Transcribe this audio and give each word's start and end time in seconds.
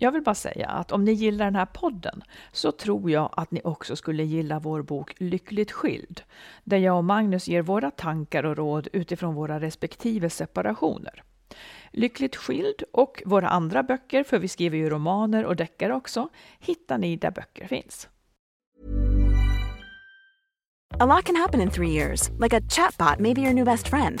Jag 0.00 0.12
vill 0.12 0.22
bara 0.22 0.34
säga 0.34 0.68
att 0.68 0.92
om 0.92 1.04
ni 1.04 1.12
gillar 1.12 1.44
den 1.44 1.56
här 1.56 1.66
podden 1.66 2.22
så 2.52 2.72
tror 2.72 3.10
jag 3.10 3.30
att 3.36 3.50
ni 3.50 3.60
också 3.64 3.96
skulle 3.96 4.24
gilla 4.24 4.58
vår 4.58 4.82
bok 4.82 5.14
Lyckligt 5.18 5.72
skild, 5.72 6.22
där 6.64 6.76
jag 6.76 6.96
och 6.96 7.04
Magnus 7.04 7.48
ger 7.48 7.62
våra 7.62 7.90
tankar 7.90 8.44
och 8.44 8.56
råd 8.56 8.88
utifrån 8.92 9.34
våra 9.34 9.60
respektive 9.60 10.30
separationer. 10.30 11.22
Lyckligt 11.90 12.36
skild 12.36 12.82
och 12.92 13.22
våra 13.26 13.48
andra 13.48 13.82
böcker, 13.82 14.24
för 14.24 14.38
vi 14.38 14.48
skriver 14.48 14.78
ju 14.78 14.90
romaner 14.90 15.44
och 15.44 15.56
deckare 15.56 15.94
också, 15.94 16.28
hittar 16.58 16.98
ni 16.98 17.16
där 17.16 17.30
böcker 17.30 17.66
finns. 17.66 18.08
A 21.00 21.06
lot 21.06 21.24
can 21.24 21.36
happen 21.36 21.60
in 21.60 21.70
three 21.70 21.90
years, 21.90 22.30
like 22.40 22.56
a 22.56 22.60
chatbot 22.68 23.20
may 23.20 23.34
be 23.34 23.40
your 23.40 23.52
new 23.52 23.64
best 23.64 23.88
friend. 23.88 24.20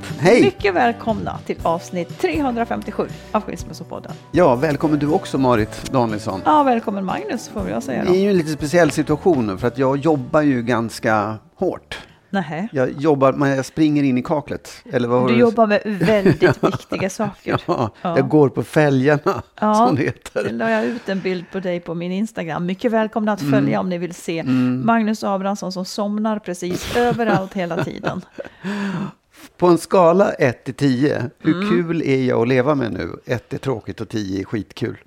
Hej! 0.21 0.41
Mycket 0.41 0.73
välkomna 0.73 1.37
till 1.45 1.55
avsnitt 1.63 2.19
357 2.19 3.07
av 3.31 3.41
Skilsmässopodden. 3.43 4.11
Ja, 4.31 4.55
välkommen 4.55 4.99
du 4.99 5.07
också 5.07 5.37
Marit 5.37 5.91
Danielsson. 5.91 6.41
Ja, 6.45 6.63
välkommen 6.63 7.05
Magnus 7.05 7.47
får 7.49 7.69
jag 7.69 7.83
säga 7.83 8.01
Det 8.03 8.07
då. 8.09 8.15
är 8.15 8.19
ju 8.19 8.29
en 8.29 8.37
lite 8.37 8.49
speciell 8.51 8.91
situation 8.91 9.47
nu 9.47 9.57
för 9.57 9.67
att 9.67 9.77
jag 9.77 9.97
jobbar 9.97 10.41
ju 10.41 10.61
ganska 10.63 11.35
hårt. 11.55 11.99
Nähä. 12.29 12.67
Jag 12.71 12.91
jobbar, 12.91 13.33
men 13.33 13.49
jag 13.49 13.65
springer 13.65 14.03
in 14.03 14.17
i 14.17 14.21
kaklet. 14.23 14.83
Eller 14.91 15.07
vad 15.07 15.27
Du 15.27 15.33
det? 15.33 15.39
jobbar 15.39 15.67
med 15.67 15.81
väldigt 15.85 16.43
viktiga 16.63 17.09
saker. 17.09 17.61
Ja, 17.67 17.89
Ja. 18.01 18.17
jag 18.17 18.29
går 18.29 18.49
på 18.49 18.63
fälgarna, 18.63 19.41
Ja. 19.59 19.73
som 19.75 19.95
det 19.95 20.01
Det 20.01 20.05
heter. 20.07 20.49
la 20.53 20.69
jag 20.71 20.85
ut 20.85 21.09
en 21.09 21.19
bild 21.19 21.45
på 21.51 21.59
dig 21.59 21.79
på 21.79 21.93
min 21.93 22.11
Instagram. 22.11 22.65
Mycket 22.65 22.91
välkomna 22.91 23.31
att 23.31 23.41
Mm. 23.41 23.51
följa 23.53 23.79
om 23.79 23.89
ni 23.89 23.97
vill 23.97 24.13
se 24.13 24.43
Magnus 24.43 25.23
Abrahamsson 25.23 25.71
som 25.71 25.85
somnar 25.85 26.39
precis 26.39 26.95
överallt 26.97 27.53
hela 27.53 27.83
tiden. 27.83 28.21
På 29.57 29.67
en 29.67 29.77
skala 29.77 30.31
1 30.33 30.63
till 30.63 30.73
10, 30.73 31.29
hur 31.39 31.55
Mm. 31.55 31.69
kul 31.69 32.01
är 32.01 32.23
jag 32.23 32.41
att 32.41 32.47
leva 32.47 32.75
med 32.75 32.93
nu? 32.93 33.19
1 33.25 33.53
är 33.53 33.57
tråkigt 33.57 34.01
och 34.01 34.09
10 34.09 34.39
är 34.41 34.45
skitkul. 34.45 34.97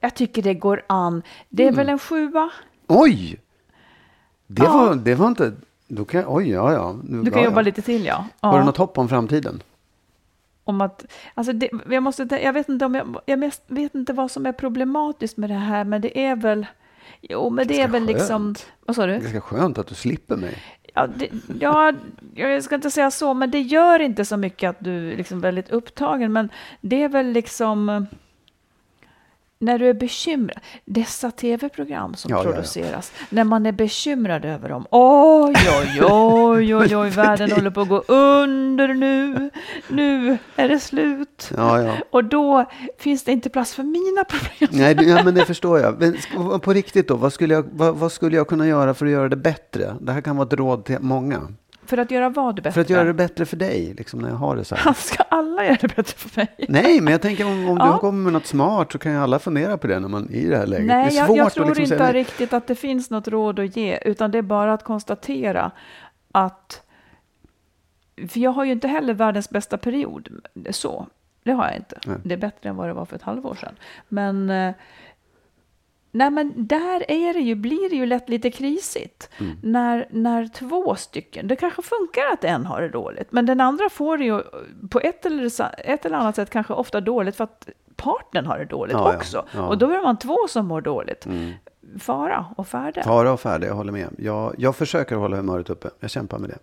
Jag 0.00 0.14
tycker 0.14 0.42
det 0.42 0.54
går 0.54 0.82
an. 0.86 1.22
Det 1.48 1.62
är 1.62 1.68
Mm. 1.68 1.76
väl 1.76 1.88
en 1.88 1.98
sjua? 1.98 2.50
Oj! 2.86 3.40
Det, 4.46 4.62
Ja. 4.62 4.72
var, 4.72 4.94
det 4.94 5.14
var 5.14 5.28
inte... 5.28 5.52
Då 5.88 6.04
kan, 6.04 6.20
jag- 6.20 6.34
oj, 6.34 6.50
ja, 6.50 6.72
ja. 6.72 6.96
Nu, 7.04 7.22
Du 7.22 7.30
kan 7.30 7.40
ja, 7.40 7.44
jobba 7.44 7.56
ja. 7.60 7.62
lite 7.64 7.82
till 7.82 8.04
ja. 8.04 8.24
Har 8.40 8.52
du 8.52 8.58
ja. 8.58 8.64
något 8.64 8.76
hopp 8.76 8.98
om 8.98 9.08
framtiden? 9.08 9.62
Om 10.64 10.80
att, 10.80 11.04
alltså 11.34 11.52
det, 11.52 11.70
jag, 11.90 12.02
måste, 12.02 12.38
jag, 12.42 12.52
vet 12.52 12.68
inte 12.68 12.84
om 12.84 12.94
jag, 12.94 13.20
jag 13.26 13.50
vet 13.68 13.94
inte 13.94 14.12
vad 14.12 14.30
som 14.30 14.46
är 14.46 14.52
problematiskt 14.52 15.36
med 15.36 15.50
det 15.50 15.54
här, 15.54 15.84
men 15.84 16.00
det 16.00 16.18
är 16.24 16.36
väl... 16.36 16.66
Jo, 17.20 17.50
men 17.50 17.66
det 17.68 17.80
är 17.80 17.88
väl 17.88 18.04
liksom... 18.04 18.42
skönt. 18.44 18.66
Vad 18.86 18.96
sa 18.96 19.06
Det 19.06 19.12
du? 19.12 19.14
är 19.14 19.20
ganska 19.20 19.40
skönt 19.40 19.78
att 19.78 19.86
du 19.86 19.94
slipper 19.94 20.36
mig. 20.36 20.62
Ja, 20.94 21.06
det, 21.06 21.28
ja, 21.60 21.92
jag 22.34 22.64
ska 22.64 22.74
inte 22.74 22.90
säga 22.90 23.10
så, 23.10 23.34
men 23.34 23.50
det 23.50 23.60
gör 23.60 24.00
inte 24.00 24.24
så 24.24 24.36
mycket 24.36 24.70
att 24.70 24.76
du 24.78 25.12
är 25.12 25.16
liksom 25.16 25.40
väldigt 25.40 25.70
upptagen. 25.70 26.32
Men 26.32 26.48
det 26.80 27.02
är 27.02 27.08
väl 27.08 27.26
liksom 27.32 27.88
eh, 27.88 28.02
när 29.60 29.78
du 29.78 29.88
är 29.88 29.94
bekymrad. 29.94 30.58
Dessa 30.84 31.30
tv-program 31.30 32.14
som 32.14 32.30
Ja, 32.30 32.36
ja, 32.36 32.42
ja. 32.44 32.50
produceras, 32.52 33.12
när 33.30 33.44
man 33.44 33.66
är 33.66 33.72
bekymrad 33.72 34.44
över 34.44 34.68
dem. 34.68 34.86
Oj, 34.90 35.54
oj, 35.80 36.02
oj, 36.04 36.76
oj, 36.76 36.96
oj, 36.96 37.10
världen 37.10 37.52
håller 37.52 37.70
på 37.70 37.80
att 37.80 37.88
gå 37.88 38.02
under 38.08 38.88
nu. 38.88 39.50
Nu 39.88 40.38
är 40.56 40.68
det 40.68 40.78
slut. 40.80 41.50
Ja, 41.56 41.82
ja. 41.82 41.94
Och 42.10 42.24
då 42.24 42.64
finns 42.98 43.24
det 43.24 43.32
inte 43.32 43.50
plats 43.50 43.74
för 43.74 43.82
mina 43.82 44.24
problem. 44.24 44.70
Nej, 44.72 45.08
ja, 45.08 45.24
men 45.24 45.34
det 45.34 45.44
förstår 45.44 45.78
jag. 45.80 46.00
Men 46.00 46.60
på 46.60 46.72
riktigt 46.72 47.08
då, 47.08 47.16
vad 47.16 47.32
skulle, 47.32 47.54
jag, 47.54 47.64
vad, 47.72 47.96
vad 47.96 48.12
skulle 48.12 48.36
jag 48.36 48.48
kunna 48.48 48.66
göra 48.66 48.94
för 48.94 49.06
att 49.06 49.12
göra 49.12 49.28
det 49.28 49.36
bättre? 49.36 49.96
Det 50.00 50.12
här 50.12 50.20
kan 50.20 50.36
vara 50.36 50.46
ett 50.46 50.52
råd 50.52 50.84
till 50.84 50.98
många. 51.00 51.40
För 51.88 51.98
att 51.98 52.10
göra 52.10 52.28
vad 52.28 52.54
bättre? 52.54 52.72
För 52.72 52.80
att 52.80 52.90
göra 52.90 53.04
det 53.04 53.14
bättre 53.14 53.46
för 53.46 53.56
dig, 53.56 53.94
liksom 53.98 54.20
när 54.20 54.28
jag 54.28 54.36
har 54.36 54.56
det 54.56 54.64
så 54.64 54.74
här. 54.74 54.92
Ska 54.92 55.22
alla 55.22 55.64
göra 55.64 55.76
det 55.80 55.96
bättre 55.96 56.16
för 56.18 56.40
mig? 56.40 56.48
Nej, 56.68 57.00
men 57.00 57.12
jag 57.12 57.22
tänker 57.22 57.46
om, 57.46 57.68
om 57.68 57.76
Ja. 57.80 57.92
du 57.92 57.98
kommer 57.98 58.24
med 58.24 58.32
något 58.32 58.46
smart 58.46 58.92
så 58.92 58.98
kan 58.98 59.12
ju 59.12 59.18
alla 59.18 59.38
fundera 59.38 59.78
på 59.78 59.86
det 59.86 59.98
när 60.00 60.08
man 60.08 60.28
är 60.30 60.34
i 60.34 60.46
det 60.46 60.56
här 60.56 60.66
läget. 60.66 60.86
Nej, 60.86 61.14
jag, 61.16 61.36
jag 61.36 61.52
tror 61.52 61.74
liksom 61.74 61.82
inte 61.82 62.12
riktigt 62.12 62.52
att 62.52 62.66
det 62.66 62.74
finns 62.74 63.10
något 63.10 63.28
råd 63.28 63.58
att 63.58 63.76
ge, 63.76 63.98
utan 64.04 64.30
det 64.30 64.38
är 64.38 64.42
bara 64.42 64.72
att 64.72 64.84
konstatera 64.84 65.70
att... 66.32 66.82
För 68.28 68.40
jag 68.40 68.50
har 68.50 68.64
ju 68.64 68.72
inte 68.72 68.88
heller 68.88 69.14
världens 69.14 69.50
bästa 69.50 69.78
period, 69.78 70.28
så. 70.70 71.06
Det 71.42 71.52
har 71.52 71.66
jag 71.66 71.76
inte. 71.76 71.98
Nej. 72.06 72.16
Det 72.24 72.34
är 72.34 72.38
bättre 72.38 72.68
än 72.68 72.76
vad 72.76 72.88
det 72.88 72.92
var 72.92 73.04
för 73.04 73.16
ett 73.16 73.22
halvår 73.22 73.54
sedan. 73.54 73.74
Men... 74.08 74.72
Nej, 76.10 76.30
men 76.30 76.66
där 76.66 77.10
är 77.10 77.34
det 77.34 77.40
ju, 77.40 77.54
blir 77.54 77.90
det 77.90 77.96
ju 77.96 78.06
lätt 78.06 78.28
lite 78.28 78.50
krisigt. 78.50 79.30
Mm. 79.38 79.56
När, 79.62 80.06
när 80.10 80.46
två 80.48 80.94
stycken, 80.94 81.48
det 81.48 81.56
kanske 81.56 81.82
funkar 81.82 82.22
att 82.32 82.44
en 82.44 82.66
har 82.66 82.80
det 82.80 82.88
dåligt, 82.88 83.32
men 83.32 83.46
den 83.46 83.60
andra 83.60 83.88
får 83.88 84.18
det 84.18 84.24
ju 84.24 84.42
på 84.90 85.00
ett 85.00 85.26
eller, 85.26 85.50
ett 85.84 86.04
eller 86.06 86.16
annat 86.16 86.36
sätt 86.36 86.50
kanske 86.50 86.72
ofta 86.72 87.00
dåligt 87.00 87.36
för 87.36 87.44
att 87.44 87.68
partnern 87.96 88.46
har 88.46 88.58
det 88.58 88.64
dåligt 88.64 88.92
Ja, 88.96 89.10
ja, 89.12 89.16
också. 89.16 89.44
ja. 89.54 89.68
Och 89.68 89.78
då 89.78 89.90
är 89.90 90.02
man 90.02 90.18
två 90.18 90.36
som 90.48 90.66
mår 90.66 90.80
dåligt. 90.80 91.26
Mm. 91.26 91.52
Fara 91.98 92.46
och 92.56 92.68
färde. 92.68 93.02
Fara 93.02 93.32
och 93.32 93.40
färdig, 93.40 93.68
jag 93.68 93.74
håller 93.74 93.92
med. 93.92 94.08
Jag, 94.18 94.54
jag 94.58 94.76
försöker 94.76 95.16
hålla 95.16 95.36
humöret 95.36 95.70
uppe. 95.70 95.90
Jag 96.00 96.10
kämpar 96.10 96.38
med 96.38 96.50
det. 96.50 96.58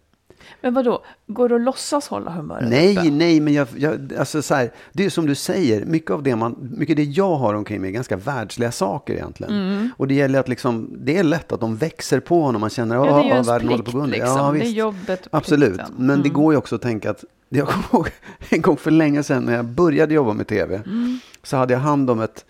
Men 0.61 0.73
vad 0.73 0.85
då? 0.85 1.03
går 1.28 1.50
det 1.50 1.56
att 1.56 1.61
låtsas 1.61 2.07
hålla 2.07 2.31
humöret 2.31 2.69
Nej, 2.69 2.97
uppe? 2.97 3.09
nej, 3.11 3.39
men 3.39 3.53
jag, 3.53 3.67
jag, 3.78 4.13
alltså 4.19 4.41
så 4.41 4.56
här, 4.56 4.72
det 4.94 5.06
är 5.06 5.09
som 5.09 5.25
du 5.25 5.35
säger, 5.35 5.85
mycket 5.85 6.11
av 6.11 6.23
det, 6.23 6.35
man, 6.35 6.56
mycket 6.78 6.95
det 6.97 7.03
jag 7.03 7.35
har 7.35 7.53
omkring 7.53 7.81
mig 7.81 7.89
är 7.89 7.94
ganska 7.94 8.17
världsliga 8.17 8.72
saker 8.72 9.13
egentligen. 9.13 9.53
Mm. 9.53 9.89
Och 9.97 10.07
det 10.07 10.13
gäller 10.13 10.39
att 10.39 10.47
liksom, 10.47 10.89
det 10.97 11.17
är 11.17 11.23
lätt 11.23 11.51
att 11.51 11.59
de 11.59 11.75
växer 11.78 12.19
på 12.19 12.41
honom, 12.41 12.61
man 12.61 12.69
känner 12.69 12.95
att 12.97 13.07
Ja, 13.07 13.17
det 13.17 13.23
är 13.23 13.25
ens 13.34 13.47
världen 13.47 13.67
håller 13.67 13.84
plikt 13.84 13.91
på 13.94 13.97
att 13.97 14.01
gå 14.01 14.03
under. 14.03 14.17
liksom. 14.17 14.38
Ja, 14.38 14.51
det 14.51 14.57
är 14.57 14.61
visst. 14.61 14.75
jobbet. 14.78 15.28
Absolut, 15.31 15.81
men 15.97 16.07
det 16.07 16.29
Mm. 16.29 16.34
går 16.34 16.53
ju 16.53 16.57
också 16.57 16.75
att 16.75 16.81
tänka 16.81 17.09
att, 17.11 17.23
jag 17.50 17.67
kommer 17.67 17.85
ihåg 17.94 18.09
en 18.50 18.61
gång 18.61 18.78
för 18.78 18.91
länge 18.91 19.23
sedan 19.23 19.44
när 19.45 19.55
jag 19.55 19.66
började 19.66 20.13
jobba 20.13 20.34
med 20.34 20.47
tv, 20.47 20.75
Mm. 20.85 21.19
så 21.44 21.57
hade 21.57 21.73
jag 21.73 21.79
hand 21.81 22.09
om 22.09 22.22
ett, 22.22 22.45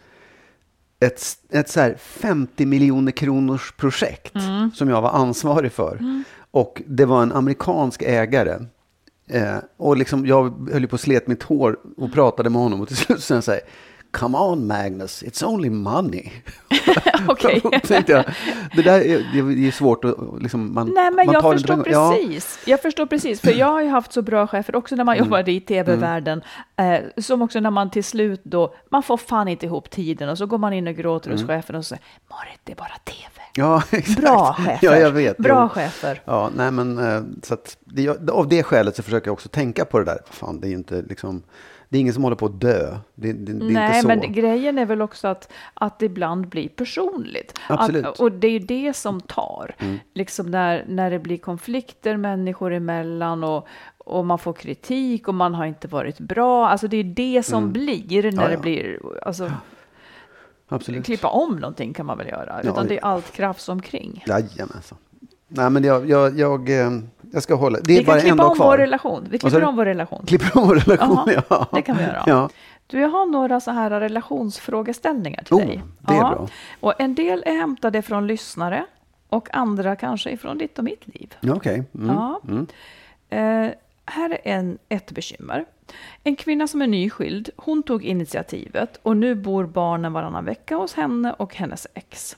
ett, 1.00 1.22
ett 1.50 1.69
så 1.69 1.79
här 1.79 1.95
50 2.00 2.66
miljoner 2.66 3.11
kronors 3.11 3.72
projekt 3.78 4.35
Mm. 4.35 4.72
som 4.72 4.89
jag 4.89 5.01
var 5.01 5.09
ansvarig 5.09 5.72
för. 5.72 6.23
Och 6.55 6.81
det 6.88 7.05
var 7.05 7.23
en 7.23 7.31
amerikansk 7.31 8.01
ägare. 8.01 8.59
Eh, 9.29 9.57
och 9.77 9.97
liksom, 9.97 10.25
jag 10.25 10.69
höll 10.71 10.81
ju 10.81 10.88
på 10.88 10.95
att 10.95 11.01
slet 11.01 11.27
mitt 11.27 11.43
hår 11.43 11.77
och 11.97 12.13
pratade 12.13 12.49
med 12.49 12.61
honom 12.61 12.81
och 12.81 12.88
till 12.88 12.97
slut 12.97 13.23
så 13.23 13.41
sa 13.41 13.55
Come 14.15 14.37
on 14.37 14.67
Magnus, 14.67 15.23
it's 15.23 15.43
only 15.45 15.69
money. 15.69 16.29
Okej. 17.27 17.61
Jag, 18.07 18.25
det 18.75 18.81
där 18.81 18.99
är, 19.01 19.55
det 19.55 19.67
är 19.67 19.71
svårt 19.71 20.05
att 20.05 20.15
liksom, 20.39 20.73
man, 20.73 20.91
Nej, 20.95 21.11
men 21.11 21.25
man 21.25 21.33
jag 21.33 21.43
förstår 21.53 21.77
inte- 21.77 21.89
ja. 21.89 22.15
precis. 22.19 22.59
Jag 22.65 22.81
förstår 22.81 23.05
precis, 23.05 23.41
för 23.41 23.51
jag 23.51 23.67
har 23.67 23.81
ju 23.81 23.89
haft 23.89 24.13
så 24.13 24.21
bra 24.21 24.47
chefer 24.47 24.75
också 24.75 24.95
när 24.95 25.03
man 25.03 25.15
Mm. 25.15 25.25
jobbade 25.27 25.51
i 25.51 25.61
tv-världen. 25.61 26.41
Eh, 26.75 27.21
som 27.21 27.41
också 27.41 27.59
när 27.59 27.71
man 27.71 27.89
till 27.91 28.03
slut 28.03 28.41
då, 28.43 28.73
man 28.89 29.03
får 29.03 29.17
fan 29.17 29.47
inte 29.47 29.65
ihop 29.65 29.89
tiden 29.89 30.29
och 30.29 30.37
så 30.37 30.45
går 30.45 30.57
man 30.57 30.73
in 30.73 30.87
och 30.87 30.95
gråter 30.95 31.29
Mm. 31.29 31.39
hos 31.41 31.47
chefen 31.47 31.75
och 31.75 31.85
säger 31.85 32.03
Marit, 32.29 32.59
det 32.63 32.71
är 32.71 32.75
bara 32.75 32.97
tv. 33.05 33.41
Ja, 33.55 33.83
exakt. 33.91 34.21
Bra 34.21 34.53
chefer. 34.53 34.79
Ja, 34.81 34.95
jag 34.97 35.11
vet. 35.11 35.37
Bra 35.37 35.61
Jo. 35.63 35.69
chefer. 35.81 36.21
Ja, 36.25 36.49
nej 36.55 36.71
men 36.71 36.97
eh, 36.97 37.21
så 37.43 37.53
att 37.53 37.77
det, 37.85 38.29
av 38.31 38.47
det 38.47 38.63
skälet 38.63 38.95
så 38.95 39.03
försöker 39.03 39.27
jag 39.27 39.33
också 39.33 39.49
tänka 39.49 39.85
på 39.85 39.99
det 39.99 40.05
där. 40.05 40.17
Fan, 40.31 40.59
det 40.59 40.67
är 40.67 40.69
ju 40.69 40.75
inte 40.75 41.01
liksom, 41.01 41.43
det 41.90 41.97
är 41.97 42.01
ingen 42.01 42.13
som 42.13 42.23
håller 42.23 42.35
på 42.35 42.46
att 42.46 42.62
dö. 42.62 42.97
Det, 43.16 43.34
det, 43.34 43.53
det 43.53 43.66
är 43.66 43.69
Nej, 43.69 43.88
inte 43.88 44.01
så. 44.01 44.07
men 44.07 44.34
grejen 44.34 44.78
är 44.78 44.85
väl 44.85 45.01
också 45.01 45.28
att, 45.28 45.51
att 45.73 46.00
det 46.00 46.06
ibland 46.06 46.47
blir 46.47 46.69
personligt. 46.69 47.59
Absolut. 47.69 48.00
Mm. 48.00 48.12
Att, 48.12 48.19
och 48.19 48.31
det 48.31 48.47
är 48.47 48.51
ju 48.51 48.59
det 48.59 48.96
som 48.96 49.22
tar. 49.22 49.75
Liksom 50.13 50.51
när, 50.51 50.85
när 50.88 51.12
det 51.12 51.19
blir 51.19 51.38
konflikter 51.38 52.18
människor 52.18 52.73
emellan 52.73 53.44
och, 53.44 53.68
och 53.97 54.25
man 54.25 54.40
får 54.40 54.53
kritik 54.53 55.28
och 55.28 55.34
man 55.34 55.53
har 55.53 55.66
inte 55.66 55.87
varit 55.87 56.20
bra. 56.20 56.67
Alltså 56.67 56.87
det 56.87 56.97
är 56.97 57.03
det 57.03 57.43
som 57.43 57.72
blir 57.72 58.23
när 58.31 58.35
Mm. 58.35 58.43
Ja, 58.43 58.47
det 58.47 58.53
ja. 58.53 58.59
blir... 58.59 58.99
Alltså, 59.22 59.52
Absolut. 60.67 61.05
klippa 61.05 61.28
om 61.28 61.55
någonting 61.55 61.93
kan 61.93 62.05
man 62.05 62.17
väl 62.17 62.28
göra. 62.28 62.59
Ja, 62.64 62.70
Utan 62.70 62.88
det 62.88 62.93
ja. 62.93 62.99
är 62.99 63.05
allt 63.05 63.31
krafs 63.31 63.70
omkring. 63.70 64.23
Jajamensan. 64.28 64.97
Nej, 65.47 65.70
men 65.70 65.84
jag, 65.84 66.09
jag, 66.09 66.40
jag, 66.40 66.79
eh, 66.79 66.91
jag 67.33 67.43
ska 67.43 67.55
hålla. 67.55 67.79
Det 67.83 67.93
är 67.93 67.99
Vi 67.99 68.05
kan 68.05 68.13
bara 68.16 68.22
en 68.22 68.37
dag 68.37 68.49
om 68.49 68.55
kvar. 68.55 68.66
vår 68.67 68.77
relation. 68.77 69.27
Vi 69.29 69.37
klipper 69.37 69.63
om 69.63 69.75
vår 69.75 69.85
relation. 69.85 70.25
Klipper 70.25 70.57
om 70.57 70.67
vår 70.67 70.75
relation, 70.75 71.19
Ja, 71.25 71.41
ja. 71.49 71.67
det 71.73 71.81
kan 71.81 71.97
vi 71.97 72.03
göra. 72.03 72.23
Ja. 72.25 72.49
Du, 72.87 72.99
jag 72.99 73.09
har 73.09 73.25
några 73.25 73.59
så 73.59 73.72
här 73.72 73.89
relationsfrågeställningar 73.89 75.43
till 75.43 75.53
Oh, 75.53 75.59
dig. 75.66 75.81
det 75.99 76.13
är 76.13 76.19
bra. 76.19 76.47
Och 76.79 76.93
en 77.01 77.16
del 77.16 77.43
är 77.45 77.55
hämtade 77.57 78.01
från 78.01 78.27
lyssnare 78.27 78.85
och 79.29 79.55
andra 79.55 79.95
kanske 79.95 80.31
ifrån 80.31 80.57
ditt 80.57 80.77
och 80.77 80.83
mitt 80.83 81.07
liv. 81.07 81.33
Okej. 81.49 81.83
Mm. 81.95 82.16
Ja. 82.16 82.41
Eh, 83.29 83.71
här 84.05 84.29
är 84.29 84.37
en, 84.43 84.78
ett 84.89 85.11
bekymmer. 85.11 85.66
En 86.23 86.35
kvinna 86.35 86.67
som 86.67 86.81
är 86.81 86.87
nyskild, 86.87 87.49
hon 87.55 87.83
tog 87.83 88.03
initiativet 88.03 88.99
och 89.03 89.17
nu 89.17 89.35
bor 89.35 89.66
barnen 89.66 90.13
varannan 90.13 90.45
vecka 90.45 90.75
hos 90.75 90.93
henne 90.93 91.33
och 91.33 91.55
hennes 91.55 91.87
ex. 91.93 92.37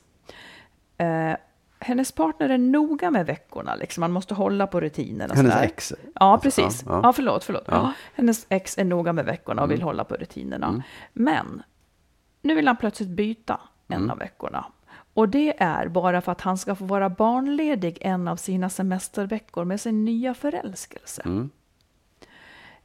Eh, 0.98 1.33
hennes 1.88 2.12
partner 2.12 2.50
är 2.50 2.57
noga 2.57 3.12
med 3.12 3.25
veckorna, 3.25 3.75
liksom. 3.75 4.01
man 4.01 4.12
måste 4.12 4.34
hålla 4.34 4.68
på 4.68 4.80
rutinerna. 4.81 5.34
Hennes 5.34 5.54
sådär. 5.54 5.66
ex? 5.66 5.94
Ja, 6.16 6.39
precis. 6.44 6.84
Ja, 6.86 6.92
Ja, 6.92 7.00
ja. 7.04 7.13
förlåt, 7.13 7.44
förlåt. 7.44 7.63
Ja. 7.68 7.80
Mm. 7.80 7.92
Hennes 8.16 8.45
ex 8.50 8.78
är 8.78 8.84
noga 8.84 9.13
med 9.13 9.25
veckorna 9.25 9.63
och 9.63 9.72
vill 9.72 9.81
hålla 9.81 10.04
på 10.04 10.16
rutinerna. 10.16 10.84
Men 11.13 11.63
nu 12.42 12.56
vill 12.56 12.68
han 12.68 12.78
plötsligt 12.78 13.10
byta 13.10 13.60
en 13.88 13.98
Mm. 13.98 14.10
av 14.10 14.18
veckorna. 14.18 14.66
Och 15.13 15.30
det 15.30 15.62
är 15.63 15.88
bara 15.88 16.22
för 16.22 16.31
att 16.31 16.42
han 16.42 16.57
ska 16.57 16.75
få 16.75 16.86
vara 16.86 17.10
barnledig 17.10 17.98
en 18.01 18.28
av 18.28 18.36
sina 18.36 18.69
semesterveckor 18.69 19.66
med 19.66 19.81
sin 19.81 20.06
nya 20.06 20.33
förälskelse. 20.33 21.22
Mm. 21.25 21.50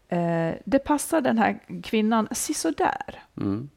Eh, 0.08 0.54
det 0.64 0.78
passar 0.78 1.20
den 1.20 1.38
här 1.38 1.58
kvinnan 1.82 2.28
sisådär. 2.30 3.22
Mm. 3.36 3.68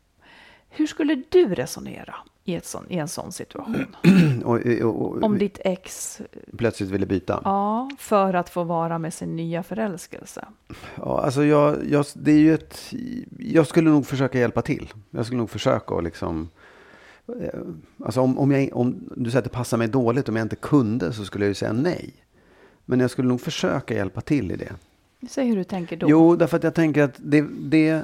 Hur 0.70 0.88
skulle 0.88 1.24
du 1.30 1.56
resonera 1.56 2.16
i, 2.48 2.56
ett 2.56 2.66
sån, 2.66 2.86
i 2.90 2.98
en 2.98 3.08
sån 3.08 3.32
situation? 3.32 3.86
Och, 4.44 4.56
och, 4.82 5.02
och, 5.02 5.24
Om 5.24 5.38
ditt 5.38 5.60
ex, 5.66 6.22
plötsligt 6.58 6.90
ville 6.90 7.06
byta? 7.06 7.42
ja, 7.44 7.90
för 8.00 8.34
att 8.34 8.50
få 8.50 8.64
vara 8.64 9.00
med 9.00 9.14
sin 9.14 9.36
nya 9.36 9.64
förälskelse. 9.64 10.46
Ja, 10.96 11.22
alltså 11.24 11.44
jag, 11.44 11.78
jag, 11.90 12.06
det 12.14 12.32
är 12.32 12.38
ju 12.38 12.54
ett, 12.54 12.94
jag 13.40 13.68
skulle 13.68 13.90
nog 13.90 14.06
försöka 14.06 14.40
hjälpa 14.40 14.62
till. 14.62 14.94
Jag 15.12 15.26
skulle 15.26 15.38
nog 15.38 15.50
försöka 15.50 15.96
att 15.96 16.04
liksom... 16.04 16.50
eh, 17.28 17.60
Alltså 18.06 18.22
om, 18.22 18.40
om, 18.40 18.52
jag, 18.52 18.70
om 18.74 19.10
du 19.16 19.30
säger 19.30 19.38
att 19.40 19.44
det 19.52 19.58
passar 19.58 19.78
mig 19.78 19.88
dåligt, 19.88 20.30
om 20.30 20.36
jag 20.36 20.46
inte 20.46 20.56
kunde 20.56 21.14
så 21.14 21.26
skulle 21.26 21.46
jag 21.46 21.50
ju 21.50 21.54
säga 21.56 21.74
nej. 21.74 22.14
Men 22.86 23.00
jag 23.00 23.10
skulle 23.12 23.28
nog 23.28 23.42
försöka 23.42 23.94
hjälpa 23.94 24.22
till 24.22 24.52
i 24.52 24.56
det. 24.56 24.72
Säg 25.30 25.48
hur 25.48 25.56
du 25.56 25.64
tänker 25.64 25.98
då. 25.98 26.08
Jo, 26.10 26.36
därför 26.36 26.58
att 26.58 26.64
jag 26.64 26.74
tänker 26.76 27.04
att 27.04 27.14
det, 27.18 27.46
det, 27.60 28.04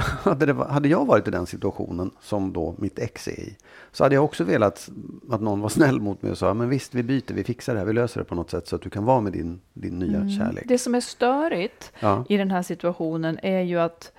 hade, 0.22 0.46
det, 0.46 0.54
hade 0.54 0.88
jag 0.88 1.06
varit 1.06 1.28
i 1.28 1.30
den 1.30 1.46
situationen 1.46 2.10
som 2.20 2.52
då 2.52 2.74
mitt 2.78 2.98
ex 2.98 3.28
är 3.28 3.40
i, 3.40 3.56
så 3.92 4.04
hade 4.04 4.14
jag 4.14 4.24
också 4.24 4.44
velat 4.44 4.90
att 5.30 5.40
någon 5.40 5.60
var 5.60 5.68
snäll 5.78 6.00
mot 6.00 6.22
mig 6.22 6.32
och 6.32 6.38
sa, 6.38 6.54
men 6.54 6.68
visst, 6.68 6.94
vi 6.94 7.02
byter, 7.02 7.34
vi 7.34 7.44
fixar 7.44 7.72
det 7.74 7.78
här, 7.78 7.86
vi 7.86 7.92
löser 7.92 8.20
det 8.20 8.24
på 8.24 8.34
något 8.34 8.50
sätt 8.50 8.68
så 8.68 8.76
att 8.76 8.82
du 8.82 8.90
kan 8.90 9.04
vara 9.04 9.20
med 9.20 9.32
din, 9.32 9.60
din 9.72 9.98
nya 9.98 10.28
kärlek. 10.28 10.64
Det 10.68 10.78
som 10.78 10.94
är 10.94 11.00
störigt 11.00 11.92
Ja. 12.00 12.24
i 12.28 12.36
den 12.36 12.50
här 12.50 12.62
situationen 12.62 13.38
är 13.42 13.60
ju 13.60 13.80
att 13.80 14.12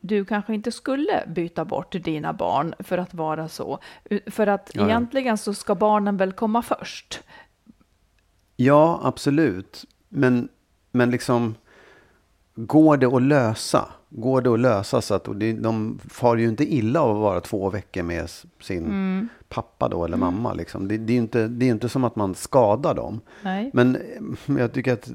du 0.00 0.24
kanske 0.24 0.54
inte 0.54 0.72
skulle 0.72 1.24
byta 1.26 1.64
bort 1.64 1.92
dina 2.04 2.32
barn 2.32 2.74
för 2.78 2.98
att 2.98 3.14
vara 3.14 3.48
så. 3.48 3.78
För 4.26 4.46
att 4.46 4.70
Ja, 4.74 4.80
ja. 4.80 4.86
egentligen 4.88 5.38
så 5.38 5.54
ska 5.54 5.74
barnen 5.74 6.16
väl 6.16 6.32
komma 6.32 6.62
först. 6.62 7.20
Ja, 8.56 9.00
absolut. 9.02 9.84
Men, 10.08 10.48
men 10.92 11.10
liksom, 11.10 11.54
går 12.66 12.96
det 12.96 13.06
att 13.06 13.22
lösa? 13.22 13.88
Går 14.10 14.40
det 14.40 14.50
att 14.52 14.60
lösa 14.60 15.00
så 15.00 15.14
att 15.14 15.28
och 15.28 15.36
det, 15.36 15.52
de 15.52 15.98
far 16.10 16.36
ju 16.36 16.48
inte 16.48 16.74
illa 16.74 17.00
av 17.00 17.10
att 17.16 17.22
vara 17.22 17.40
två 17.40 17.70
veckor 17.70 18.02
med 18.02 18.30
sin 18.60 18.84
Mm. 18.84 19.28
pappa 19.48 19.88
då, 19.88 20.04
eller 20.04 20.16
mamma. 20.16 20.52
Liksom. 20.54 20.88
Det, 20.88 20.96
det 20.96 21.12
är 21.12 21.16
inte, 21.16 21.48
det 21.48 21.66
är 21.66 21.70
inte 21.70 21.88
som 21.88 22.04
att 22.04 22.16
man 22.16 22.34
skadar 22.34 22.94
dem. 22.94 23.20
Nej. 23.42 23.70
Men 23.74 23.96
eh, 23.96 24.58
jag 24.58 24.72
tycker 24.72 24.92
att, 24.92 25.10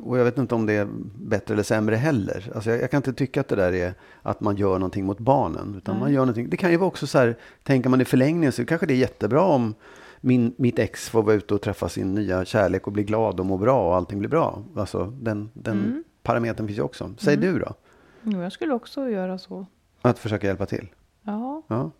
och 0.00 0.18
jag 0.18 0.24
vet 0.24 0.38
inte 0.38 0.54
om 0.54 0.66
det 0.66 0.72
är 0.72 0.88
bättre 1.26 1.54
eller 1.54 1.62
sämre 1.62 1.96
heller. 1.96 2.52
Alltså 2.54 2.70
jag, 2.70 2.82
jag 2.82 2.90
kan 2.90 2.98
inte 2.98 3.12
tycka 3.12 3.40
att 3.40 3.48
det 3.48 3.56
där 3.56 3.72
är 3.72 3.94
att 4.22 4.40
man 4.40 4.56
gör 4.56 4.78
någonting 4.78 5.04
mot 5.04 5.18
barnen. 5.18 5.74
Utan 5.78 5.94
Nej. 5.94 6.00
man 6.00 6.12
gör 6.12 6.20
någonting. 6.20 6.50
Det 6.50 6.56
kan 6.56 6.70
ju 6.70 6.76
vara 6.76 6.88
också 6.88 7.06
så 7.06 7.18
här, 7.18 7.36
tänker 7.62 7.90
man 7.90 8.00
i 8.00 8.04
förlängningen 8.04 8.52
så 8.52 8.64
kanske 8.64 8.86
det 8.86 8.94
är 8.94 8.98
jättebra 8.98 9.42
om 9.42 9.74
min, 10.20 10.54
mitt 10.56 10.78
ex 10.78 11.08
får 11.08 11.22
vara 11.22 11.34
ute 11.34 11.54
och 11.54 11.60
träffa 11.62 11.88
sin 11.88 12.14
nya 12.14 12.44
kärlek 12.44 12.86
och 12.86 12.92
bli 12.92 13.02
glad 13.04 13.40
och 13.40 13.46
må 13.46 13.56
bra 13.58 13.88
och 13.88 13.96
allting 13.96 14.18
blir 14.18 14.30
bra. 14.30 14.62
Alltså 14.76 15.12
den, 15.20 15.50
den 15.54 15.76
Mm. 15.84 16.04
Parametern 16.26 16.66
finns 16.66 16.78
ju 16.78 16.82
också. 16.82 17.14
Säg 17.18 17.36
du 17.36 17.58
då? 17.58 17.74
Jo, 18.22 18.42
jag 18.42 18.52
skulle 18.52 18.74
också 18.74 19.08
göra 19.10 19.38
så. 19.38 19.66
Att 20.02 20.18
försöka 20.18 20.46
hjälpa 20.46 20.66
till. 20.66 20.88
Ja, 21.22 21.62
Ja. 21.68 21.90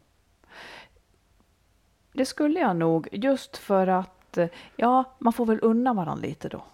det 2.12 2.24
skulle 2.24 2.60
jag 2.60 2.76
nog. 2.76 3.08
Just 3.12 3.56
för 3.56 3.86
att, 3.86 4.38
ja, 4.76 5.16
man 5.18 5.32
får 5.32 5.46
väl 5.46 5.58
unna 5.62 5.94
varandra 5.94 6.26
lite 6.26 6.48
då. 6.48 6.64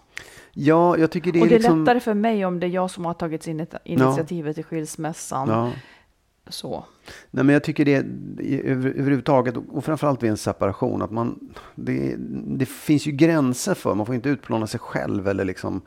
Ja, 0.53 0.97
jag 0.97 1.11
tycker 1.11 1.31
det 1.31 1.39
är, 1.39 1.41
och 1.41 1.47
det 1.47 1.55
är 1.55 1.59
liksom... 1.59 1.79
lättare 1.79 1.99
för 1.99 2.13
mig 2.13 2.45
om 2.45 2.59
det 2.59 2.67
är 2.67 2.69
jag 2.69 2.91
som 2.91 3.05
har 3.05 3.13
tagit 3.13 3.47
in 3.47 3.67
initiativet 3.83 4.55
till 4.55 4.65
skilsmässan. 4.65 5.49
Ja. 5.49 5.71
Så. 6.47 6.85
Nej, 7.31 7.43
men 7.43 7.53
jag 7.53 7.63
tycker 7.63 7.85
det 7.85 7.95
över, 8.71 8.89
överhuvudtaget 8.89 9.55
och 9.57 9.85
framförallt 9.85 10.23
vid 10.23 10.29
en 10.29 10.37
separation 10.37 11.01
att 11.01 11.11
man 11.11 11.53
det, 11.75 12.15
det 12.57 12.65
finns 12.65 13.05
ju 13.05 13.11
gränser 13.11 13.73
för 13.73 13.95
man 13.95 14.05
får 14.05 14.15
inte 14.15 14.29
utplåna 14.29 14.67
sig 14.67 14.79
själv 14.79 15.27
eller 15.27 15.45
liksom 15.45 15.81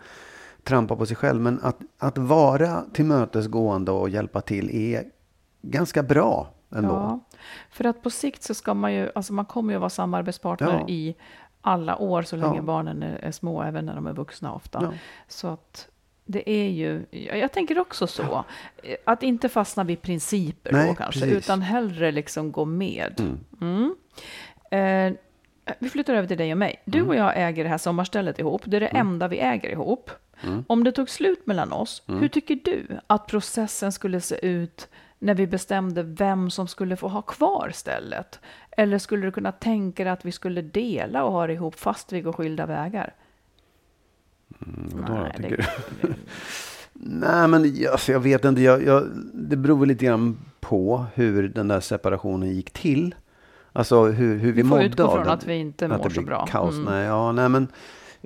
trampa 0.67 0.97
på 0.97 1.07
sig 1.07 1.17
själv. 1.17 1.41
Men 1.41 1.61
att, 1.63 1.77
att 1.99 2.19
vara 2.19 2.83
tillmötesgående 2.93 3.91
och 3.93 4.09
hjälpa 4.09 4.41
till 4.41 4.71
är 4.95 5.05
ganska 5.63 6.03
bra 6.03 6.49
ändå. 6.75 6.89
Ja, 6.95 7.21
för 7.71 7.85
att 7.85 8.03
på 8.03 8.11
sikt 8.11 8.43
så 8.43 8.55
ska 8.55 8.75
man 8.75 8.95
ju, 8.95 9.11
alltså 9.15 9.33
man 9.33 9.45
kommer 9.45 9.73
ju 9.73 9.79
vara 9.79 9.91
samarbetspartner 9.91 10.79
Ja. 10.81 10.89
i 10.89 11.15
alla 11.61 11.97
år 11.97 12.23
så 12.23 12.37
länge 12.37 12.57
Ja. 12.57 12.63
barnen 12.63 13.03
är, 13.03 13.17
är 13.19 13.31
små, 13.31 13.63
även 13.63 13.87
när 13.87 13.95
de 13.95 14.07
är 14.07 14.13
vuxna 14.13 14.55
ofta. 14.55 14.79
Ja. 14.83 14.93
Så 15.29 15.49
att 15.49 15.89
det 16.25 16.51
är 16.51 16.69
ju, 16.69 17.07
jag 17.41 17.53
tänker 17.53 17.79
också 17.79 18.07
så, 18.07 18.45
att 19.05 19.23
inte 19.23 19.49
fastna 19.49 19.85
vid 19.85 20.03
principer 20.03 20.73
Nej, 20.73 20.89
då 20.89 20.95
kanske, 20.95 21.21
precis. 21.21 21.37
utan 21.39 21.63
hellre 21.63 22.11
liksom 22.13 22.53
gå 22.53 22.65
med. 22.65 23.21
Mm. 23.21 23.95
Mm. 24.71 25.15
Eh, 25.15 25.19
vi 25.79 25.89
flyttar 25.91 26.15
över 26.15 26.29
till 26.29 26.39
dig 26.39 26.53
och 26.53 26.59
mig. 26.59 26.83
Du 26.85 26.99
Mm. 26.99 27.09
och 27.11 27.17
jag 27.17 27.33
äger 27.37 27.65
det 27.65 27.71
här 27.71 27.79
sommarstället 27.79 28.39
ihop. 28.39 28.63
Det 28.65 28.77
är 28.77 28.81
det 28.81 28.87
enda 28.87 29.29
vi 29.29 29.39
äger 29.39 29.71
ihop. 29.71 30.11
Mm. 30.43 30.65
Om 30.67 30.85
det 30.85 30.93
tog 30.93 31.11
slut 31.11 31.47
mellan 31.47 31.73
oss, 31.73 32.03
hur 32.07 32.29
tycker 32.29 32.59
du 32.65 32.87
att 33.07 33.27
processen 33.27 33.93
skulle 33.93 34.21
se 34.21 34.47
ut 34.47 34.89
när 35.19 35.35
vi 35.35 35.47
bestämde 35.47 36.03
vem 36.03 36.51
som 36.51 36.69
skulle 36.69 36.97
få 36.97 37.09
ha 37.09 37.23
kvar 37.23 37.71
stället? 37.75 38.41
Eller 38.71 38.99
skulle 38.99 39.27
du 39.27 39.33
kunna 39.33 39.53
tänka 39.53 40.05
dig 40.05 40.13
att 40.13 40.25
vi 40.25 40.33
skulle 40.33 40.63
dela 40.63 41.25
och 41.25 41.33
ha 41.33 41.47
det 41.47 41.53
ihop 41.53 41.75
fast 41.79 42.13
vi 42.13 42.21
går 42.21 42.33
skilda 42.33 42.67
vägar? 42.67 43.15
Mm, 44.67 44.91
vadå 44.95 45.15
då, 45.15 45.21
Nej, 45.23 45.33
tycker 45.37 45.57
det-? 45.57 46.15
Nej, 46.93 47.49
men 47.49 47.75
alltså, 47.93 48.13
jag 48.13 48.21
vet 48.21 48.45
inte. 48.45 48.61
Jag, 48.63 48.83
jag, 48.85 49.09
det 49.35 49.57
beror 49.57 49.79
väl 49.79 49.89
lite 49.89 50.05
grann 50.05 50.39
på 50.61 51.05
hur 51.15 51.49
den 51.49 51.69
där 51.69 51.81
separationen 51.81 52.55
gick 52.55 52.71
till. 52.71 53.15
Alltså 53.73 54.05
hur, 54.05 54.39
hur 54.39 54.53
vi, 54.53 54.63
Vi 54.63 54.63
får 54.63 54.69
mådde 54.69 54.85
utgå 54.87 55.03
av 55.05 55.11
från 55.15 55.25
den. 55.25 55.33
att 55.33 55.47
vi 55.47 55.55
inte 55.55 55.85
att 55.87 55.91
mår 55.99 56.09
det 56.09 56.15
så 56.15 56.23
bra. 56.23 56.47
kaos. 56.47 56.75
Mm. 56.75 56.85
Nej, 56.85 57.05
ja, 57.07 57.33
nej, 57.33 57.49
men 57.49 57.69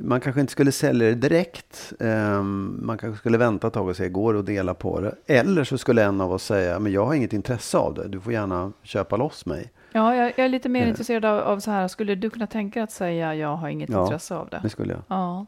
man 0.00 0.20
kanske 0.20 0.40
inte 0.40 0.52
skulle 0.52 0.72
sälja 0.72 1.08
det 1.08 1.14
direkt. 1.14 1.92
Ehm, 2.00 2.80
man 2.82 2.98
kanske 2.98 3.18
skulle 3.18 3.38
vänta 3.38 3.66
ett 3.66 3.72
tag 3.72 3.88
och 3.88 3.96
se, 3.96 4.08
går 4.08 4.32
det 4.34 4.40
att 4.40 4.46
dela 4.46 4.74
på 4.74 5.00
det? 5.00 5.14
Eller 5.26 5.64
så 5.64 5.78
skulle 5.78 6.04
en 6.04 6.20
av 6.20 6.32
oss 6.32 6.44
säga, 6.44 6.78
men 6.78 6.92
jag 6.92 7.06
har 7.06 7.14
inget 7.14 7.32
intresse 7.32 7.78
av 7.78 7.94
det. 7.94 8.08
Du 8.08 8.20
får 8.20 8.32
gärna 8.32 8.72
köpa 8.82 9.16
loss 9.16 9.46
mig. 9.46 9.72
Ja, 9.92 10.14
jag, 10.14 10.38
är 10.38 10.48
lite 10.48 10.68
mer 10.68 10.82
Eh. 10.82 10.88
intresserad 10.88 11.24
av, 11.24 11.38
av 11.40 11.60
så 11.60 11.70
här, 11.70 11.88
skulle 11.88 12.14
du 12.14 12.30
kunna 12.30 12.46
tänka 12.46 12.78
dig 12.80 12.84
att 12.84 12.92
säga 12.92 13.34
jag 13.34 13.56
har 13.56 13.68
inget 13.68 13.90
Ja. 13.90 14.02
intresse 14.02 14.34
av 14.34 14.48
det? 14.48 14.60
Det 14.62 14.70
skulle 14.70 14.92
jag. 14.92 15.02
Ja. 15.08 15.46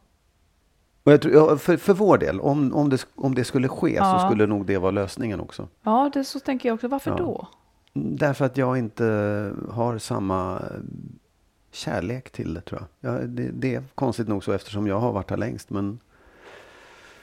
Och 1.04 1.12
jag 1.12 1.20
tror, 1.22 1.56
för, 1.56 1.76
för 1.76 1.94
vår 1.94 2.18
del, 2.18 2.40
om, 2.40 2.74
om, 2.74 2.88
det, 2.88 3.06
om 3.14 3.34
det 3.34 3.44
skulle 3.44 3.68
ske 3.68 3.94
Ja. 3.94 4.18
så 4.20 4.26
skulle 4.26 4.46
nog 4.46 4.66
det 4.66 4.78
vara 4.78 4.90
lösningen 4.90 5.40
också. 5.40 5.68
ja, 5.82 6.10
det 6.14 6.24
så 6.24 6.40
tänker 6.40 6.68
jag 6.68 6.74
också. 6.74 6.88
Varför 6.88 7.10
Ja. 7.10 7.16
då? 7.16 7.48
Därför 7.94 8.44
att 8.44 8.56
jag 8.56 8.78
inte 8.78 9.04
har 9.70 9.98
samma 9.98 10.62
kärlek 11.72 12.30
till 12.30 12.54
det 12.54 12.60
tror 12.60 12.86
jag. 13.00 13.14
Ja, 13.14 13.18
det, 13.18 13.50
det 13.52 13.74
är 13.74 13.82
konstigt 13.94 14.28
nog 14.28 14.44
så 14.44 14.52
eftersom 14.52 14.86
jag 14.86 15.00
har 15.00 15.12
varit 15.12 15.30
här 15.30 15.36
längst. 15.36 15.70
Men 15.70 16.00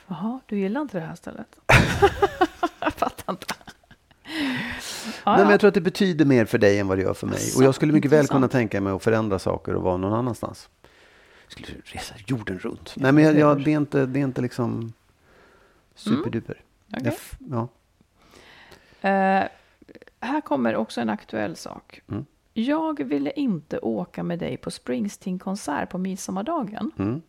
Jaha, 0.08 0.40
du 0.46 0.58
gillar 0.60 0.82
inte 0.82 0.98
det 1.00 1.06
här 1.06 1.16
stället? 1.16 1.48
jag 2.80 2.94
fattar 2.94 3.34
inte. 3.34 3.46
Ja, 4.26 5.32
Nej, 5.32 5.38
men 5.38 5.46
ja. 5.46 5.52
jag 5.52 5.60
tror 5.60 5.68
att 5.68 5.74
det 5.74 5.82
betyder 5.82 6.26
mer 6.26 6.46
för 6.46 6.58
dig 6.58 6.80
än 6.80 6.88
vad 6.88 6.98
det 6.98 7.02
gör 7.02 7.14
för 7.14 7.28
mig. 7.28 7.40
Och 7.58 7.64
jag 7.64 7.76
skulle 7.76 7.94
mycket 7.94 8.12
väl 8.12 8.28
kunna 8.28 8.48
tänka 8.48 8.82
mig 8.82 8.94
att 8.94 9.04
förändra 9.04 9.40
saker 9.40 9.76
och 9.76 9.84
vara 9.84 9.98
någon 9.98 10.14
annanstans. 10.14 10.70
Jag 11.44 11.52
skulle 11.52 11.82
resa 11.84 12.16
jorden 12.28 12.60
runt. 12.60 12.94
Nej, 12.98 13.12
men 13.12 13.24
jag, 13.24 13.38
jag, 13.38 13.64
det, 13.64 13.72
är 13.74 13.78
inte, 13.78 14.06
det 14.06 14.20
är 14.20 14.24
inte 14.24 14.42
liksom 14.42 14.94
superduper. 15.96 16.62
Jag 16.88 17.08
f- 17.08 17.38
ja. 17.50 17.68
Eh, 19.10 19.44
här 20.22 20.42
kommer 20.42 20.76
också 20.76 21.02
en 21.02 21.10
aktuell 21.10 21.56
sak. 21.56 22.02
Mm. 22.10 22.26
Jag 22.60 23.04
ville 23.04 23.32
inte 23.32 23.80
åka 23.80 24.24
med 24.24 24.40
dig 24.40 24.58
på 24.58 24.72
Springsteen-konsert 24.72 25.90
på 25.90 25.98
midsommardagen. 25.98 26.92
Mm. 26.98 27.22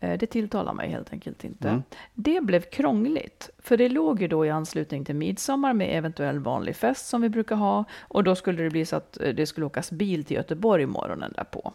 Eh, 0.00 0.18
det 0.18 0.26
tilltalar 0.26 0.72
mig 0.72 0.90
helt 0.90 1.12
enkelt 1.12 1.44
inte. 1.44 1.68
Mm. 1.68 1.82
Det 2.14 2.40
blev 2.40 2.60
krångligt, 2.60 3.50
för 3.58 3.76
det 3.76 3.88
låg 3.88 4.22
ju 4.22 4.28
då 4.28 4.46
i 4.46 4.50
anslutning 4.50 5.04
till 5.04 5.14
midsommar 5.16 5.72
med 5.72 5.98
eventuell 5.98 6.38
vanlig 6.38 6.76
fest 6.76 7.06
som 7.08 7.20
vi 7.22 7.28
brukar 7.28 7.56
ha. 7.56 7.84
Och 7.98 8.24
då 8.24 8.34
skulle 8.34 8.62
det 8.62 8.70
bli 8.70 8.84
så 8.86 8.96
att 8.96 9.20
eh, 9.20 9.34
det 9.34 9.46
skulle 9.46 9.66
åkas 9.66 9.90
bil 9.90 10.24
till 10.24 10.36
Göteborg 10.36 10.86
morgonen 10.86 11.32
därpå. 11.36 11.72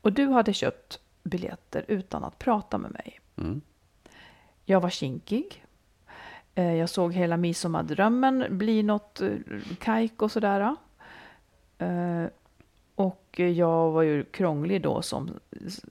Och 0.00 0.12
du 0.12 0.26
hade 0.26 0.52
köpt 0.52 1.00
biljetter 1.22 1.84
utan 1.88 2.24
att 2.24 2.38
prata 2.38 2.78
med 2.78 2.92
mig. 2.92 3.20
Mm. 3.36 3.60
Jag 4.64 4.80
var 4.80 4.90
kinkig. 4.90 5.64
Eh, 6.54 6.74
Jag 6.74 6.88
såg 6.88 7.12
hela 7.12 7.36
midsommardrömmen 7.36 8.44
bli 8.50 8.82
något 8.82 9.22
kajk 9.78 10.22
och 10.22 10.32
sådär. 10.32 10.76
Eh, 11.82 12.28
Och 12.94 13.38
jag 13.38 13.90
var 13.90 14.02
ju 14.02 14.24
krånglig 14.24 14.82
då 14.82 15.02
som, 15.02 15.30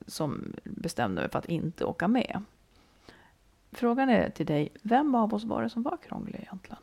som 0.07 0.53
bestämde 0.63 1.21
mig 1.21 1.29
för 1.31 1.39
att 1.39 1.45
inte 1.49 1.85
åka 1.85 2.07
med. 2.07 2.43
Frågan 3.71 4.09
är 4.09 4.29
till 4.29 4.45
dig, 4.45 4.69
vem 4.81 5.15
av 5.15 5.33
oss 5.33 5.43
var 5.43 5.63
det 5.63 5.69
som 5.69 5.83
var 5.83 5.97
krånglig 6.07 6.39
egentligen? 6.39 6.77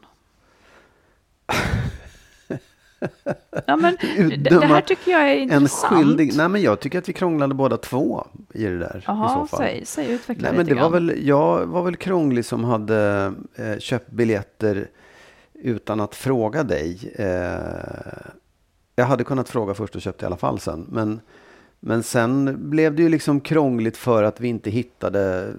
Ja, 3.66 3.76
men 3.76 3.96
det, 4.42 4.64
här 4.64 4.80
tycker 4.80 5.10
jag 5.10 5.30
är 5.30 5.36
En 5.36 5.42
intressant. 5.42 5.94
skyldig. 5.94 6.36
Nej, 6.36 6.48
men 6.48 6.62
jag 6.62 6.80
tycker 6.80 6.98
att 6.98 7.08
vi 7.08 7.12
krånglade 7.12 7.54
båda 7.54 7.76
två 7.76 8.26
i 8.54 8.64
det 8.64 8.78
där. 8.78 8.98
i 8.98 9.02
så 9.02 9.46
fall. 9.46 9.46
säg, 9.46 9.82
säg 9.86 10.12
utveckla 10.12 10.48
Nej, 10.48 10.56
men 10.56 10.66
det 10.66 10.74
var 10.74 10.80
grann. 10.82 10.92
väl, 10.92 11.26
jag 11.26 11.66
var 11.66 11.82
väl 11.82 11.96
krånglig 11.96 12.44
som 12.44 12.64
hade 12.64 13.32
eh, 13.54 13.78
köpt 13.78 14.10
biljetter 14.10 14.88
utan 15.52 16.00
att 16.00 16.14
fråga 16.14 16.62
dig. 16.62 17.12
Eh, 17.18 18.30
jag 18.98 19.06
hade 19.06 19.24
kunnat 19.24 19.48
fråga 19.48 19.74
först 19.74 19.94
och 19.94 20.02
köpt 20.02 20.22
i 20.22 20.26
alla 20.26 20.36
fall 20.36 20.58
sen. 20.58 20.86
Men, 20.88 21.20
men 21.80 22.02
sen 22.02 22.56
blev 22.70 22.94
det 22.94 23.02
ju 23.02 23.08
liksom 23.08 23.40
krångligt 23.40 23.96
för 23.96 24.22
att 24.22 24.40
vi 24.40 24.48
inte 24.48 24.70
hittade. 24.70 25.52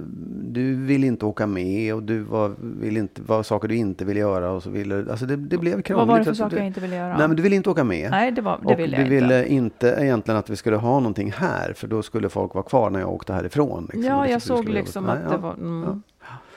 Du 0.43 0.75
ville 0.75 1.08
inte 1.08 1.25
åka 1.25 1.48
med 1.48 1.93
och 1.93 2.03
du 2.03 2.19
var, 2.19 2.55
vill 2.60 2.98
inte, 2.98 3.22
var 3.22 3.43
saker 3.43 3.67
du 3.67 3.75
inte 3.75 4.05
ville 4.05 4.19
göra. 4.19 4.51
Och 4.51 4.63
så 4.63 4.69
ville, 4.69 5.05
alltså 5.12 5.25
det, 5.25 5.36
det 5.36 5.58
blev 5.58 5.81
krångligt. 5.81 5.98
Vad 5.98 6.08
var 6.08 6.17
det 6.17 6.24
för 6.24 6.31
Alltså 6.31 6.43
saker 6.43 6.58
jag 6.58 6.67
inte 6.67 6.79
ville 6.79 6.96
göra? 6.96 7.17
Nej, 7.17 7.27
men 7.27 7.38
du 7.38 7.43
ville 7.43 7.55
inte 7.55 7.69
åka 7.69 7.84
med. 7.84 8.12
Nej, 8.12 8.31
det, 8.31 8.41
var, 8.41 8.60
det 8.67 8.75
ville 8.75 8.98
du 8.98 9.01
jag 9.03 9.13
inte. 9.13 9.25
ville 9.25 9.48
inte 9.48 9.88
egentligen 9.88 10.38
att 10.39 10.50
vi 10.50 10.55
skulle 10.55 10.77
ha 10.77 11.00
någonting 11.00 11.31
här. 11.31 11.74
För 11.74 11.88
då 11.88 12.01
skulle 12.01 12.29
folk 12.29 12.53
vara 12.53 12.63
kvar 12.63 12.89
när 12.89 13.00
jag 13.00 13.13
åkte 13.13 13.34
härifrån. 13.34 13.84
Liksom. 13.84 14.03
Ja, 14.03 14.27
jag 14.27 14.38
du 14.38 14.46
såg 14.46 14.69
liksom 14.69 15.10
att 15.10 15.29
det 15.29 15.36
ja. 15.36 15.38
var... 15.38 15.53
Mm. 15.53 16.03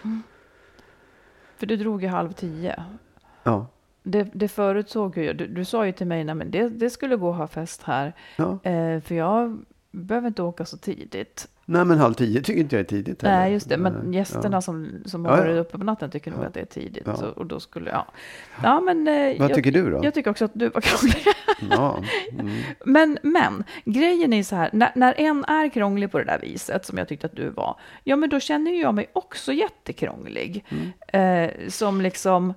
Mm. 0.04 0.22
För 1.56 1.66
du 1.66 1.76
drog 1.76 2.02
ju 2.02 2.08
halv 2.08 2.32
tio. 2.32 2.82
Ja. 3.42 3.66
Det, 4.02 4.28
det 4.32 4.49
förutsåg 4.49 5.16
ju 5.16 5.25
jag. 5.25 5.37
Du, 5.37 5.47
du 5.47 5.64
sa 5.64 5.87
ju 5.87 5.92
till 5.92 6.06
mig, 6.06 6.25
nej 6.25 6.35
men 6.35 6.50
det, 6.50 6.68
det 6.68 6.90
skulle 6.90 7.16
gå 7.16 7.30
att 7.30 7.37
ha 7.37 7.47
fest 7.47 7.82
här. 7.82 8.12
Ja. 8.37 8.59
Eh, 8.62 9.00
för 9.00 9.14
jag 9.14 9.64
behöver 9.90 10.28
inte 10.28 10.42
åka 10.42 10.64
så 10.64 10.76
tidigt. 10.76 11.49
Nej, 11.64 11.85
men 11.85 11.99
halv 11.99 12.14
tio 12.14 12.40
tycker 12.42 12.61
inte 12.61 12.76
jag 12.76 12.80
är 12.80 12.85
tidigt. 12.85 13.23
heller. 13.23 13.37
Nej, 13.38 13.52
just 13.52 13.68
det. 13.68 13.76
Men 13.76 14.12
gästerna 14.12 14.56
ja. 14.56 14.61
som, 14.61 14.88
som 15.06 15.25
Ja, 15.25 15.30
har 15.30 15.38
ja. 15.38 15.44
varit 15.44 15.59
uppe 15.66 15.78
på 15.78 15.85
natten 15.85 16.11
tycker 16.11 16.30
nog 16.30 16.40
Ja. 16.42 16.47
att 16.47 16.54
det 16.54 16.61
är 16.61 16.64
tidigt. 16.64 17.02
Ja. 17.06 17.16
Så, 17.16 17.26
och 17.26 17.47
då 17.47 17.61
skulle 17.61 17.90
jag... 17.90 18.04
Ja, 18.62 18.80
men... 18.80 19.09
Eh, 19.09 19.38
Vad 19.38 19.50
jag, 19.50 19.54
tycker 19.54 19.73
du 19.73 19.90
då? 19.90 20.00
Jag 20.02 20.14
tycker 20.14 20.30
också 20.30 20.44
att 20.44 20.50
du 20.54 20.68
var 20.68 20.80
krånglig. 20.80 21.25
Ja. 21.71 21.99
Mm. 22.38 22.52
Men, 22.85 23.18
men 23.23 23.64
grejen 23.85 24.32
är 24.32 24.42
så 24.42 24.56
här, 24.56 24.71
när, 24.73 24.92
när 24.94 25.14
en 25.21 25.44
är 25.44 25.68
krånglig 25.68 26.11
på 26.12 26.18
det 26.18 26.25
där 26.25 26.38
viset, 26.42 26.87
som 26.87 26.99
jag 26.99 27.09
tyckte 27.09 27.26
att 27.26 27.37
du 27.37 27.49
var, 27.49 27.78
ja 28.04 28.16
men 28.16 28.28
då 28.28 28.40
känner 28.40 28.71
ju 28.71 28.80
jag 28.80 28.94
mig 28.94 29.06
också 29.12 29.52
jättekrånglig. 29.52 30.64
Mm. 30.68 31.50
Eh, 31.52 31.68
som 31.68 32.00
liksom, 32.00 32.54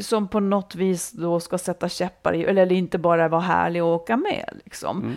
som 0.00 0.28
på 0.28 0.40
något 0.40 0.74
vis 0.74 1.12
då 1.12 1.40
ska 1.40 1.58
sätta 1.58 1.88
käppar 1.88 2.32
i, 2.34 2.44
eller, 2.44 2.62
eller 2.62 2.76
inte 2.76 2.98
bara 2.98 3.28
vara 3.28 3.40
härlig 3.40 3.82
och 3.84 3.88
åka 3.88 4.16
med 4.16 4.60
liksom. 4.64 5.02
Mm. 5.02 5.16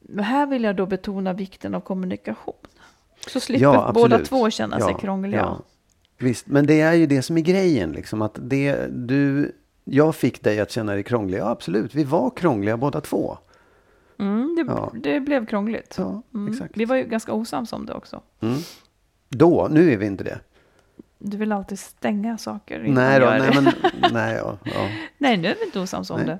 Men 0.00 0.24
här 0.24 0.46
vill 0.46 0.64
jag 0.64 0.76
då 0.76 0.86
betona 0.86 1.32
vikten 1.32 1.74
av 1.74 1.80
kommunikation. 1.80 2.54
Så 3.26 3.40
slipper 3.40 3.62
Ja, 3.64 3.90
båda 3.94 4.18
två 4.18 4.50
känna 4.50 4.80
sig 4.80 4.90
Ja, 4.90 4.98
krångliga. 4.98 5.40
ja. 5.40 5.60
Visst, 6.18 6.46
men 6.46 6.66
det 6.66 6.80
är 6.80 6.92
ju 6.92 7.06
det 7.06 7.22
som 7.22 7.36
är 7.36 7.40
grejen. 7.40 7.92
Liksom, 7.92 8.22
att 8.22 8.38
det, 8.42 8.86
du, 8.90 9.52
jag 9.84 10.14
fick 10.16 10.42
dig 10.42 10.60
att 10.60 10.70
känna 10.70 10.92
dig 10.92 11.02
krånglig. 11.02 11.38
Ja, 11.38 11.48
absolut. 11.50 11.94
Vi 11.94 12.04
var 12.04 12.30
krångliga 12.30 12.76
båda 12.76 13.00
två. 13.00 13.38
Mm, 14.18 14.54
det, 14.56 14.72
Ja. 14.72 14.92
det 14.94 15.20
blev 15.20 15.46
krångligt. 15.46 15.94
Ja, 15.98 16.22
Mm. 16.34 16.54
Vi 16.74 16.84
var 16.84 16.96
ju 16.96 17.04
ganska 17.04 17.32
osams 17.32 17.72
om 17.72 17.86
det 17.86 17.92
också. 17.94 18.20
Mm. 18.40 18.58
Då, 19.28 19.68
nu 19.70 19.92
är 19.92 19.96
vi 19.96 20.06
inte 20.06 20.24
det. 20.24 20.40
Du 21.24 21.36
vill 21.36 21.52
alltid 21.52 21.78
stänga 21.78 22.38
saker. 22.38 22.84
Nej 22.88 23.20
då, 23.20 23.26
nej 23.26 23.50
men, 23.54 23.72
nej 24.12 24.34
ja. 24.34 24.58
ja. 24.64 24.88
Nej, 25.18 25.36
nu 25.36 25.48
är 25.48 25.54
vi 25.54 25.64
inte 25.64 25.80
osams 25.80 26.10
om 26.10 26.16
Nej. 26.16 26.26
det. 26.26 26.38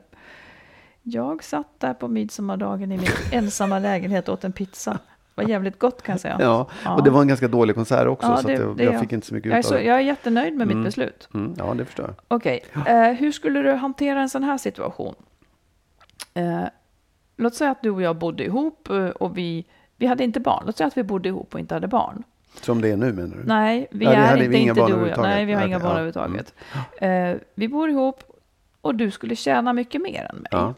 Jag 1.02 1.44
satt 1.44 1.80
där 1.80 1.94
på 1.94 2.08
midsommardagen 2.08 2.92
i 2.92 2.96
min 2.96 3.06
ensamma 3.32 3.78
lägenhet 3.78 4.28
och 4.28 4.34
åt 4.34 4.44
en 4.44 4.52
pizza. 4.52 4.92
Det 5.34 5.42
var 5.42 5.48
jävligt 5.48 5.78
gott 5.78 6.02
kan 6.02 6.12
jag 6.12 6.20
säga. 6.20 6.36
ja. 6.40 6.68
Ja. 6.84 6.94
Och 6.94 7.02
det 7.04 7.10
var 7.10 7.20
en 7.22 7.28
ganska 7.28 7.48
dålig 7.48 7.76
konsert 7.76 8.06
också. 8.06 8.28
Ja, 8.28 8.36
så 8.36 8.48
det- 8.48 8.54
att 8.54 8.60
jag, 8.60 8.76
det 8.76 8.84
jag 8.84 9.00
fick 9.00 9.12
inte 9.12 9.26
så 9.26 9.34
mycket 9.34 9.50
Jag 9.50 9.58
ut 9.58 9.66
av 9.66 9.72
det. 9.72 9.82
jag 9.82 9.96
är 9.96 10.00
jättenöjd 10.00 10.54
med 10.56 10.62
Mm. 10.64 10.78
mitt 10.78 10.86
beslut. 10.86 11.28
Mm, 11.34 11.54
ja, 11.58 11.74
det 11.74 11.84
förstår 11.84 12.06
jag. 12.06 12.14
Okej, 12.28 12.60
eh, 12.86 13.02
hur 13.10 13.32
skulle 13.32 13.62
du 13.62 13.72
hantera 13.72 14.20
en 14.20 14.28
sån 14.28 14.42
här 14.44 14.58
situation? 14.58 15.14
Eh, 16.34 16.62
låt 17.36 17.54
säga 17.54 17.70
att 17.70 17.82
du 17.82 17.90
och 17.90 18.02
jag 18.02 18.16
bodde 18.16 18.44
ihop 18.44 18.90
eh, 18.90 19.06
och 19.08 19.38
vi, 19.38 19.66
vi 19.96 20.06
hade 20.06 20.24
inte 20.24 20.40
barn. 20.40 20.62
Låt 20.66 20.76
säga 20.76 20.86
att 20.88 20.96
vi 20.96 21.02
bodde 21.02 21.28
ihop 21.28 21.54
och 21.54 21.60
inte 21.60 21.74
hade 21.74 21.88
barn. 21.88 22.22
Som 22.60 22.80
det 22.80 22.88
är 22.88 22.96
nu 22.96 23.12
menar 23.12 23.36
du? 23.36 23.42
Nej, 23.44 23.86
vi 23.90 24.04
Ja, 24.04 24.10
är 24.12 24.36
inte, 24.36 24.48
vi 24.48 24.56
inte 24.58 24.86
du 24.86 24.94
och 24.94 25.08
jag. 25.08 25.22
Nej, 25.22 25.44
vi 25.44 25.52
har 25.52 25.60
Nej, 25.60 25.68
inga 25.68 25.78
barn 25.78 25.88
ja. 25.88 25.92
överhuvudtaget. 25.92 26.54
Eh, 27.00 27.34
vi 27.54 27.68
bor 27.68 27.90
ihop 27.90 28.22
och 28.80 28.94
du 28.94 29.10
skulle 29.10 29.36
tjäna 29.36 29.72
mycket 29.72 30.02
mer 30.02 30.30
än 30.30 30.36
mig. 30.36 30.48
Ja. 30.50 30.74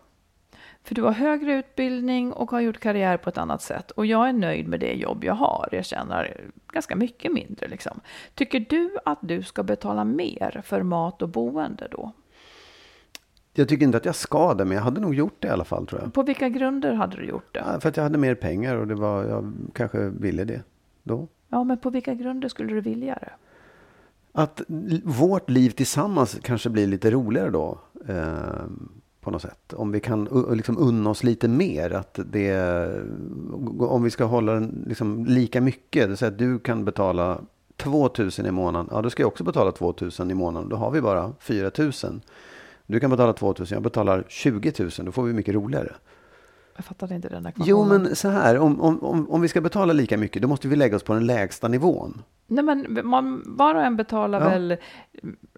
För 0.82 0.94
du 0.94 1.02
har 1.02 1.12
högre 1.12 1.52
utbildning 1.52 2.32
och 2.32 2.50
har 2.50 2.60
gjort 2.60 2.80
karriär 2.80 3.16
på 3.16 3.28
ett 3.28 3.38
annat 3.38 3.62
sätt. 3.62 3.90
Och 3.90 4.06
jag 4.06 4.28
är 4.28 4.32
nöjd 4.32 4.68
med 4.68 4.80
det 4.80 4.92
jobb 4.92 5.24
jag 5.24 5.34
har. 5.34 5.68
Jag 5.72 5.84
tjänar 5.84 6.36
ganska 6.72 6.96
mycket 6.96 7.32
mindre. 7.32 7.68
Liksom. 7.68 8.00
Tycker 8.34 8.60
du 8.60 8.90
att 9.04 9.18
du 9.20 9.42
ska 9.42 9.62
betala 9.62 10.04
mer 10.04 10.62
för 10.64 10.82
mat 10.82 11.22
och 11.22 11.28
boende 11.28 11.88
då? 11.90 12.12
Jag 13.54 13.68
tycker 13.68 13.84
inte 13.84 13.96
att 13.96 14.04
jag 14.04 14.14
ska 14.14 14.54
det, 14.54 14.64
men 14.64 14.76
jag 14.76 14.84
hade 14.84 15.00
nog 15.00 15.14
gjort 15.14 15.36
det 15.38 15.48
i 15.48 15.50
alla 15.50 15.64
fall 15.64 15.86
tror 15.86 16.00
jag. 16.00 16.14
På 16.14 16.22
vilka 16.22 16.48
grunder 16.48 16.92
hade 16.92 17.16
du 17.16 17.24
gjort 17.24 17.54
det? 17.54 17.64
Ja, 17.66 17.80
för 17.80 17.88
att 17.88 17.96
jag 17.96 18.04
hade 18.04 18.18
mer 18.18 18.34
pengar 18.34 18.76
och 18.76 18.86
det 18.86 18.94
var, 18.94 19.24
jag 19.24 19.52
kanske 19.74 19.98
ville 19.98 20.44
det 20.44 20.62
då. 21.02 21.28
Ja, 21.54 21.64
men 21.64 21.78
på 21.78 21.90
vilka 21.90 22.14
grunder 22.14 22.48
skulle 22.48 22.74
du 22.74 22.80
vilja 22.80 23.14
det? 23.14 23.32
Att 24.32 24.62
vårt 25.04 25.50
liv 25.50 25.70
tillsammans 25.70 26.38
kanske 26.42 26.70
blir 26.70 26.86
lite 26.86 27.10
roligare 27.10 27.50
då. 27.50 27.78
Eh, 28.08 28.64
på 29.20 29.30
något 29.30 29.42
sätt. 29.42 29.72
Om 29.72 29.92
vi 29.92 30.00
kan 30.00 30.24
liksom 30.50 30.78
unna 30.78 31.10
oss 31.10 31.24
lite 31.24 31.48
mer. 31.48 31.90
Att 31.90 32.18
det, 32.26 32.88
om 33.78 34.02
vi 34.02 34.10
ska 34.10 34.24
hålla 34.24 34.52
den 34.52 34.84
liksom 34.86 35.24
lika 35.24 35.60
mycket. 35.60 36.08
Det 36.08 36.16
säga 36.16 36.32
att 36.32 36.38
du 36.38 36.58
kan 36.58 36.84
betala 36.84 37.40
2000 37.76 38.46
i 38.46 38.50
månaden. 38.50 38.88
Ja, 38.90 39.02
då 39.02 39.10
ska 39.10 39.22
jag 39.22 39.28
också 39.28 39.44
betala 39.44 39.72
2000 39.72 40.30
i 40.30 40.34
månaden. 40.34 40.68
Då 40.68 40.76
har 40.76 40.90
vi 40.90 41.00
bara 41.00 41.32
4000. 41.40 42.20
Du 42.86 43.00
kan 43.00 43.10
betala 43.10 43.32
2000, 43.32 43.76
jag 43.76 43.82
betalar 43.82 44.24
20 44.28 44.72
000. 44.78 44.90
Då 44.98 45.12
får 45.12 45.22
vi 45.22 45.32
mycket 45.32 45.54
roligare. 45.54 45.92
Jag 46.76 46.84
fattade 46.84 47.14
inte 47.14 47.28
den 47.28 47.42
där 47.42 47.52
Jo, 47.56 47.84
men 47.84 48.16
så 48.16 48.28
här. 48.28 48.58
Om, 48.58 48.80
om, 48.80 49.30
om, 49.30 49.40
vi 49.40 49.48
ska 49.48 49.60
betala 49.60 49.92
lika 49.92 50.18
mycket, 50.18 50.42
då 50.42 50.48
måste 50.48 50.68
vi 50.68 50.76
lägga 50.76 50.96
oss 50.96 51.02
på 51.02 51.14
den 51.14 51.26
lägsta 51.26 51.68
nivån. 51.68 52.22
Nej, 52.46 52.64
men 52.64 53.00
man, 53.04 53.42
var 53.46 53.74
och 53.74 53.82
en 53.82 53.96
betalar 53.96 54.40
Ja. 54.40 54.48
väl... 54.48 54.76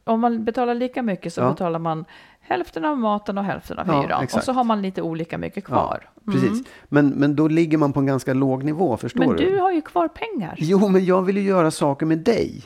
Om 0.05 0.21
man 0.21 0.45
betalar 0.45 0.75
lika 0.75 1.03
mycket 1.03 1.33
så 1.33 1.41
Ja. 1.41 1.51
betalar 1.51 1.79
man 1.79 2.05
hälften 2.41 2.85
av 2.85 2.99
maten 2.99 3.39
och 3.39 3.45
hälften 3.45 3.79
av 3.79 3.87
Ja, 3.89 4.01
hyran. 4.03 4.17
och 4.19 4.23
exakt. 4.25 4.45
så 4.45 4.53
har 4.53 4.65
man 4.65 4.83
lite 4.83 5.03
olika 5.03 5.39
mycket 5.39 5.65
kvar. 5.65 6.09
Precis. 6.25 6.51
Mm. 6.51 6.65
Men, 6.89 7.09
men 7.09 7.37
då 7.37 7.49
ligger 7.49 7.79
man 7.79 7.93
på 7.93 8.01
en 8.01 8.07
ganska 8.07 8.35
låg 8.35 8.65
nivå, 8.65 8.97
förstår 8.97 9.21
Men 9.27 9.37
du? 9.37 9.51
du 9.51 9.59
har 9.61 9.73
ju 9.73 9.81
kvar 9.81 10.09
pengar. 10.09 10.55
Jo, 10.59 10.89
men 10.89 11.05
jag 11.05 11.23
vill 11.23 11.37
ju 11.37 11.43
göra 11.43 11.71
saker 11.71 12.07
med 12.07 12.19
dig. 12.19 12.63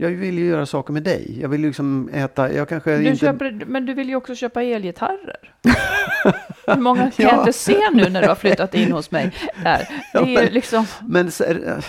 Jag 0.00 0.10
vill 0.10 0.38
ju 0.38 0.46
göra 0.46 0.66
saker 0.66 0.92
med 0.92 1.02
dig. 1.02 1.38
Jag 1.40 1.48
vill 1.48 1.60
liksom 1.60 2.08
äta, 2.12 2.52
jag 2.52 2.68
kanske 2.68 2.96
Du 2.96 3.04
inte... 3.04 3.18
köper, 3.18 3.64
men 3.66 3.86
du 3.86 3.94
vill 3.94 4.08
ju 4.08 4.16
också 4.16 4.34
köpa 4.34 4.62
elgitarrer. 4.62 5.54
Hur 6.66 6.80
många 6.80 7.00
kan 7.10 7.12
Ja. 7.26 7.28
jag 7.32 7.38
inte 7.40 7.52
se 7.52 7.76
nu 7.92 8.08
när 8.08 8.22
du 8.22 8.28
har 8.28 8.34
flyttat 8.34 8.74
in 8.74 8.92
hos 8.92 9.10
mig? 9.10 9.32
Där. 9.62 9.88
Det 10.12 10.18
är 10.18 10.24
men- 10.44 10.52
liksom, 10.52 10.86
Men 11.08 11.30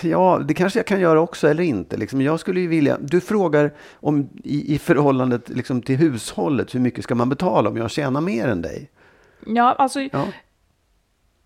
ja, 0.01 0.41
det 0.47 0.53
kanske 0.53 0.79
jag 0.79 0.85
kan 0.85 0.99
göra 0.99 1.21
också 1.21 1.47
eller 1.47 1.63
inte. 1.63 1.97
Liksom, 1.97 2.21
jag 2.21 2.39
skulle 2.39 2.59
ju 2.59 2.67
vilja... 2.67 2.97
Du 3.01 3.21
frågar 3.21 3.71
om 3.93 4.29
i, 4.43 4.75
i 4.75 4.79
förhållandet 4.79 5.49
liksom, 5.49 5.81
till 5.81 5.95
hushållet, 5.97 6.75
hur 6.75 6.79
mycket 6.79 7.03
ska 7.03 7.15
man 7.15 7.29
betala 7.29 7.69
om 7.69 7.77
jag 7.77 7.91
tjänar 7.91 8.21
mer 8.21 8.47
än 8.47 8.61
dig? 8.61 8.89
ja, 9.45 9.75
alltså, 9.77 9.99
Ja. 10.01 10.25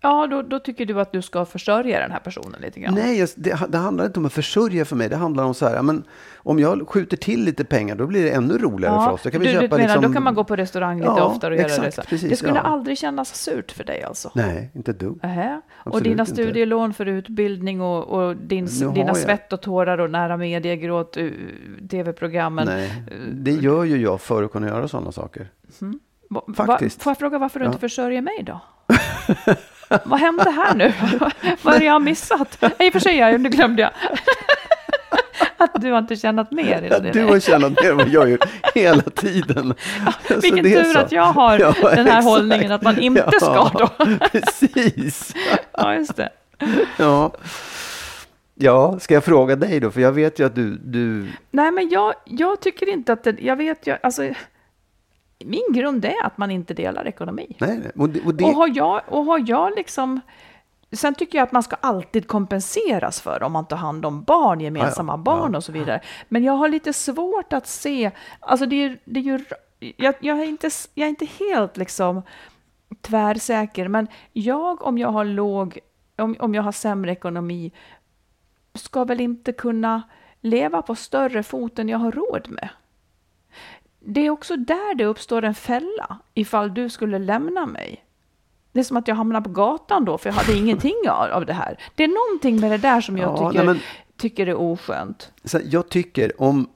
Ja 0.04 0.26
då, 0.26 0.42
då 0.42 0.58
tycker 0.58 0.86
du 0.86 1.00
att 1.00 1.12
du 1.12 1.22
ska 1.22 1.44
försörja 1.44 2.00
den 2.00 2.10
här 2.10 2.18
personen 2.20 2.60
lite 2.60 2.80
grann. 2.80 2.94
Nej, 2.94 3.26
det, 3.36 3.58
det 3.68 3.78
handlar 3.78 4.06
inte 4.06 4.18
om 4.20 4.26
att 4.26 4.32
försörja 4.32 4.84
för 4.84 4.96
mig. 4.96 5.08
Det 5.08 5.16
handlar 5.16 5.44
om 5.44 5.54
så 5.54 5.66
här, 5.68 5.74
ja, 5.74 5.82
men 5.82 6.04
om 6.36 6.58
jag 6.58 6.88
skjuter 6.88 7.16
till 7.16 7.44
lite 7.44 7.64
pengar, 7.64 7.94
då 7.96 8.06
blir 8.06 8.24
det 8.24 8.30
ännu 8.30 8.58
roligare 8.58 9.04
för 9.04 9.12
oss. 9.12 9.22
Då 9.22 9.30
kan 9.30 9.40
vi 9.40 9.46
du, 9.46 9.52
köpa 9.52 9.62
du 9.62 9.68
menar, 9.68 9.82
liksom... 9.94 10.02
då 10.02 10.12
kan 10.12 10.22
man 10.22 10.34
gå 10.34 10.44
på 10.44 10.56
restaurang 10.56 10.98
lite 10.98 11.06
Ja, 11.16 11.24
oftare 11.24 11.54
och 11.54 11.60
göra 11.60 11.66
exakt, 11.66 11.84
det 11.96 12.02
så. 12.02 12.08
precis, 12.08 12.30
det 12.30 12.36
skulle 12.36 12.54
ja. 12.54 12.60
aldrig 12.60 12.98
kännas 12.98 13.34
surt 13.34 13.72
för 13.72 13.84
dig 13.84 14.02
alltså? 14.02 14.30
Nej, 14.34 14.70
inte 14.74 14.90
ett 14.90 15.00
dugg. 15.00 15.18
Nähä. 15.22 15.60
Och 15.74 16.02
dina 16.02 16.22
inte. 16.22 16.32
studielån 16.32 16.94
för 16.94 17.06
utbildning 17.06 17.80
och, 17.80 18.04
och 18.04 18.36
din, 18.36 18.66
dina 18.66 19.06
jag- 19.06 19.16
svett 19.16 19.52
och 19.52 19.60
tårar 19.62 19.98
och 19.98 20.10
nära 20.10 20.36
mediegråt, 20.36 21.16
uh, 21.16 21.32
tv-programmen. 21.90 22.66
Nej, 22.66 23.02
det 23.32 23.52
gör 23.52 23.84
ju 23.84 23.96
jag 24.02 24.20
för 24.20 24.42
att 24.42 24.52
kunna 24.52 24.66
göra 24.66 24.88
sådana 24.88 25.12
saker. 25.12 25.48
Va- 26.30 26.44
va- 26.46 26.54
Faktiskt. 26.66 27.02
Får 27.02 27.10
jag 27.10 27.18
fråga 27.18 27.38
varför 27.38 27.60
du 27.60 27.64
Ja. 27.64 27.68
inte 27.68 27.80
försörjer 27.80 28.22
mig 28.22 28.42
då? 28.46 28.60
Vad 30.04 30.20
hände 30.20 30.50
här 30.50 30.74
nu? 30.74 30.92
Vad 31.62 31.74
är 31.74 31.78
det 31.78 31.84
jag 31.84 31.92
har 31.92 32.00
missat? 32.00 32.64
I 32.78 32.88
och 32.88 32.92
för 32.92 33.00
sig, 33.00 33.16
ja, 33.16 33.38
nu 33.38 33.48
glömde 33.48 33.82
jag. 33.82 33.90
Att 35.56 35.80
du 35.82 35.90
har 35.90 35.98
inte 35.98 36.16
tjänat 36.16 36.50
mer 36.50 36.82
i 36.82 36.88
det. 36.88 37.10
Du 37.12 37.24
har 37.24 37.40
tjänat 37.40 37.82
mer 37.82 37.90
än 37.90 37.96
vad 37.96 38.08
jag 38.08 38.30
gör 38.30 38.38
hela 38.74 39.02
tiden. 39.02 39.74
Så 40.28 40.40
Vilken 40.40 40.64
tur 40.64 40.96
att 40.96 41.12
jag 41.12 41.22
har 41.22 41.58
Ja, 41.58 41.74
den 41.80 41.90
här 41.90 42.04
exakt. 42.06 42.24
hållningen 42.24 42.72
att 42.72 42.82
man 42.82 42.98
inte 42.98 43.30
ska 43.40 43.70
då. 43.74 43.88
Precis. 44.32 45.34
Ja, 45.72 45.94
just 45.94 46.16
det. 46.16 46.28
Ja. 46.96 47.32
ja, 48.54 48.98
ska 49.00 49.14
jag 49.14 49.24
fråga 49.24 49.56
dig 49.56 49.80
då? 49.80 49.90
För 49.90 50.00
jag 50.00 50.12
vet 50.12 50.38
ju 50.38 50.46
att 50.46 50.54
du... 50.54 50.76
du 50.84 51.26
Nej, 51.50 51.70
men 51.70 51.88
jag, 51.88 52.14
jag 52.24 52.60
tycker 52.60 52.88
inte 52.88 53.12
att 53.12 53.24
det, 53.24 53.36
jag 53.40 53.56
vet 53.56 53.86
ju, 53.86 53.96
alltså, 54.02 54.22
min 55.38 55.72
grund 55.72 56.04
är 56.04 56.24
att 56.24 56.38
man 56.38 56.50
inte 56.50 56.74
delar 56.74 57.06
ekonomi. 57.06 57.56
nej. 57.60 57.90
Och 57.96 58.08
det, 58.08 58.20
och 58.24 58.34
det, 58.34 58.44
Och 58.44 58.50
har 58.50 58.70
jag, 58.76 59.02
och 59.08 59.24
har 59.24 59.44
jag 59.46 59.74
liksom, 59.76 60.20
sen 60.92 61.14
tycker 61.14 61.38
jag 61.38 61.42
att 61.42 61.52
man 61.52 61.62
ska 61.62 61.76
alltid 61.80 62.28
kompenseras 62.28 63.20
för 63.20 63.42
om 63.42 63.52
man 63.52 63.66
tar 63.66 63.76
hand 63.76 64.06
om 64.06 64.22
barn, 64.22 64.60
gemensamma 64.60 65.12
Ja, 65.12 65.16
ja. 65.16 65.22
barn 65.22 65.54
och 65.54 65.64
så 65.64 65.72
vidare. 65.72 66.00
Men 66.28 66.44
jag 66.44 66.52
har 66.52 66.68
lite 66.68 66.92
svårt 66.92 67.52
att 67.52 67.66
se, 67.66 68.10
alltså 68.40 68.66
det 68.66 68.76
är, 68.76 68.98
det 69.04 69.20
är 69.20 69.24
ju, 69.24 69.44
jag, 69.96 70.14
jag, 70.20 70.40
är 70.40 70.44
inte, 70.44 70.70
jag 70.94 71.06
är 71.06 71.10
inte 71.10 71.26
helt 71.26 71.76
liksom 71.76 72.22
tvärsäker, 73.00 73.88
men 73.88 74.08
jag 74.32 74.82
om 74.82 74.98
jag 74.98 75.08
har 75.08 75.24
låg, 75.24 75.78
om, 76.16 76.36
om 76.38 76.54
jag 76.54 76.62
har 76.62 76.72
sämre 76.72 77.12
ekonomi, 77.12 77.72
ska 78.74 79.04
väl 79.04 79.20
inte 79.20 79.52
kunna 79.52 80.02
leva 80.40 80.82
på 80.82 80.94
större 80.94 81.42
fot 81.42 81.78
än 81.78 81.88
jag 81.88 81.98
har 81.98 82.12
råd 82.12 82.48
med. 82.50 82.68
Det 84.06 84.26
är 84.26 84.30
också 84.30 84.56
där 84.56 84.94
det 84.94 85.04
uppstår 85.04 85.44
en 85.44 85.54
fälla 85.54 86.18
ifall 86.34 86.74
du 86.74 86.88
skulle 86.88 87.18
lämna 87.18 87.66
mig. 87.66 88.04
Det 88.72 88.80
är 88.80 88.84
som 88.84 88.96
att 88.96 89.08
jag 89.08 89.14
hamnar 89.14 89.40
på 89.40 89.50
gatan 89.50 90.04
då, 90.04 90.18
för 90.18 90.28
jag 90.30 90.34
hade 90.34 90.58
ingenting 90.58 90.94
av, 91.10 91.30
av 91.30 91.46
det 91.46 91.52
här. 91.52 91.78
Det 91.94 92.04
är 92.04 92.08
någonting 92.30 92.60
med 92.60 92.70
det 92.70 92.88
där 92.88 93.00
som 93.00 93.18
jag 93.18 93.30
Ja, 93.30 93.36
tycker, 93.50 93.64
nej, 93.64 93.74
men- 93.74 93.82
tycker 94.16 94.46
är 94.46 94.54
oskönt. 94.54 95.32
Så 95.44 95.58
jag 95.64 95.88
tycker 95.88 96.40
om 96.42 96.68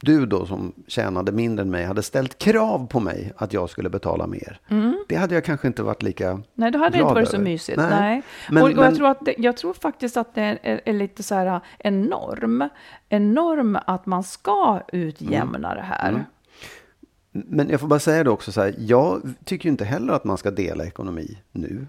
du 0.00 0.26
då 0.26 0.46
som 0.46 0.72
tjänade 0.86 1.32
mindre 1.32 1.62
än 1.62 1.70
mig 1.70 1.84
hade 1.84 2.02
ställt 2.02 2.38
krav 2.38 2.86
på 2.86 3.00
mig 3.00 3.32
att 3.36 3.52
jag 3.52 3.70
skulle 3.70 3.90
betala 3.90 4.26
mer. 4.26 4.60
Det 5.08 5.16
hade 5.16 5.34
jag 5.34 5.44
kanske 5.44 5.66
inte 5.66 5.82
varit 5.82 6.02
lika 6.02 6.42
Nej, 6.54 6.70
det 6.70 6.78
hade 6.78 6.98
glad 6.98 7.08
inte 7.08 7.14
varit 7.14 7.28
så 7.28 7.36
över. 7.36 7.44
mysigt. 7.44 7.76
Nej. 7.78 7.90
Nej. 7.90 8.22
Men- 8.50 8.62
och, 8.62 8.68
och 8.68 8.76
men- 8.76 8.84
jag, 8.84 8.94
tror 8.96 9.08
att 9.08 9.18
det, 9.24 9.34
jag 9.38 9.56
tror 9.56 9.74
faktiskt 9.74 10.16
att 10.16 10.34
det 10.34 10.42
är, 10.62 10.80
är 10.84 10.92
lite 10.92 11.22
så 11.22 11.34
här 11.34 11.60
en 11.78 12.02
norm. 12.02 12.68
En 13.08 13.34
norm 13.34 13.78
att 13.86 14.06
man 14.06 14.22
ska 14.22 14.80
utjämna 14.92 15.74
det 15.74 15.82
här. 15.82 16.08
Mm. 16.08 16.22
Men 17.36 17.68
jag 17.68 17.80
får 17.80 17.88
bara 17.88 17.98
säga 18.00 18.24
det 18.24 18.30
också 18.30 18.52
så 18.52 18.60
här, 18.60 18.74
jag 18.78 19.22
tycker 19.44 19.64
ju 19.64 19.70
inte 19.70 19.84
heller 19.84 20.12
att 20.12 20.24
man 20.24 20.38
ska 20.38 20.50
dela 20.50 20.84
ekonomi 20.86 21.38
nu. 21.52 21.86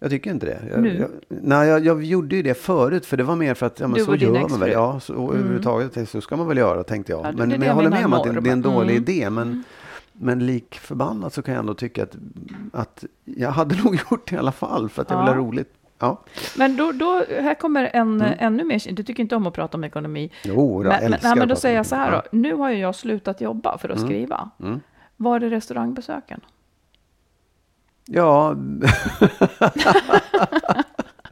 Jag 0.00 0.10
tycker 0.10 0.30
inte 0.30 0.46
det. 0.46 0.60
Jag? 0.74 0.86
Jag, 0.86 1.08
nej, 1.28 1.68
jag, 1.68 1.84
jag 1.86 2.02
gjorde 2.04 2.36
ju 2.36 2.42
det 2.42 2.54
förut, 2.54 3.06
för 3.06 3.16
det 3.16 3.22
var 3.22 3.36
mer 3.36 3.54
för 3.54 3.66
att 3.66 3.80
ja, 3.80 3.88
men 3.88 3.98
Du 3.98 4.04
så 4.04 4.14
gör 4.14 4.48
man 4.48 4.60
väl. 4.60 4.70
Ja, 4.70 5.00
så, 5.00 5.14
och 5.14 5.34
överhuvudtaget 5.34 6.08
så 6.08 6.20
ska 6.20 6.36
man 6.36 6.48
väl 6.48 6.56
göra, 6.58 6.84
tänkte 6.84 7.12
jag. 7.12 7.26
Ja, 7.26 7.32
men 7.36 7.48
men 7.48 7.60
jag 7.60 7.68
jag 7.68 7.74
håller 7.74 7.90
med 7.90 8.04
om 8.04 8.12
att 8.12 8.24
det, 8.24 8.40
det 8.40 8.48
är 8.50 8.52
en 8.52 8.62
dålig 8.62 8.96
Mm. 8.96 9.02
idé. 9.02 9.30
Men, 9.30 9.62
men 10.12 10.46
lik 10.46 10.74
förbannat 10.74 11.32
så 11.34 11.42
kan 11.42 11.54
jag 11.54 11.60
ändå 11.60 11.74
tycka 11.74 12.02
att, 12.02 12.16
att 12.72 13.04
jag 13.24 13.50
hade 13.50 13.76
nog 13.84 13.94
gjort 14.10 14.30
det 14.30 14.36
i 14.36 14.38
alla 14.38 14.52
fall, 14.52 14.88
för 14.88 15.02
att 15.02 15.10
jag 15.10 15.18
Ja. 15.18 15.24
vill 15.24 15.34
ha 15.34 15.40
roligt. 15.48 15.72
Ja. 15.98 16.22
Men 16.56 16.76
då, 16.76 16.92
då, 16.92 17.24
här 17.28 17.54
kommer 17.54 17.90
en 17.92 18.20
ännu 18.20 18.64
mer, 18.64 18.92
du 18.92 19.02
tycker 19.02 19.22
inte 19.22 19.36
om 19.36 19.46
att 19.46 19.54
prata 19.54 19.76
om 19.76 19.84
ekonomi. 19.84 20.30
Jo, 20.44 20.80
Mm. 20.80 20.84
då, 20.84 20.88
men, 21.00 21.10
men, 21.10 21.20
nej, 21.22 21.36
men 21.36 21.48
då 21.48 21.56
säger 21.56 21.76
jag 21.76 21.86
så 21.86 21.96
här 21.96 22.10
då, 22.12 22.22
nu 22.32 22.54
har 22.54 22.70
ju 22.70 22.78
jag 22.78 22.94
slutat 22.94 23.40
jobba 23.40 23.78
för 23.78 23.88
att 23.88 24.00
skriva. 24.00 24.50
Mm. 24.62 24.80
Var 25.16 25.40
är 25.40 25.50
restaurangbesöken? 25.50 26.40
Ja, 28.04 28.54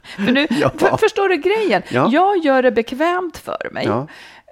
För 0.03 0.33
nu, 0.33 0.47
Ja. 0.51 0.71
för, 0.79 0.97
förstår 0.97 1.29
du 1.29 1.37
grejen? 1.37 1.83
Ja. 1.91 2.09
Jag 2.13 2.37
gör 2.45 2.63
det 2.63 2.71
bekvämt 2.73 3.37
för 3.37 3.69
mig. 3.73 3.85
ja, 3.87 4.07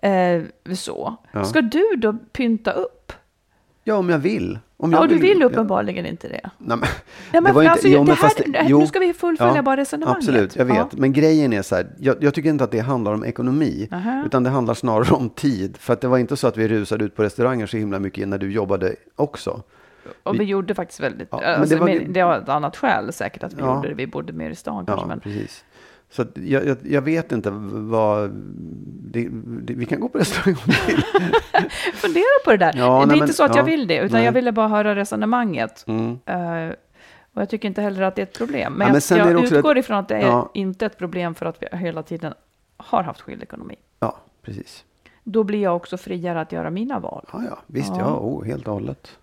Eh, 0.09 0.43
så. 0.75 1.17
Ja. 1.33 1.45
Ska 1.45 1.63
du 1.63 1.85
då 1.97 2.13
pynta 2.33 2.73
upp? 2.73 3.13
ja, 3.85 3.95
om 3.95 4.09
jag 4.11 4.19
vill. 4.19 4.59
Om 4.77 4.93
Ja, 4.93 5.07
du 5.07 5.19
vill 5.19 5.43
uppenbarligen 5.43 6.07
inte 6.07 6.29
det. 6.29 6.41
Nej, 6.43 6.51
men, 6.59 6.79
Nej, 6.79 6.89
men 7.33 7.45
det 7.45 7.53
var 7.53 7.63
inte, 7.63 7.73
alltså, 7.73 7.89
jo, 7.89 7.99
det 7.99 8.05
men 8.05 8.09
här, 8.09 8.17
fast, 8.17 8.37
det 8.47 8.59
här, 8.59 8.69
jo, 8.69 8.79
nu 8.81 8.87
ska 8.87 8.99
vi 8.99 9.13
fullfölja 9.13 9.57
ja, 9.57 9.63
bara 9.63 9.77
resonemanget. 9.77 10.17
Absolut, 10.19 10.57
jag 10.57 10.65
vet. 10.65 10.77
Ja. 10.77 10.89
Men 10.93 11.13
grejen 11.13 11.53
är 11.53 11.63
så 11.63 11.75
här, 11.75 11.87
jag, 11.99 12.17
jag 12.21 12.35
tycker 12.35 12.51
inte 12.51 12.65
att 12.65 12.71
det 12.71 12.79
handlar 12.81 13.15
om 13.15 13.25
ekonomi, 13.25 13.89
Aha. 13.93 14.23
utan 14.27 14.43
det 14.43 14.51
handlar 14.51 14.75
snarare 14.75 15.15
om 15.15 15.31
tid. 15.31 15.77
För 15.77 15.93
att 15.93 16.01
det 16.01 16.09
var 16.09 16.19
inte 16.19 16.37
så 16.37 16.47
att 16.49 16.57
vi 16.57 16.69
rusade 16.69 17.05
ut 17.05 17.17
på 17.17 17.23
restauranger 17.23 17.67
så 17.67 17.77
himla 17.77 17.99
mycket 17.99 18.29
när 18.29 18.39
du 18.39 18.53
jobbade 18.53 18.95
också. 19.17 19.63
Och 20.23 20.41
vi 20.41 20.45
gjorde 20.45 20.75
faktiskt 20.75 21.01
väldigt, 21.01 21.29
Ja, 21.31 21.41
men 21.41 21.61
alltså, 21.61 21.75
det 21.75 21.81
var- 21.81 21.87
men 21.89 22.13
det 22.13 22.25
var 22.25 22.39
ett 22.39 22.49
annat 22.49 22.77
skäl 22.77 23.13
säkert 23.13 23.43
att 23.43 23.53
vi 23.53 23.61
gjorde 23.61 23.89
det. 23.89 23.95
Vi 23.95 24.07
bodde 24.07 24.33
mer 24.33 24.51
i 24.51 24.55
stan 24.55 24.87
kanske. 24.87 25.07
Men, 25.07 25.21
precis. 25.21 25.65
Så 26.15 26.25
jag, 26.35 26.67
jag, 26.67 26.77
jag 26.83 27.03
vet 27.03 27.33
inte 27.33 27.51
vad... 27.51 28.31
Det, 29.11 29.29
det, 29.63 29.75
vi 29.75 29.87
kan 29.87 30.01
gå 30.01 30.09
på 30.09 30.19
restaurang 30.19 30.55
om 30.67 30.73
du 30.87 30.93
vill. 30.93 31.03
fundera 31.95 32.25
på 32.45 32.51
det 32.51 32.57
där. 32.57 32.73
Ja, 32.77 32.99
det 32.99 33.03
är 33.03 33.07
nej, 33.07 33.17
inte 33.17 33.27
men- 33.27 33.35
så 33.35 33.45
att 33.45 33.55
jag 33.57 33.63
ja, 33.63 33.67
vill 33.67 33.87
det, 33.87 33.99
utan 33.99 34.17
nej. 34.17 34.25
jag 34.25 34.33
ville 34.33 34.53
bara 34.53 34.69
höra 34.69 34.95
resonemanget. 34.97 35.85
Mm. 35.89 36.19
Eh, 36.27 36.75
och 37.35 37.43
jag 37.43 37.49
tycker 37.51 37.69
inte 37.69 37.83
heller 37.83 38.03
att 38.03 38.15
det 38.17 38.23
är 38.23 38.27
ett 38.27 38.39
problem. 38.39 38.73
Men, 38.73 38.87
Ja, 38.87 38.93
men 39.11 39.19
jag, 39.19 39.29
är 39.29 39.33
jag 39.33 39.45
utgår 39.45 39.77
ett- 39.77 39.85
ifrån 39.85 39.97
att 39.99 40.09
det 40.09 40.17
är 40.17 40.45
inte 40.55 40.87
ett 40.87 40.99
problem 40.99 41.35
för 41.35 41.47
att 41.47 41.63
vi 41.63 41.77
hela 41.79 42.03
tiden 42.03 42.35
har 42.77 43.03
haft 43.03 43.21
skild 43.21 43.43
ekonomi. 43.43 43.77
Ja, 44.01 44.17
precis. 44.43 44.85
Då 45.25 45.45
blir 45.45 45.63
jag 45.63 45.77
också 45.77 45.97
friare 45.97 46.41
att 46.41 46.53
göra 46.53 46.71
mina 46.71 46.99
val. 46.99 47.27
Ja, 47.33 47.43
ja, 47.51 47.59
visst, 47.67 47.89
ja, 47.89 47.99
Ja. 47.99 48.19
oh, 48.19 48.45
helt 48.45 48.69
och 48.69 48.75
hållet. 48.75 49.19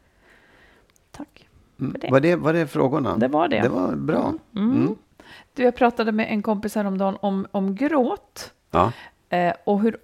Tack. 1.12 1.48
Mm. 1.80 1.92
För 1.92 2.00
det. 2.00 2.12
Var, 2.12 2.20
det, 2.20 2.36
var 2.36 2.54
det 2.54 2.68
frågorna? 2.68 3.18
Det 3.18 3.28
var 3.28 3.48
det. 3.48 3.62
Det 3.62 3.70
var 3.70 3.96
bra. 3.96 4.34
Mm. 4.56 4.96
Du, 5.54 5.64
jag 5.64 5.76
pratade 5.76 6.12
med 6.12 6.28
en 6.32 6.42
kompis 6.42 6.76
häromdagen 6.76 7.18
om, 7.22 7.48
om 7.52 7.76
gråt. 7.76 8.54
Ja. 8.72 8.92
Eh, 9.30 9.54
och 9.64 9.82
hur 9.82 9.98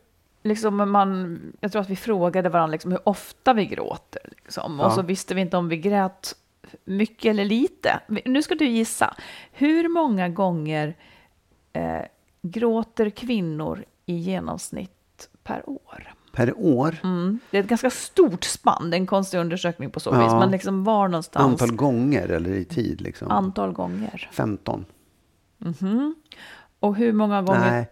liksom 0.44 0.92
man, 0.92 1.40
jag 1.60 1.72
tror 1.72 1.82
att 1.82 1.90
vi 1.90 1.96
frågade 1.96 2.50
varandra 2.50 2.72
liksom 2.72 2.92
hur 2.92 3.10
ofta 3.10 3.54
vi 3.54 3.66
gråter. 3.66 4.22
Liksom. 4.44 4.80
Och 4.80 4.86
Ja. 4.86 4.92
så 4.92 5.02
visste 5.02 5.36
vi 5.36 5.42
inte 5.42 5.58
om 5.58 5.70
vi 5.70 5.78
grät 5.78 6.36
mycket 6.86 7.30
eller 7.30 7.46
lite. 7.46 8.00
Nu 8.26 8.42
ska 8.42 8.56
du 8.56 8.66
gissa. 8.68 9.16
Hur 9.52 9.88
många 9.90 10.30
gånger 10.30 10.96
eh, 11.74 12.02
gråter 12.42 13.10
kvinnor 13.10 13.86
i 14.06 14.16
genomsnitt 14.16 15.30
per 15.44 15.70
år? 15.70 16.14
Per 16.32 16.54
år? 16.58 16.96
Mm. 17.04 17.40
Det 17.52 17.58
är 17.58 17.62
ett 17.64 17.70
ganska 17.70 17.90
stort 17.90 18.44
spann, 18.44 18.90
det 18.90 18.98
är 18.98 19.00
en 19.00 19.06
konstig 19.08 19.38
undersökning 19.38 19.90
på 19.90 20.00
så 20.00 20.10
Ja. 20.10 20.24
vis. 20.24 20.32
Men 20.32 20.52
liksom 20.52 20.84
var 20.84 21.08
någonstans 21.08 21.62
Antal 21.62 21.76
gånger 21.76 22.28
eller 22.30 22.50
i 22.52 22.66
tid? 22.66 23.02
Liksom. 23.02 23.32
antal 23.32 23.72
gånger. 23.72 24.30
15? 24.34 24.86
Mhm. 25.58 26.16
Och 26.80 26.96
hur 26.96 27.14
många 27.14 27.42
gånger 27.42 27.72
Nej, 27.72 27.90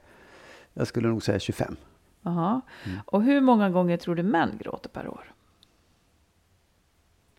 jag 0.74 0.88
skulle 0.88 1.08
nog 1.08 1.24
säga 1.24 1.40
25. 1.40 1.76
Jaha. 2.22 2.62
Mm. 2.86 3.00
Och 3.06 3.24
hur 3.24 3.42
många 3.42 3.70
gånger 3.70 3.98
tror 3.98 4.16
du 4.16 4.24
män 4.24 4.58
gråter 4.60 4.90
per 4.90 5.08
år? 5.08 5.34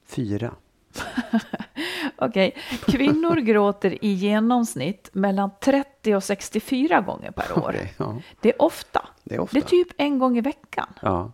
Fyra. 0.05 0.55
Okej, 2.17 2.57
kvinnor 2.87 3.37
gråter 3.37 4.05
i 4.05 4.09
genomsnitt 4.13 5.11
mellan 5.13 5.51
30 5.61 6.15
och 6.15 6.25
64 6.25 7.01
gånger 7.01 7.31
per 7.31 7.59
år. 7.59 7.69
Okej, 7.69 7.95
ja, 7.99 8.17
Det 8.41 8.49
är 8.49 8.63
ofta. 8.63 9.09
det 9.25 9.35
är 9.35 9.41
ofta. 9.41 9.55
Det 9.55 9.65
är 9.65 9.69
typ 9.69 9.89
en 9.97 10.19
gång 10.19 10.39
i 10.39 10.41
veckan. 10.41 10.87
Ja. 11.03 11.33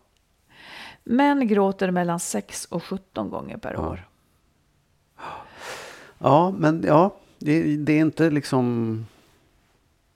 Män 1.04 1.48
gråter 1.48 1.90
mellan 1.90 2.20
6 2.20 2.64
och 2.64 2.84
17 2.84 3.30
gånger 3.30 3.56
per 3.56 3.72
Ja. 3.74 3.88
år. 3.88 4.08
ja, 6.18 6.50
men 6.58 6.82
ja, 6.86 7.16
det, 7.44 7.76
det 7.76 7.92
är 7.92 8.00
inte 8.00 8.30
liksom... 8.30 9.06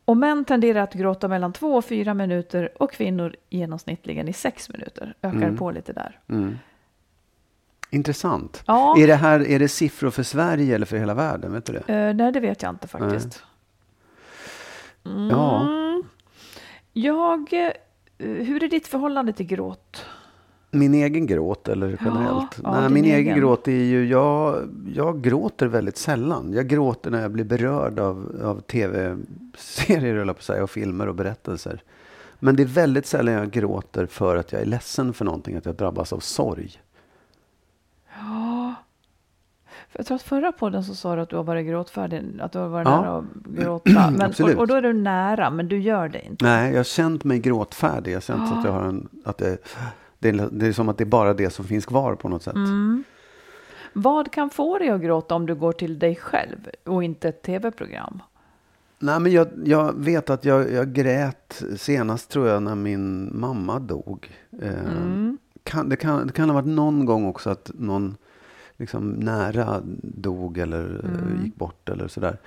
Och 0.04 0.16
män 0.16 0.44
tenderar 0.44 0.80
att 0.82 0.94
gråta 0.94 1.28
mellan 1.28 1.52
2 1.52 1.74
och 1.76 1.84
4 1.84 2.14
minuter 2.14 2.82
och 2.82 2.92
kvinnor 2.92 3.36
genomsnittligen 3.50 4.28
i 4.28 4.32
6 4.32 4.70
minuter. 4.70 5.14
Ökar 5.22 5.36
Mm. 5.38 5.56
på 5.56 5.70
lite 5.70 5.92
där. 5.92 6.20
Mm. 6.28 6.58
Intressant. 7.90 8.62
Ja, 8.66 8.96
Är, 8.98 9.06
det 9.06 9.14
här, 9.14 9.48
är 9.48 9.58
det 9.58 9.68
siffror 9.68 10.10
för 10.10 10.22
Sverige 10.22 10.74
eller 10.74 10.86
för 10.86 10.96
hela 10.96 11.14
världen? 11.14 11.52
Vet 11.52 11.64
du 11.64 11.72
det? 11.72 11.94
eh, 11.94 12.14
nej 12.14 12.32
det 12.32 12.40
vet 12.40 12.62
jag 12.62 12.70
inte 12.72 12.88
faktiskt. 12.88 13.42
Mm. 15.04 15.28
Ja. 15.30 15.68
Jag, 16.92 17.52
eh, 17.52 17.72
hur 18.18 18.62
är 18.62 18.68
ditt 18.68 18.86
förhållande 18.86 19.32
till 19.32 19.46
gråt? 19.46 20.06
Min 20.70 20.94
egen 20.94 21.26
gråt 21.26 21.68
eller 21.68 21.98
generellt? 22.04 22.60
ja, 22.64 22.70
Nej, 22.72 22.82
din 22.82 22.92
min 22.94 23.04
egen. 23.04 23.16
egen. 23.18 23.38
gråt 23.38 23.68
är 23.68 23.72
ju, 23.72 24.06
jag, 24.08 24.68
jag 24.94 25.22
gråter 25.22 25.66
väldigt 25.66 25.96
sällan. 25.96 26.52
Jag 26.52 26.66
gråter 26.68 27.10
när 27.10 27.22
jag 27.22 27.30
blir 27.30 27.44
berörd 27.44 27.98
av, 27.98 28.40
av 28.44 28.60
tv-serier, 28.60 30.14
eller 30.14 30.32
på 30.32 30.42
säga, 30.42 30.62
och 30.62 30.70
filmer 30.70 31.06
och 31.08 31.14
berättelser. 31.14 31.82
Men 32.38 32.56
det 32.56 32.62
är 32.62 32.66
väldigt 32.66 33.06
sällan 33.06 33.34
jag 33.34 33.50
gråter 33.50 34.06
för 34.06 34.36
att 34.36 34.52
jag 34.52 34.62
är 34.62 34.66
ledsen 34.66 35.12
för 35.12 35.24
någonting, 35.24 35.56
att 35.56 35.66
jag 35.66 35.74
drabbas 35.74 36.12
av 36.12 36.18
sorg. 36.20 36.80
Ja. 38.18 38.74
Jag 39.92 40.06
tror 40.06 40.14
att 40.16 40.22
förra 40.22 40.52
podden 40.52 40.84
så 40.84 40.94
sa 40.94 41.16
du 41.16 41.22
att 41.22 41.28
du 41.30 41.36
har 41.36 41.44
varit 41.44 41.66
gråtfärdig, 41.66 42.22
att 42.40 42.52
du 42.52 42.58
har 42.58 42.68
varit 42.68 42.88
Ja. 42.88 43.00
nära 43.00 43.16
att 43.18 43.24
gråta. 43.62 44.10
Men, 44.10 44.32
och, 44.42 44.60
och 44.60 44.66
då 44.66 44.74
är 44.74 44.82
du 44.82 44.92
nära, 44.92 45.50
men 45.50 45.68
du 45.68 45.78
gör 45.78 46.08
det 46.08 46.24
inte. 46.26 46.44
Nej, 46.44 46.70
jag 46.70 46.78
har 46.78 46.84
känt 46.84 47.24
mig 47.24 47.38
gråtfärdig. 47.38 48.10
Jag 48.12 48.16
har 48.16 48.20
känt 48.20 48.52
Ah. 48.52 48.58
att 48.58 48.64
jag 48.64 48.72
har 48.72 48.82
en... 48.82 49.08
Att 49.24 49.38
det, 49.38 49.58
det, 50.18 50.28
är, 50.28 50.48
det 50.52 50.66
är 50.66 50.72
som 50.72 50.88
att 50.88 50.98
det 50.98 51.04
är 51.04 51.06
bara 51.06 51.34
det 51.34 51.50
som 51.50 51.64
finns 51.64 51.86
kvar 51.86 52.14
på 52.14 52.28
något 52.28 52.42
sätt. 52.42 52.54
Mm. 52.54 53.04
Vad 53.92 54.32
kan 54.32 54.50
få 54.50 54.78
dig 54.78 54.88
att 54.88 55.00
gråta 55.00 55.34
om 55.34 55.46
du 55.46 55.54
går 55.54 55.72
till 55.72 55.98
dig 55.98 56.16
själv 56.16 56.56
och 56.84 57.04
inte 57.04 57.28
ett 57.28 57.42
tv-program? 57.42 58.22
Nej, 58.98 59.20
men 59.20 59.32
jag, 59.32 59.48
jag 59.64 59.92
vet 59.96 60.30
att 60.30 60.44
jag, 60.44 60.72
jag 60.72 60.92
grät 60.92 61.62
senast 61.76 62.30
tror 62.30 62.48
jag 62.48 62.62
när 62.62 62.74
min 62.74 63.30
mamma 63.40 63.78
dog. 63.78 64.32
Eh, 64.62 64.68
Mm. 64.96 65.38
kan, 65.62 65.88
det, 65.88 65.96
kan, 65.96 66.26
det 66.26 66.32
kan 66.32 66.48
ha 66.50 66.54
varit 66.54 66.66
någon 66.68 67.04
gång 67.04 67.26
också 67.26 67.50
att 67.50 67.70
någon 67.74 68.16
liksom 68.76 69.10
nära 69.10 69.80
dog 70.02 70.58
eller 70.58 71.00
eh, 71.04 71.10
Mm. 71.28 71.44
gick 71.44 71.54
bort 71.56 71.88
eller 71.88 72.08
sådär. 72.08 72.38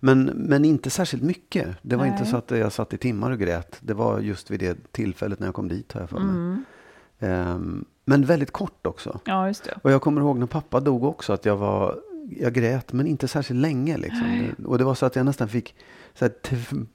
Men, 0.00 0.24
men 0.24 0.64
inte 0.64 0.90
särskilt 0.90 1.22
mycket. 1.22 1.68
Det 1.82 1.96
var 1.96 2.06
inte 2.06 2.22
Nej. 2.22 2.30
så 2.30 2.36
att 2.36 2.50
jag 2.50 2.72
satt 2.72 2.94
i 2.94 2.98
timmar 2.98 3.30
och 3.30 3.38
grät. 3.38 3.76
Det 3.80 3.94
var 3.94 4.20
just 4.20 4.50
vid 4.50 4.60
det 4.60 4.92
tillfället 4.92 5.40
när 5.40 5.46
jag 5.46 5.54
kom 5.54 5.68
dit 5.68 5.92
har 5.92 6.00
jag 6.00 6.10
för 6.10 6.18
mig. 6.18 6.28
Mm. 6.36 6.64
Ehm, 7.20 7.84
men 8.04 8.24
väldigt 8.24 8.50
kort 8.50 8.86
också. 8.86 9.20
Ja, 9.24 9.46
just 9.48 9.64
det. 9.64 9.78
Och 9.82 9.92
jag 9.92 10.02
kommer 10.02 10.20
ihåg 10.20 10.38
när 10.38 10.46
pappa 10.46 10.80
dog 10.80 11.04
också 11.04 11.32
att 11.32 11.44
jag 11.44 11.56
var 11.56 11.98
jag 12.30 12.52
grät 12.52 12.92
men 12.92 13.06
inte 13.06 13.28
särskilt 13.28 13.60
länge. 13.60 13.96
Liksom. 13.96 14.54
Och 14.66 14.78
det 14.78 14.84
var 14.84 14.94
så 14.94 15.06
att 15.06 15.16
jag 15.16 15.26
nästan 15.26 15.48
fick 15.48 15.74
så 16.14 16.24
här, 16.24 16.32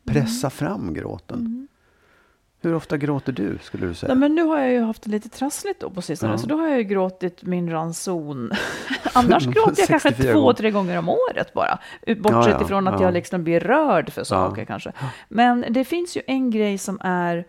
pressa 0.05 0.49
fram 0.49 0.93
gråten. 0.93 1.39
Mm. 1.39 1.67
Hur 2.63 2.73
ofta 2.73 2.97
gråter 2.97 3.31
du, 3.31 3.57
skulle 3.61 3.87
du 3.87 3.93
säga? 3.93 4.07
Nej, 4.13 4.19
men 4.19 4.35
nu 4.35 4.43
har 4.43 4.59
jag 4.59 4.71
ju 4.71 4.81
haft 4.81 5.01
det 5.03 5.09
lite 5.09 5.29
trassligt 5.29 5.81
då 5.81 5.89
på 5.89 6.01
sistone, 6.01 6.31
Ja. 6.31 6.37
så 6.37 6.47
då 6.47 6.57
har 6.57 6.67
jag 6.67 6.77
ju 6.77 6.83
gråtit 6.83 7.43
min 7.43 7.69
ranson. 7.71 8.51
Annars 9.13 9.45
gråter 9.47 9.75
jag 9.81 9.87
kanske 9.87 10.09
64 10.09 10.33
två, 10.33 10.41
gånger. 10.41 10.53
tre 10.53 10.71
gånger 10.71 10.97
om 10.99 11.09
året 11.09 11.53
bara. 11.53 11.79
Bortsett 12.07 12.23
Ja, 12.31 12.49
ja, 12.49 12.61
ifrån 12.61 12.87
att 12.87 12.99
ja. 12.99 13.05
jag 13.05 13.13
liksom 13.13 13.43
blir 13.43 13.59
rörd 13.59 14.09
för 14.11 14.23
saker 14.23 14.65
kanske. 14.65 14.91
Men 15.29 15.65
det 15.69 15.85
finns 15.85 16.17
ju 16.17 16.21
en 16.27 16.51
grej 16.51 16.77
som 16.77 16.99
är 17.01 17.45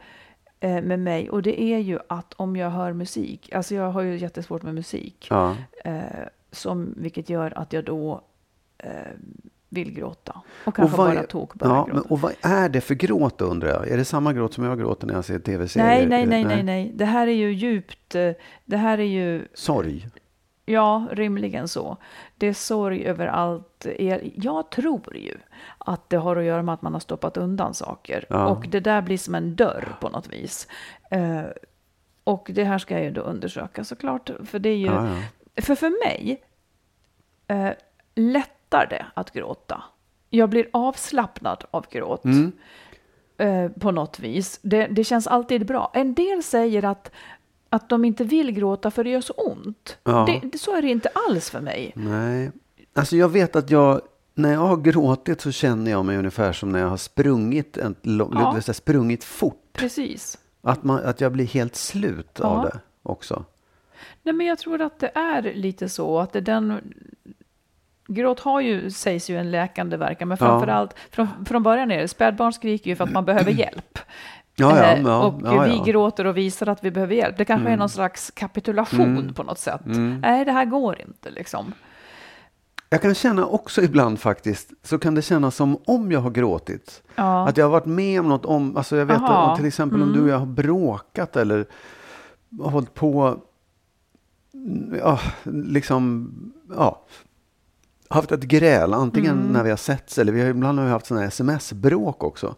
med 0.69 0.99
mig 0.99 1.31
och 1.31 1.43
det 1.43 1.61
är 1.63 1.79
ju 1.79 1.99
att 2.09 2.33
om 2.37 2.57
jag 2.57 2.71
hör 2.71 2.93
musik, 2.93 3.53
alltså 3.55 3.75
jag 3.75 3.91
har 3.91 4.03
ju 4.03 4.17
jättesvårt 4.19 4.63
med 4.63 4.75
musik, 4.75 5.27
Ja. 5.31 5.57
eh, 5.85 5.93
som, 6.51 6.95
vilket 6.97 7.29
gör 7.31 7.59
att 7.59 7.73
jag 7.73 7.85
då 7.85 8.21
eh, 8.79 8.91
vill 9.69 9.95
gråta. 9.95 10.33
Och 10.65 10.69
Och 10.69 10.75
kanske 10.77 10.97
vad 10.97 11.07
bara 11.11 11.19
är- 11.23 11.27
tok 11.27 11.55
börjar 11.55 11.75
Ja, 11.75 11.85
gråta. 11.93 12.09
och 12.09 12.21
vad 12.21 12.33
är 12.43 12.69
det 12.69 12.81
för 12.81 12.95
gråt 12.95 13.41
undrar 13.41 13.69
jag? 13.69 13.89
Är 13.89 13.97
det 13.97 14.05
samma 14.05 14.33
gråt 14.33 14.55
som 14.55 14.65
jag 14.65 14.79
gråter 14.79 15.07
när 15.07 15.15
jag 15.15 15.25
ser 15.25 15.39
tv-serier? 15.39 15.87
nej, 15.89 16.07
nej, 16.07 16.27
nej, 16.27 16.45
nej, 16.45 16.63
nej. 16.63 16.93
Det 16.95 17.05
här 17.05 17.27
är 17.27 17.33
ju 17.33 17.53
djupt, 17.53 18.15
eh, 18.15 18.31
det 18.65 18.77
här 18.77 18.99
är 18.99 19.05
ju 19.05 19.47
Sorg? 19.55 20.07
Ja, 20.65 21.07
rimligen 21.13 21.69
så. 21.69 21.97
Det 22.37 22.47
är 22.47 22.53
sorg 22.53 23.05
över 23.07 23.27
allt. 23.27 23.87
Jag 24.35 24.71
tror 24.71 25.17
ju 25.17 25.37
att 25.79 26.11
det 26.11 26.17
har 26.17 26.37
att 26.37 26.45
göra 26.45 26.63
med 26.63 26.73
att 26.73 26.83
man 26.83 26.93
har 26.93 27.01
stoppat 27.01 27.37
undan 27.37 27.75
saker. 27.75 28.27
Ja. 28.31 28.47
Och 28.47 28.69
det 28.69 28.81
där 28.81 29.03
blir 29.03 29.19
som 29.19 29.35
en 29.35 29.57
dörr 29.57 29.97
på 30.01 30.09
något 30.09 30.33
vis. 30.33 30.69
Eh, 31.11 31.43
och 32.25 32.51
det 32.55 32.65
här 32.65 32.79
ska 32.79 32.95
jag 32.95 33.05
ju 33.05 33.11
då 33.11 33.21
undersöka 33.21 33.85
såklart. 33.85 34.31
För 34.45 34.59
det 34.59 34.69
är 34.69 34.77
ju, 34.77 34.87
Ja, 34.87 35.09
ja. 35.09 35.63
för 35.63 35.75
för 35.75 36.09
mig 36.09 36.43
eh, 37.47 37.71
lättar 38.15 38.87
det 38.91 39.07
att 39.15 39.31
gråta. 39.31 39.83
Jag 40.31 40.49
blir 40.51 40.67
avslappnad 40.73 41.65
av 41.71 41.87
gråt. 41.91 42.25
Mm. 42.25 42.53
Eh, 43.39 43.69
på 43.81 43.91
något 43.91 44.21
vis. 44.21 44.61
Det, 44.63 44.87
det 44.87 45.05
känns 45.05 45.27
alltid 45.27 45.67
bra. 45.67 45.91
En 45.95 46.15
del 46.15 46.43
säger 46.43 46.85
att, 46.85 47.11
att 47.73 47.89
de 47.89 48.05
inte 48.05 48.25
vill 48.25 48.51
gråta 48.51 48.91
för 48.91 49.05
det 49.05 49.11
gör 49.11 49.21
så 49.21 49.33
ont. 49.33 49.99
Ja. 50.05 50.25
Det, 50.27 50.49
det, 50.49 50.59
så 50.59 50.77
är 50.77 50.83
det 50.83 50.89
inte 50.89 51.09
alls 51.29 51.51
för 51.51 51.61
mig. 51.61 51.93
Nej. 51.95 52.51
Alltså 52.95 53.17
jag 53.17 53.29
vet 53.29 53.57
att 53.57 53.71
jag, 53.71 54.01
när 54.35 54.53
jag 54.53 54.61
har 54.61 54.77
gråtit 54.77 55.41
så 55.41 55.53
känner 55.53 55.91
jag 55.91 56.05
mig 56.05 56.17
ungefär 56.19 56.53
som 56.53 56.73
när 56.73 56.79
jag 56.79 56.89
har 56.89 56.97
sprungit, 56.97 57.77
en, 57.77 57.95
Ja. 58.03 58.61
säga 58.63 58.75
sprungit 58.75 59.25
fort. 59.25 59.69
Precis. 59.73 60.39
Att, 60.63 60.85
man, 60.85 61.05
att 61.05 61.21
jag 61.21 61.33
blir 61.33 61.47
helt 61.47 61.77
slut 61.77 62.41
av 62.41 62.57
Ja. 62.65 62.71
det 62.71 62.79
också. 63.03 63.45
Nej, 64.23 64.35
men 64.35 64.47
jag 64.47 64.59
tror 64.59 64.81
att 64.83 64.99
det 64.99 65.11
är 65.15 65.43
lite 65.55 65.89
så 65.89 66.19
att 66.21 66.33
det 66.33 66.41
den 66.41 66.81
Gråt 68.07 68.41
har 68.41 68.61
ju, 68.61 68.91
sägs 68.91 69.31
ju, 69.31 69.39
en 69.39 69.51
läkande 69.51 69.97
verkan, 69.97 70.29
men 70.29 70.37
Ja. 70.41 70.47
framförallt 70.47 70.95
från, 71.11 71.29
från 71.47 71.63
början 71.63 71.91
är 71.91 72.01
det 72.01 72.09
spädbarn 72.09 72.53
skriker 72.53 72.91
ju 72.91 72.97
för 72.97 73.05
att 73.05 73.13
man 73.13 73.25
behöver 73.25 73.51
hjälp. 73.59 73.99
Ja, 74.57 74.77
ja, 74.79 74.85
Eh, 74.85 75.03
ja, 75.03 75.23
och 75.27 75.43
vi. 75.43 75.73
Mm. 75.73 75.85
gråter 75.85 76.27
och 76.27 76.37
visar 76.37 76.67
att 76.67 76.85
vi 76.85 76.91
behöver 76.91 77.15
hjälp. 77.15 77.37
Det 77.39 77.45
kanske 77.45 77.71
är 77.71 77.77
någon 77.77 77.89
slags 77.89 78.31
kapitulation 78.31 79.33
på 79.35 79.43
något 79.43 79.59
sätt. 79.59 79.81
Nej, 80.21 80.45
det 80.45 80.53
här 80.53 80.65
går 80.65 81.01
inte 81.01 81.31
liksom. 81.31 81.73
Jag 82.89 83.03
kan 83.03 83.15
känna 83.15 83.47
också 83.47 83.83
ibland 83.83 84.21
faktiskt, 84.21 84.73
så 84.83 84.99
kan 84.99 85.15
det 85.15 85.23
kännas 85.23 85.57
som 85.57 85.79
om 85.85 86.13
jag 86.13 86.21
har 86.21 86.31
gråtit. 86.31 87.03
Att 87.15 87.57
jag 87.57 87.65
har 87.65 87.71
varit 87.71 87.87
med 87.87 88.21
om 88.21 88.29
något 88.29 88.45
om, 88.45 88.77
alltså 88.77 88.97
jag 88.97 89.07
vet 89.07 89.17
Aha. 89.17 89.39
Mm. 89.39 89.51
om, 89.51 89.57
till 89.57 89.67
exempel 89.67 90.03
om 90.03 90.13
du 90.13 90.23
och 90.23 90.29
jag 90.29 90.39
har 90.39 90.47
bråkat 90.47 91.37
eller 91.37 91.67
har 92.63 92.71
hållit 92.71 92.95
på, 92.95 93.39
ja, 94.99 95.21
liksom, 95.45 96.31
ja, 96.77 97.05
haft 98.09 98.33
ett 98.33 98.43
gräl, 98.43 98.95
antingen 98.95 99.39
Mm. 99.39 99.53
när 99.53 99.63
vi 99.63 99.71
har 99.71 99.77
setts 99.77 100.19
eller 100.19 100.33
vi 100.33 100.41
har, 100.43 100.49
ibland 100.49 100.79
har 100.79 100.87
vi 100.87 100.93
haft 100.93 101.07
sådana 101.07 101.27
sms-bråk 101.27 102.25
också. 102.25 102.55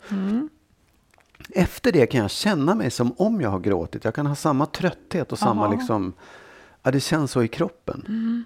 Efter 1.51 1.93
det 1.93 2.07
kan 2.07 2.21
jag 2.21 2.31
känna 2.31 2.75
mig 2.75 2.91
som 2.91 3.13
om 3.17 3.41
jag 3.41 3.51
har 3.51 3.61
gråtit. 3.61 4.05
Jag 4.05 4.15
kan 4.15 4.27
ha 4.27 4.35
samma 4.35 4.67
trötthet 4.67 5.33
och 5.33 5.39
samma 5.39 5.65
Aha. 5.65 5.75
liksom, 5.75 6.13
ja 6.83 6.91
det 6.91 7.01
känns 7.01 7.31
så 7.31 7.43
i 7.43 7.49
kroppen. 7.49 8.05
Mm. 8.09 8.45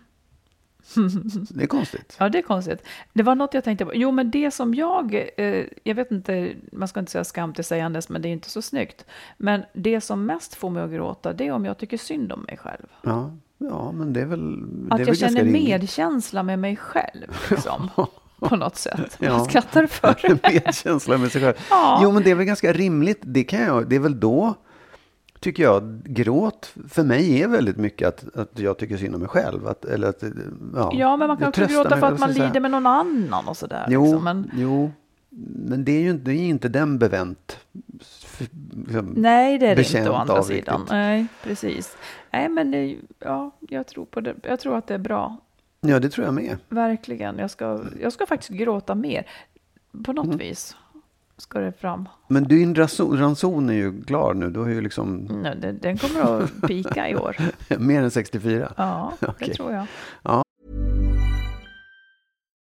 Det 1.50 1.62
är 1.62 1.66
konstigt. 1.66 2.16
Ja, 2.18 2.28
det 2.28 2.38
är 2.38 2.42
konstigt. 2.42 2.82
Det 3.12 3.22
var 3.22 3.34
något 3.34 3.54
jag 3.54 3.64
tänkte 3.64 3.84
på. 3.84 3.92
Jo, 3.94 4.10
men 4.10 4.30
det 4.30 4.50
som 4.50 4.74
jag, 4.74 5.30
eh, 5.36 5.64
jag 5.82 5.94
vet 5.94 6.10
inte, 6.10 6.52
man 6.72 6.88
ska 6.88 7.00
inte 7.00 7.12
säga 7.12 7.24
skam 7.24 7.52
till 7.52 7.64
sägandes, 7.64 8.08
men 8.08 8.22
det 8.22 8.28
är 8.28 8.32
inte 8.32 8.50
så 8.50 8.62
snyggt. 8.62 9.04
Men 9.36 9.62
det 9.72 10.00
som 10.00 10.26
mest 10.26 10.54
får 10.54 10.70
mig 10.70 10.82
att 10.82 10.90
gråta, 10.90 11.32
det 11.32 11.46
är 11.46 11.52
om 11.52 11.64
jag 11.64 11.78
tycker 11.78 11.98
synd 11.98 12.32
om 12.32 12.40
mig 12.40 12.56
själv. 12.56 12.86
Ja, 13.02 13.36
ja 13.58 13.92
men 13.92 14.12
det 14.12 14.20
är 14.20 14.26
väl, 14.26 14.56
det 14.60 14.90
är 14.90 14.94
Att 14.94 15.00
väl 15.00 15.08
jag 15.08 15.16
känner 15.16 15.44
medkänsla 15.44 16.42
med 16.42 16.58
mig 16.58 16.76
själv, 16.76 17.36
liksom. 17.50 17.90
på 18.40 18.56
något 18.56 18.76
sätt. 18.76 19.16
Ja. 19.20 19.38
Vad 19.38 19.46
skrattar 19.46 19.86
för? 19.86 20.38
Medkänsla 20.52 21.18
med 21.18 21.32
sig 21.32 21.40
själv. 21.40 21.54
Ja. 21.70 22.00
Jo, 22.02 22.12
men 22.12 22.22
det 22.22 22.30
är 22.30 22.34
väl 22.34 22.46
ganska 22.46 22.72
rimligt. 22.72 23.18
Det, 23.22 23.44
kan 23.44 23.60
jag, 23.60 23.88
det 23.88 23.96
är 23.96 24.00
väl 24.00 24.20
då, 24.20 24.54
tycker 25.40 25.62
jag, 25.62 26.02
gråt 26.04 26.74
för 26.88 27.04
mig 27.04 27.42
är 27.42 27.48
väldigt 27.48 27.76
mycket 27.76 28.08
att, 28.08 28.36
att 28.36 28.58
jag 28.58 28.78
tycker 28.78 28.96
synd 28.96 29.14
om 29.14 29.20
mig 29.20 29.30
själv. 29.30 29.66
Att, 29.68 29.84
eller 29.84 30.08
att, 30.08 30.22
ja, 30.74 30.92
Ja, 30.94 31.16
men 31.16 31.28
man 31.28 31.36
kan 31.36 31.48
också 31.48 31.66
gråta 31.66 31.90
mig, 31.90 32.00
för 32.00 32.06
att 32.06 32.20
man 32.20 32.32
lider 32.32 32.60
med 32.60 32.70
någon 32.70 32.86
annan 32.86 33.48
och 33.48 33.56
sådär. 33.56 33.86
Jo, 33.88 34.02
Liksom. 34.04 34.24
Men, 34.24 34.50
jo, 34.54 34.90
men 35.68 35.84
det 35.84 35.92
är 35.92 36.00
ju 36.00 36.10
inte, 36.10 36.24
det 36.24 36.32
är 36.36 36.48
inte 36.48 36.68
den 36.68 36.98
bevänt. 36.98 37.58
Liksom, 38.70 39.12
nej, 39.16 39.58
det 39.58 39.66
är 39.66 39.76
det 39.76 39.94
inte 39.94 40.10
å 40.10 40.14
andra 40.14 40.42
sidan. 40.42 40.80
riktigt. 40.80 40.92
Nej, 40.92 41.26
precis. 41.42 41.96
Nej, 42.32 42.48
men 42.48 42.70
det, 42.70 42.96
ja, 43.18 43.50
jag 43.60 43.86
tror 43.86 44.04
på 44.04 44.20
det. 44.20 44.34
Jag 44.42 44.60
tror 44.60 44.76
att 44.76 44.86
det 44.86 44.94
är 44.94 44.98
bra. 44.98 45.36
Ja, 45.80 45.98
det 46.00 46.08
tror 46.08 46.24
jag 46.24 46.34
med. 46.34 46.56
Verkligen. 46.68 47.38
Jag 47.38 47.50
ska, 47.50 47.80
jag 48.00 48.12
ska 48.12 48.26
faktiskt 48.26 48.50
gråta 48.52 48.94
mer. 48.94 49.26
På 50.04 50.12
något 50.12 50.24
Mm. 50.26 50.38
vis 50.38 50.76
ska 51.36 51.58
det 51.60 51.72
fram. 51.72 52.08
Men 52.28 52.44
din 52.48 52.74
ranson, 52.74 53.18
ranson 53.18 53.68
är 53.70 53.74
ju 53.74 54.02
klar 54.02 54.34
nu. 54.34 54.50
Du 54.50 54.60
har 54.60 54.68
ju 54.68 54.80
liksom 54.80 55.16
Nej, 55.42 55.56
den, 55.60 55.78
den 55.78 55.98
kommer 55.98 56.42
att 56.42 56.62
pika 56.68 57.08
i 57.08 57.16
år. 57.16 57.36
mer 57.78 58.02
än 58.02 58.10
64. 58.10 58.72
Ja, 58.76 59.12
Okej. 59.20 59.48
det 59.48 59.54
tror 59.54 59.72
jag. 59.72 59.86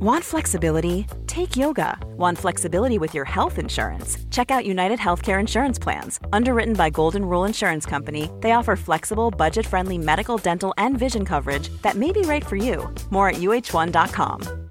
Want 0.00 0.24
flexibility? 0.24 1.06
Take 1.26 1.58
yoga. 1.58 1.98
Want 2.16 2.38
flexibility 2.38 2.98
with 2.98 3.14
your 3.14 3.26
health 3.26 3.58
insurance? 3.58 4.16
Check 4.30 4.50
out 4.50 4.64
United 4.64 4.98
Healthcare 4.98 5.38
Insurance 5.38 5.78
Plans. 5.78 6.18
Underwritten 6.32 6.74
by 6.74 6.88
Golden 6.88 7.22
Rule 7.22 7.44
Insurance 7.44 7.84
Company, 7.90 8.30
they 8.40 8.52
offer 8.52 8.76
flexible, 8.76 9.30
budget 9.30 9.66
friendly 9.66 9.98
medical, 9.98 10.38
dental, 10.38 10.72
and 10.78 10.98
vision 10.98 11.24
coverage 11.26 11.68
that 11.82 11.96
may 11.96 12.12
be 12.12 12.22
right 12.22 12.46
for 12.46 12.56
you. 12.56 12.88
More 13.10 13.28
at 13.28 13.36
uh1.com. 13.36 14.70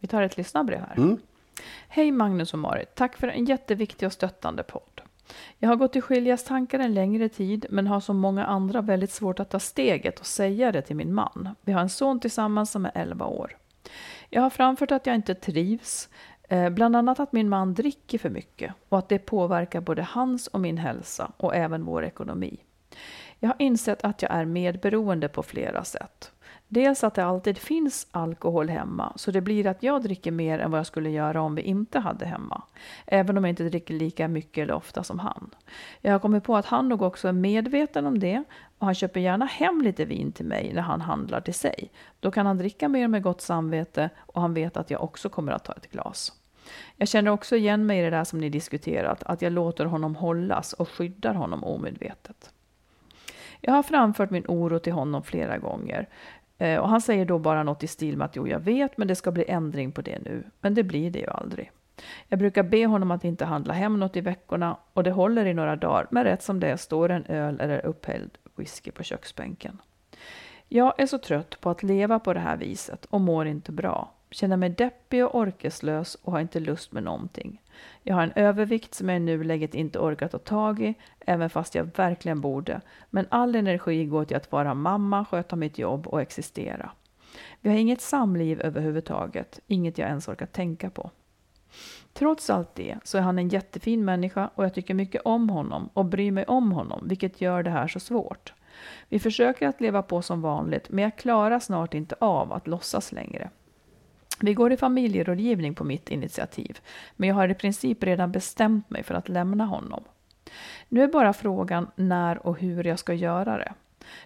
Vi 0.00 0.08
tar 0.08 0.22
ett 0.22 0.36
lyssnarbrev 0.36 0.80
här. 0.80 0.96
Mm. 0.96 1.18
Hej 1.88 2.12
Magnus 2.12 2.52
och 2.52 2.58
Marit. 2.58 2.94
Tack 2.94 3.16
för 3.16 3.28
en 3.28 3.44
jätteviktig 3.44 4.06
och 4.06 4.12
stöttande 4.12 4.62
podd. 4.62 4.95
Jag 5.58 5.68
har 5.68 5.76
gått 5.76 5.96
i 5.96 6.00
skiljastankar 6.00 6.78
en 6.78 6.94
längre 6.94 7.28
tid 7.28 7.66
men 7.70 7.86
har 7.86 8.00
som 8.00 8.18
många 8.18 8.44
andra 8.44 8.80
väldigt 8.80 9.10
svårt 9.10 9.40
att 9.40 9.50
ta 9.50 9.58
steget 9.58 10.20
och 10.20 10.26
säga 10.26 10.72
det 10.72 10.82
till 10.82 10.96
min 10.96 11.14
man. 11.14 11.48
Vi 11.60 11.72
har 11.72 11.80
en 11.80 11.88
son 11.88 12.20
tillsammans 12.20 12.70
som 12.70 12.84
är 12.84 12.92
11 12.94 13.26
år. 13.26 13.56
Jag 14.30 14.42
har 14.42 14.50
framfört 14.50 14.90
att 14.90 15.06
jag 15.06 15.14
inte 15.14 15.34
trivs, 15.34 16.08
eh, 16.48 16.70
bland 16.70 16.96
annat 16.96 17.20
att 17.20 17.32
min 17.32 17.48
man 17.48 17.74
dricker 17.74 18.18
för 18.18 18.30
mycket 18.30 18.74
och 18.88 18.98
att 18.98 19.08
det 19.08 19.18
påverkar 19.18 19.80
både 19.80 20.02
hans 20.02 20.46
och 20.46 20.60
min 20.60 20.78
hälsa 20.78 21.32
och 21.36 21.54
även 21.54 21.84
vår 21.84 22.04
ekonomi. 22.04 22.60
Jag 23.38 23.48
har 23.48 23.56
insett 23.58 24.04
att 24.04 24.22
jag 24.22 24.30
är 24.30 24.44
medberoende 24.44 25.28
på 25.28 25.42
flera 25.42 25.84
sätt. 25.84 26.32
Dels 26.68 27.04
att 27.04 27.14
det 27.14 27.24
alltid 27.24 27.58
finns 27.58 28.06
alkohol 28.10 28.68
hemma, 28.68 29.12
så 29.16 29.30
det 29.30 29.40
blir 29.40 29.66
att 29.66 29.82
jag 29.82 30.02
dricker 30.02 30.30
mer 30.30 30.58
än 30.58 30.70
vad 30.70 30.78
jag 30.78 30.86
skulle 30.86 31.10
göra 31.10 31.42
om 31.42 31.54
vi 31.54 31.62
inte 31.62 31.98
hade 31.98 32.26
hemma. 32.26 32.62
Även 33.06 33.38
om 33.38 33.44
jag 33.44 33.50
inte 33.50 33.64
dricker 33.64 33.94
lika 33.94 34.28
mycket 34.28 34.62
eller 34.62 34.74
ofta 34.74 35.02
som 35.02 35.18
han. 35.18 35.50
Jag 36.00 36.12
har 36.12 36.18
kommit 36.18 36.44
på 36.44 36.56
att 36.56 36.66
han 36.66 36.88
nog 36.88 37.02
också 37.02 37.28
är 37.28 37.32
medveten 37.32 38.06
om 38.06 38.18
det 38.18 38.44
och 38.78 38.86
han 38.86 38.94
köper 38.94 39.20
gärna 39.20 39.44
hem 39.44 39.82
lite 39.82 40.04
vin 40.04 40.32
till 40.32 40.46
mig 40.46 40.72
när 40.74 40.82
han 40.82 41.00
handlar 41.00 41.40
till 41.40 41.54
sig. 41.54 41.90
Då 42.20 42.30
kan 42.30 42.46
han 42.46 42.58
dricka 42.58 42.88
mer 42.88 43.08
med 43.08 43.22
gott 43.22 43.40
samvete 43.40 44.10
och 44.18 44.40
han 44.40 44.54
vet 44.54 44.76
att 44.76 44.90
jag 44.90 45.02
också 45.02 45.28
kommer 45.28 45.52
att 45.52 45.64
ta 45.64 45.72
ett 45.72 45.90
glas. 45.90 46.32
Jag 46.96 47.08
känner 47.08 47.30
också 47.30 47.56
igen 47.56 47.86
mig 47.86 47.98
i 47.98 48.02
det 48.02 48.10
där 48.10 48.24
som 48.24 48.40
ni 48.40 48.48
diskuterat, 48.48 49.22
att 49.22 49.42
jag 49.42 49.52
låter 49.52 49.84
honom 49.84 50.16
hållas 50.16 50.72
och 50.72 50.88
skyddar 50.88 51.34
honom 51.34 51.64
omedvetet. 51.64 52.50
Jag 53.60 53.72
har 53.72 53.82
framfört 53.82 54.30
min 54.30 54.44
oro 54.48 54.78
till 54.78 54.92
honom 54.92 55.22
flera 55.22 55.58
gånger. 55.58 56.08
Eh, 56.58 56.78
Och 56.78 56.88
han 56.88 57.00
säger 57.00 57.24
då 57.24 57.38
bara 57.38 57.62
något 57.62 57.82
i 57.82 57.86
stil 57.86 58.16
med 58.16 58.24
att 58.24 58.36
jo, 58.36 58.48
jag 58.48 58.60
vet, 58.60 58.98
men 58.98 59.08
det 59.08 59.14
ska 59.14 59.30
bli 59.30 59.44
ändring 59.48 59.92
på 59.92 60.02
det 60.02 60.18
nu. 60.18 60.44
Men 60.60 60.74
det 60.74 60.82
blir 60.82 61.10
det 61.10 61.18
ju 61.18 61.26
aldrig. 61.26 61.70
Jag 62.28 62.38
brukar 62.38 62.62
be 62.62 62.86
honom 62.86 63.10
att 63.10 63.24
inte 63.24 63.44
handla 63.44 63.74
hem 63.74 64.00
något 64.00 64.16
i 64.16 64.20
veckorna 64.20 64.76
och 64.92 65.02
det 65.02 65.10
håller 65.10 65.46
i 65.46 65.54
några 65.54 65.76
dagar, 65.76 66.06
men 66.10 66.24
rätt 66.24 66.42
som 66.42 66.60
det 66.60 66.68
är 66.68 66.76
står 66.76 67.08
en 67.10 67.24
öl 67.24 67.60
eller 67.60 67.86
upphälld 67.86 68.30
whisky 68.56 68.90
på 68.90 69.02
köksbänken. 69.02 69.78
Jag 70.68 71.00
är 71.00 71.06
så 71.06 71.18
trött 71.18 71.60
på 71.60 71.70
att 71.70 71.82
leva 71.82 72.18
på 72.18 72.32
det 72.32 72.40
här 72.40 72.56
viset 72.56 73.04
och 73.04 73.20
mår 73.20 73.46
inte 73.46 73.72
bra. 73.72 74.12
Känner 74.36 74.56
mig 74.56 74.68
deppig 74.68 75.24
och 75.24 75.34
orkeslös 75.34 76.14
och 76.14 76.32
har 76.32 76.40
inte 76.40 76.60
lust 76.60 76.92
med 76.92 77.02
någonting. 77.02 77.62
Jag 78.02 78.14
har 78.14 78.22
en 78.22 78.32
övervikt 78.36 78.94
som 78.94 79.08
jag 79.08 79.16
i 79.16 79.20
nuläget 79.20 79.74
inte 79.74 79.98
orkar 79.98 80.28
ta 80.28 80.38
tag 80.38 80.80
i, 80.80 80.94
även 81.20 81.50
fast 81.50 81.74
jag 81.74 81.96
verkligen 81.96 82.40
borde. 82.40 82.80
Men 83.10 83.26
all 83.28 83.54
energi 83.54 84.04
går 84.04 84.24
till 84.24 84.36
att 84.36 84.52
vara 84.52 84.74
mamma, 84.74 85.24
sköta 85.24 85.56
mitt 85.56 85.78
jobb 85.78 86.06
och 86.06 86.22
existera. 86.22 86.90
Vi 87.60 87.70
har 87.70 87.76
inget 87.76 88.00
samliv 88.00 88.60
överhuvudtaget, 88.60 89.60
inget 89.66 89.98
jag 89.98 90.08
ens 90.08 90.28
orkar 90.28 90.46
tänka 90.46 90.90
på. 90.90 91.10
Trots 92.12 92.50
allt 92.50 92.74
det 92.74 92.98
så 93.04 93.18
är 93.18 93.22
han 93.22 93.38
en 93.38 93.48
jättefin 93.48 94.04
människa 94.04 94.50
och 94.54 94.64
jag 94.64 94.74
tycker 94.74 94.94
mycket 94.94 95.22
om 95.24 95.50
honom 95.50 95.90
och 95.92 96.04
bryr 96.04 96.32
mig 96.32 96.44
om 96.44 96.72
honom, 96.72 97.08
vilket 97.08 97.40
gör 97.40 97.62
det 97.62 97.70
här 97.70 97.88
så 97.88 98.00
svårt. 98.00 98.52
Vi 99.08 99.18
försöker 99.18 99.68
att 99.68 99.80
leva 99.80 100.02
på 100.02 100.22
som 100.22 100.42
vanligt, 100.42 100.90
men 100.90 101.04
jag 101.04 101.16
klarar 101.16 101.60
snart 101.60 101.94
inte 101.94 102.14
av 102.18 102.52
att 102.52 102.66
låtsas 102.66 103.12
längre. 103.12 103.50
Vi 104.40 104.54
går 104.54 104.72
i 104.72 104.76
familjerådgivning 104.76 105.74
på 105.74 105.84
mitt 105.84 106.10
initiativ, 106.10 106.80
men 107.16 107.28
jag 107.28 107.36
har 107.36 107.48
i 107.48 107.54
princip 107.54 108.04
redan 108.04 108.32
bestämt 108.32 108.90
mig 108.90 109.02
för 109.02 109.14
att 109.14 109.28
lämna 109.28 109.66
honom. 109.66 110.04
Nu 110.88 111.02
är 111.02 111.08
bara 111.08 111.32
frågan 111.32 111.90
när 111.96 112.46
och 112.46 112.58
hur 112.58 112.84
jag 112.84 112.98
ska 112.98 113.14
göra 113.14 113.58
det. 113.58 113.72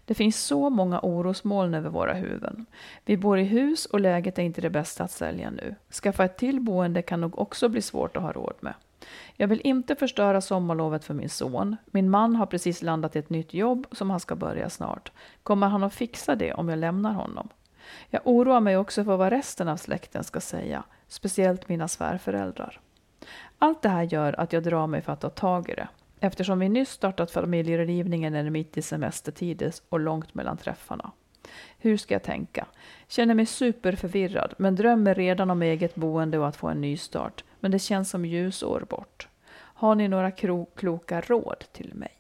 Det 0.04 0.14
finns 0.14 0.44
så 0.44 0.70
många 0.70 1.00
orosmoln 1.02 1.74
över 1.74 1.90
våra 1.90 2.14
huvuden. 2.14 2.66
Vi 3.04 3.16
bor 3.16 3.38
i 3.38 3.44
hus 3.44 3.86
och 3.86 4.00
läget 4.00 4.38
är 4.38 4.42
inte 4.42 4.60
det 4.60 4.70
bästa 4.70 5.04
att 5.04 5.10
sälja 5.10 5.50
nu. 5.50 5.74
Skaffa 5.90 6.24
ett 6.24 6.36
till 6.36 6.60
boende 6.60 7.02
kan 7.02 7.20
nog 7.20 7.38
också 7.38 7.68
bli 7.68 7.82
svårt 7.82 8.16
att 8.16 8.22
ha 8.22 8.32
råd 8.32 8.54
med. 8.60 8.74
Jag 9.36 9.48
vill 9.48 9.60
inte 9.64 9.96
förstöra 9.96 10.40
sommarlovet 10.40 11.04
för 11.04 11.14
min 11.14 11.28
son. 11.28 11.76
Min 11.86 12.10
man 12.10 12.36
har 12.36 12.46
precis 12.46 12.82
landat 12.82 13.16
i 13.16 13.18
ett 13.18 13.30
nytt 13.30 13.54
jobb 13.54 13.86
som 13.92 14.10
han 14.10 14.20
ska 14.20 14.36
börja 14.36 14.70
snart. 14.70 15.12
Kommer 15.42 15.68
han 15.68 15.84
att 15.84 15.94
fixa 15.94 16.36
det 16.36 16.54
om 16.54 16.68
jag 16.68 16.78
lämnar 16.78 17.12
honom? 17.12 17.48
Jag 18.10 18.22
oroar 18.24 18.60
mig 18.60 18.76
också 18.76 19.04
för 19.04 19.16
vad 19.16 19.30
resten 19.30 19.68
av 19.68 19.76
släkten 19.76 20.24
ska 20.24 20.40
säga, 20.40 20.82
speciellt 21.08 21.68
mina 21.68 21.88
svärföräldrar. 21.88 22.80
Allt 23.58 23.82
det 23.82 23.88
här 23.88 24.02
gör 24.02 24.40
att 24.40 24.52
jag 24.52 24.62
drar 24.62 24.86
mig 24.86 25.02
för 25.02 25.12
att 25.12 25.20
ta 25.20 25.30
tag 25.30 25.68
i 25.68 25.74
det. 25.74 25.88
Eftersom 26.20 26.58
vi 26.58 26.68
nyss 26.68 26.90
startat 26.90 27.30
familjerådgivningen 27.30 28.34
är 28.34 28.44
det 28.44 28.50
mitt 28.50 28.76
i 28.76 28.82
semestertider 28.82 29.72
och 29.88 30.00
långt 30.00 30.34
mellan 30.34 30.56
träffarna. 30.56 31.12
Hur 31.78 31.96
ska 31.96 32.14
jag 32.14 32.22
tänka? 32.22 32.66
Känner 33.08 33.34
mig 33.34 33.46
superförvirrad, 33.46 34.54
men 34.58 34.76
drömmer 34.76 35.14
redan 35.14 35.50
om 35.50 35.62
eget 35.62 35.94
boende 35.94 36.38
och 36.38 36.48
att 36.48 36.56
få 36.56 36.68
en 36.68 36.80
ny 36.80 36.96
start. 36.96 37.44
Men 37.60 37.70
det 37.70 37.78
känns 37.78 38.10
som 38.10 38.24
ljusår 38.24 38.84
bort. 38.88 39.28
Har 39.52 39.94
ni 39.94 40.08
några 40.08 40.30
kloka 40.74 41.20
råd 41.20 41.64
till 41.72 41.94
mig? 41.94 42.18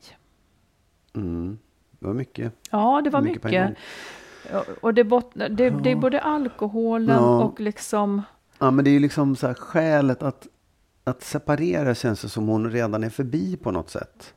Mm. 1.14 1.58
Det 1.90 2.06
var 2.06 2.14
mycket. 2.14 2.52
Ja, 2.70 3.00
det 3.04 3.10
var 3.10 3.20
mycket. 3.20 3.44
mycket. 3.44 3.76
Och 4.80 4.94
det, 4.94 5.04
bottnar, 5.04 5.48
det, 5.48 5.70
det 5.70 5.90
är 5.90 5.96
både 5.96 6.20
alkoholen 6.20 7.16
ja. 7.16 7.44
och 7.44 7.60
liksom... 7.60 8.22
Ja, 8.58 8.70
men 8.70 8.84
det 8.84 8.90
är 8.90 8.92
ju 8.92 8.98
liksom 8.98 9.36
så 9.36 9.46
här 9.46 9.54
skälet 9.54 10.22
att, 10.22 10.46
att 11.04 11.22
separera 11.22 11.94
känns 11.94 12.22
det 12.22 12.28
som 12.28 12.48
hon 12.48 12.70
redan 12.70 13.04
är 13.04 13.10
förbi 13.10 13.56
på 13.56 13.70
något 13.70 13.90
sätt. 13.90 14.34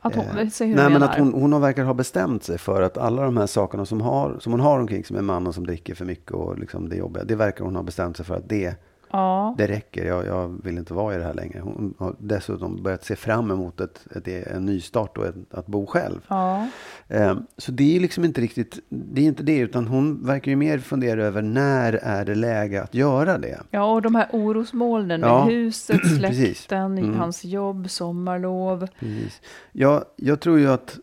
Att 0.00 0.14
hon, 0.14 0.24
eh, 0.24 0.48
nej, 0.60 0.90
men 0.90 1.02
att 1.02 1.18
hon, 1.18 1.32
hon 1.32 1.60
verkar 1.60 1.84
ha 1.84 1.94
bestämt 1.94 2.44
sig 2.44 2.58
för 2.58 2.82
att 2.82 2.98
alla 2.98 3.22
de 3.22 3.36
här 3.36 3.46
sakerna 3.46 3.86
som, 3.86 4.00
har, 4.00 4.36
som 4.38 4.52
hon 4.52 4.60
har 4.60 4.78
omkring 4.78 5.04
sig 5.04 5.14
med 5.14 5.24
mannen 5.24 5.52
som 5.52 5.66
dricker 5.66 5.94
för 5.94 6.04
mycket 6.04 6.32
och 6.32 6.58
liksom 6.58 6.88
det 6.88 6.96
jobbiga, 6.96 7.24
det 7.24 7.34
verkar 7.34 7.64
hon 7.64 7.76
ha 7.76 7.82
bestämt 7.82 8.16
sig 8.16 8.26
för 8.26 8.36
att 8.36 8.48
det 8.48 8.76
Ja. 9.14 9.54
Det 9.58 9.66
räcker, 9.66 10.04
jag, 10.04 10.26
jag, 10.26 10.60
vill 10.64 10.78
inte 10.78 10.94
vara 10.94 11.14
i 11.14 11.18
det 11.18 11.24
här 11.24 11.34
längre. 11.34 11.60
Hon 11.60 11.94
har 11.98 12.16
dessutom 12.18 12.82
börjat 12.82 13.04
se 13.04 13.16
fram 13.16 13.50
emot 13.50 13.80
ett, 13.80 14.06
ett, 14.16 14.28
en 14.46 14.66
nystart 14.66 15.18
och 15.18 15.26
ett, 15.26 15.34
att 15.50 15.66
bo 15.66 15.86
själv. 15.86 16.20
Ja. 16.28 16.68
Eh, 17.08 17.36
så 17.58 17.72
det 17.72 17.96
är 17.96 18.00
liksom 18.00 18.24
inte 18.24 18.40
riktigt, 18.40 18.78
det 18.88 19.20
är 19.20 19.24
inte 19.24 19.42
det, 19.42 19.58
utan 19.58 19.86
hon 19.86 20.26
verkar 20.26 20.50
ju 20.50 20.56
mer 20.56 20.78
fundera 20.78 21.24
över 21.24 21.42
när 21.42 21.92
är 21.92 22.24
det 22.24 22.34
läge 22.34 22.82
att 22.82 22.94
göra 22.94 23.38
det. 23.38 23.60
Ja, 23.70 23.92
och 23.92 24.02
de 24.02 24.14
här 24.14 24.28
orosmolnen 24.32 25.20
med 25.20 25.30
ja. 25.30 25.44
huset, 25.44 26.00
släkten, 26.16 26.98
mm. 26.98 27.16
hans 27.16 27.44
jobb, 27.44 27.90
sommarlov. 27.90 28.88
Precis. 28.98 29.40
Ja, 29.72 30.04
jag 30.16 30.40
tror 30.40 30.58
ju 30.58 30.70
att 30.70 30.98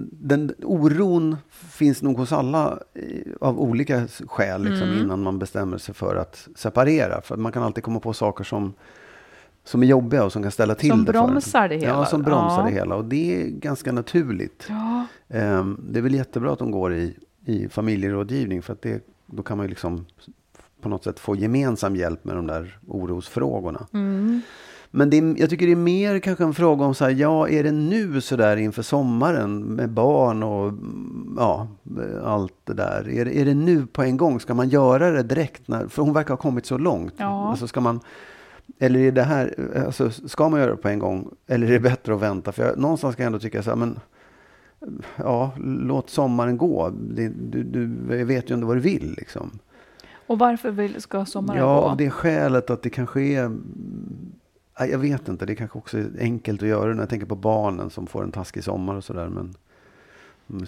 den 0.00 0.54
oron 0.62 1.36
finns 1.50 2.02
nog 2.02 2.18
hos 2.18 2.32
alla 2.32 2.78
av 3.40 3.60
olika 3.60 4.08
skäl 4.26 4.64
liksom, 4.64 4.88
mm. 4.88 5.00
innan 5.00 5.22
man 5.22 5.38
bestämmer 5.38 5.78
sig 5.78 5.94
för 5.94 6.16
att 6.16 6.48
separera. 6.56 7.20
För 7.20 7.36
man 7.36 7.52
kan 7.52 7.62
alltid 7.62 7.84
komma 7.84 8.00
på 8.00 8.12
saker 8.12 8.44
som, 8.44 8.74
som 9.64 9.82
är 9.82 9.86
jobbiga 9.86 10.24
och 10.24 10.32
som 10.32 10.42
kan 10.42 10.52
ställa 10.52 10.74
till 10.74 10.90
som 10.90 11.04
det. 11.04 11.12
Som 11.12 11.26
bromsar 11.26 11.68
det 11.68 11.76
hela. 11.76 11.88
Ja, 11.88 12.06
som 12.06 12.22
bromsar 12.22 12.58
ja. 12.58 12.64
det 12.64 12.70
hela. 12.70 12.94
Och 12.94 13.04
det 13.04 13.42
är 13.42 13.46
ganska 13.46 13.92
naturligt. 13.92 14.66
Ja. 14.68 15.06
Um, 15.28 15.84
det 15.90 15.98
är 15.98 16.02
väl 16.02 16.14
jättebra 16.14 16.52
att 16.52 16.58
de 16.58 16.70
går 16.70 16.94
i, 16.94 17.16
i 17.44 17.68
familjerådgivning. 17.68 18.62
För 18.62 18.72
att 18.72 18.82
det, 18.82 19.06
då 19.26 19.42
kan 19.42 19.56
man 19.56 19.66
ju 19.66 19.70
liksom 19.70 20.06
på 20.80 20.88
något 20.88 21.04
sätt 21.04 21.18
få 21.18 21.36
gemensam 21.36 21.96
hjälp 21.96 22.24
med 22.24 22.36
de 22.36 22.46
där 22.46 22.78
orosfrågorna. 22.86 23.86
Mm. 23.92 24.40
Men 24.94 25.10
det 25.10 25.18
är, 25.18 25.40
jag 25.40 25.50
tycker 25.50 25.66
det 25.66 25.72
är 25.72 25.76
mer 25.76 26.18
kanske 26.18 26.44
en 26.44 26.54
fråga 26.54 26.84
om 26.84 26.94
så 26.94 27.04
här, 27.04 27.10
ja, 27.10 27.48
är 27.48 27.62
det 27.62 27.72
nu 27.72 28.20
så 28.20 28.36
där 28.36 28.56
inför 28.56 28.82
sommaren 28.82 29.58
med 29.58 29.90
barn 29.90 30.42
och 30.42 30.72
ja, 31.36 31.68
allt 32.24 32.54
det 32.64 32.74
där. 32.74 33.08
Är, 33.08 33.28
är 33.28 33.44
det 33.44 33.54
nu 33.54 33.86
på 33.86 34.02
en 34.02 34.16
gång? 34.16 34.40
Ska 34.40 34.54
man 34.54 34.68
göra 34.68 35.10
det 35.10 35.22
direkt? 35.22 35.68
När, 35.68 35.88
för 35.88 36.02
hon 36.02 36.12
verkar 36.12 36.30
ha 36.30 36.36
kommit 36.36 36.66
så 36.66 36.78
långt. 36.78 37.14
Ja. 37.16 37.50
Alltså 37.50 37.68
ska 37.68 37.80
man, 37.80 38.00
eller 38.78 39.00
är 39.00 39.12
det 39.12 39.22
här, 39.22 39.54
alltså 39.86 40.10
ska 40.10 40.48
man 40.48 40.60
göra 40.60 40.70
det 40.70 40.76
på 40.76 40.88
en 40.88 40.98
gång? 40.98 41.28
Eller 41.46 41.66
är 41.66 41.72
det 41.72 41.80
bättre 41.80 42.14
att 42.14 42.22
vänta? 42.22 42.52
För 42.52 42.66
jag, 42.66 42.78
någonstans 42.78 43.16
kan 43.16 43.22
jag 43.22 43.26
ändå 43.26 43.38
tycka 43.38 43.62
så 43.62 43.70
här, 43.70 43.76
men 43.76 43.98
ja, 45.16 45.52
låt 45.64 46.10
sommaren 46.10 46.56
gå. 46.56 46.90
Det, 46.90 47.28
du, 47.28 47.62
du 47.62 47.86
vet 48.24 48.50
ju 48.50 48.54
ändå 48.54 48.66
vad 48.66 48.76
du 48.76 48.80
vill 48.80 49.14
liksom. 49.18 49.50
Och 50.26 50.38
varför 50.38 50.70
vill, 50.70 51.00
ska 51.00 51.24
sommaren 51.24 51.60
ja, 51.60 51.66
gå? 51.66 51.70
Ja, 51.70 51.90
av 51.90 51.96
det 51.96 52.10
skälet 52.10 52.70
att 52.70 52.82
det 52.82 52.90
kanske 52.90 53.20
är 53.20 53.52
jag 54.78 54.98
vet 54.98 55.28
inte, 55.28 55.46
det 55.46 55.54
kanske 55.54 55.78
också 55.78 55.98
är 55.98 56.10
enkelt 56.18 56.62
att 56.62 56.68
göra 56.68 56.94
när 56.94 57.02
jag 57.02 57.08
tänker 57.08 57.26
på 57.26 57.36
barnen 57.36 57.90
som 57.90 58.06
får 58.06 58.22
en 58.22 58.32
taskig 58.32 58.64
sommar 58.64 58.94
och 58.94 59.04
sådär. 59.04 59.28
Men 59.28 59.54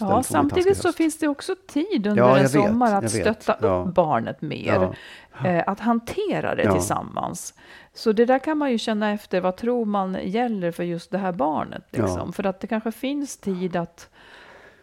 ja, 0.01 0.23
samtidigt 0.23 0.77
så 0.77 0.93
finns 0.93 1.19
det 1.19 1.29
också 1.29 1.55
tid 1.67 2.07
under 2.07 2.23
ja, 2.23 2.39
en 2.39 2.49
sommar 2.49 2.95
att 2.95 3.11
stötta 3.11 3.57
ja. 3.61 3.85
upp 3.89 3.95
barnet 3.95 4.43
mer. 4.43 4.95
Ja. 5.43 5.49
Eh, 5.49 5.65
att 5.67 5.81
hantera 5.81 6.55
det 6.55 6.73
tillsammans. 6.73 7.55
Så 7.95 8.13
det 8.13 8.25
där 8.25 8.39
kan 8.39 8.59
man 8.59 8.71
ju 8.71 8.79
känna 8.79 9.13
efter, 9.13 9.41
vad 9.41 9.57
tror 9.57 9.85
man 9.85 10.17
gäller 10.23 10.71
för 10.71 10.83
just 10.83 11.11
det 11.11 11.19
här 11.19 11.33
barnet? 11.33 11.85
Liksom. 11.91 12.33
För 12.33 12.47
att 12.47 12.61
det 12.61 12.67
kanske 12.67 12.93
finns 12.93 13.37
tid 13.37 13.77
att, 13.77 14.11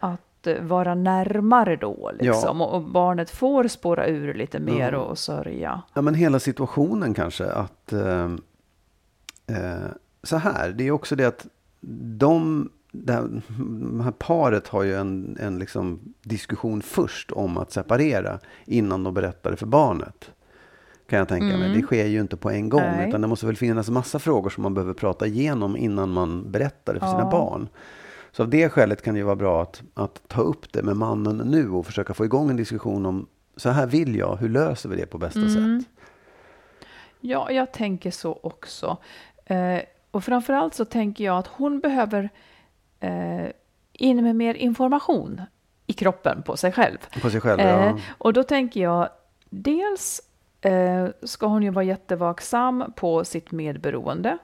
att 0.00 0.46
vara 0.60 0.94
närmare 0.94 1.76
då, 1.76 2.10
liksom. 2.20 2.60
och, 2.60 2.74
och, 2.74 2.82
barnet 2.82 3.30
får 3.30 3.68
spåra 3.68 4.06
ur 4.06 4.34
lite 4.34 4.58
mer 4.58 4.94
och, 4.94 5.10
och 5.10 5.18
sörja. 5.18 5.82
Ja, 5.94 6.02
men 6.02 6.14
hela 6.14 6.38
situationen 6.38 7.14
kanske, 7.14 7.46
att 7.46 7.92
eh, 7.92 8.28
Eh, 8.28 8.28
så 10.22 10.36
här, 10.36 10.72
det 10.72 10.86
är 10.86 10.90
också 10.90 11.16
det 11.16 11.24
att 11.24 11.46
de, 12.18 12.70
det 12.92 13.12
här, 13.12 13.42
det 13.96 14.02
här 14.02 14.10
paret 14.10 14.68
har 14.68 14.82
ju 14.82 14.94
en, 14.94 15.36
en 15.40 15.58
liksom 15.58 16.14
diskussion 16.22 16.82
först 16.82 17.32
om 17.32 17.56
att 17.58 17.72
separera 17.72 18.38
innan 18.64 19.04
de 19.04 19.14
berättar 19.14 19.50
det 19.50 19.56
för 19.56 19.66
barnet. 19.66 20.30
Kan 21.08 21.18
jag 21.18 21.28
tänka 21.28 21.46
mm. 21.46 21.60
mig. 21.60 21.74
Det 21.74 21.82
sker 21.82 22.06
ju 22.06 22.20
inte 22.20 22.36
på 22.36 22.50
en 22.50 22.68
gång. 22.68 22.80
Nej. 22.80 23.08
Utan 23.08 23.20
det 23.20 23.26
måste 23.26 23.46
väl 23.46 23.56
finnas 23.56 23.90
massa 23.90 24.18
frågor 24.18 24.50
som 24.50 24.62
man 24.62 24.74
behöver 24.74 24.94
prata 24.94 25.26
igenom 25.26 25.76
innan 25.76 26.10
man 26.10 26.50
berättar 26.52 26.94
det 26.94 27.00
för 27.00 27.06
ja. 27.06 27.12
sina 27.12 27.30
barn. 27.30 27.68
Så 28.32 28.42
av 28.42 28.48
det 28.48 28.68
skälet 28.68 29.02
kan 29.02 29.14
det 29.14 29.18
ju 29.18 29.24
vara 29.24 29.36
bra 29.36 29.62
att, 29.62 29.82
att 29.94 30.28
ta 30.28 30.40
upp 30.40 30.72
det 30.72 30.82
med 30.82 30.96
mannen 30.96 31.36
nu 31.36 31.70
och 31.70 31.86
försöka 31.86 32.14
få 32.14 32.24
igång 32.24 32.50
en 32.50 32.56
diskussion 32.56 33.06
om 33.06 33.26
så 33.56 33.70
här 33.70 33.86
vill 33.86 34.16
jag, 34.16 34.36
hur 34.36 34.48
löser 34.48 34.88
vi 34.88 34.96
det 34.96 35.06
på 35.06 35.18
bästa 35.18 35.40
mm. 35.40 35.80
sätt? 35.80 35.88
Ja, 37.20 37.50
jag 37.50 37.72
tänker 37.72 38.10
så 38.10 38.40
också. 38.42 38.96
Eh, 39.52 39.82
och 40.10 40.24
framförallt 40.24 40.74
så 40.74 40.84
tänker 40.84 41.24
jag 41.24 41.38
att 41.38 41.46
hon 41.46 41.80
behöver 41.80 42.30
eh, 43.00 43.46
in 43.92 44.24
med 44.24 44.36
mer 44.36 44.54
information 44.54 45.40
i 45.86 45.92
kroppen 45.92 46.42
på 46.42 46.56
sig 46.56 46.72
själv. 46.72 46.98
På 47.22 47.30
sig 47.30 47.40
själv, 47.40 47.60
ja. 47.60 47.86
Eh, 47.86 47.96
och 48.18 48.32
då 48.32 48.42
tänker 48.42 48.80
jag, 48.80 49.08
dels 49.50 50.20
eh, 50.60 51.06
ska 51.22 51.46
hon 51.46 51.62
ju 51.62 51.70
vara 51.70 51.84
jättevaksam 51.84 52.92
på 52.96 53.24
sitt 53.24 53.52
medberoende. 53.52 54.38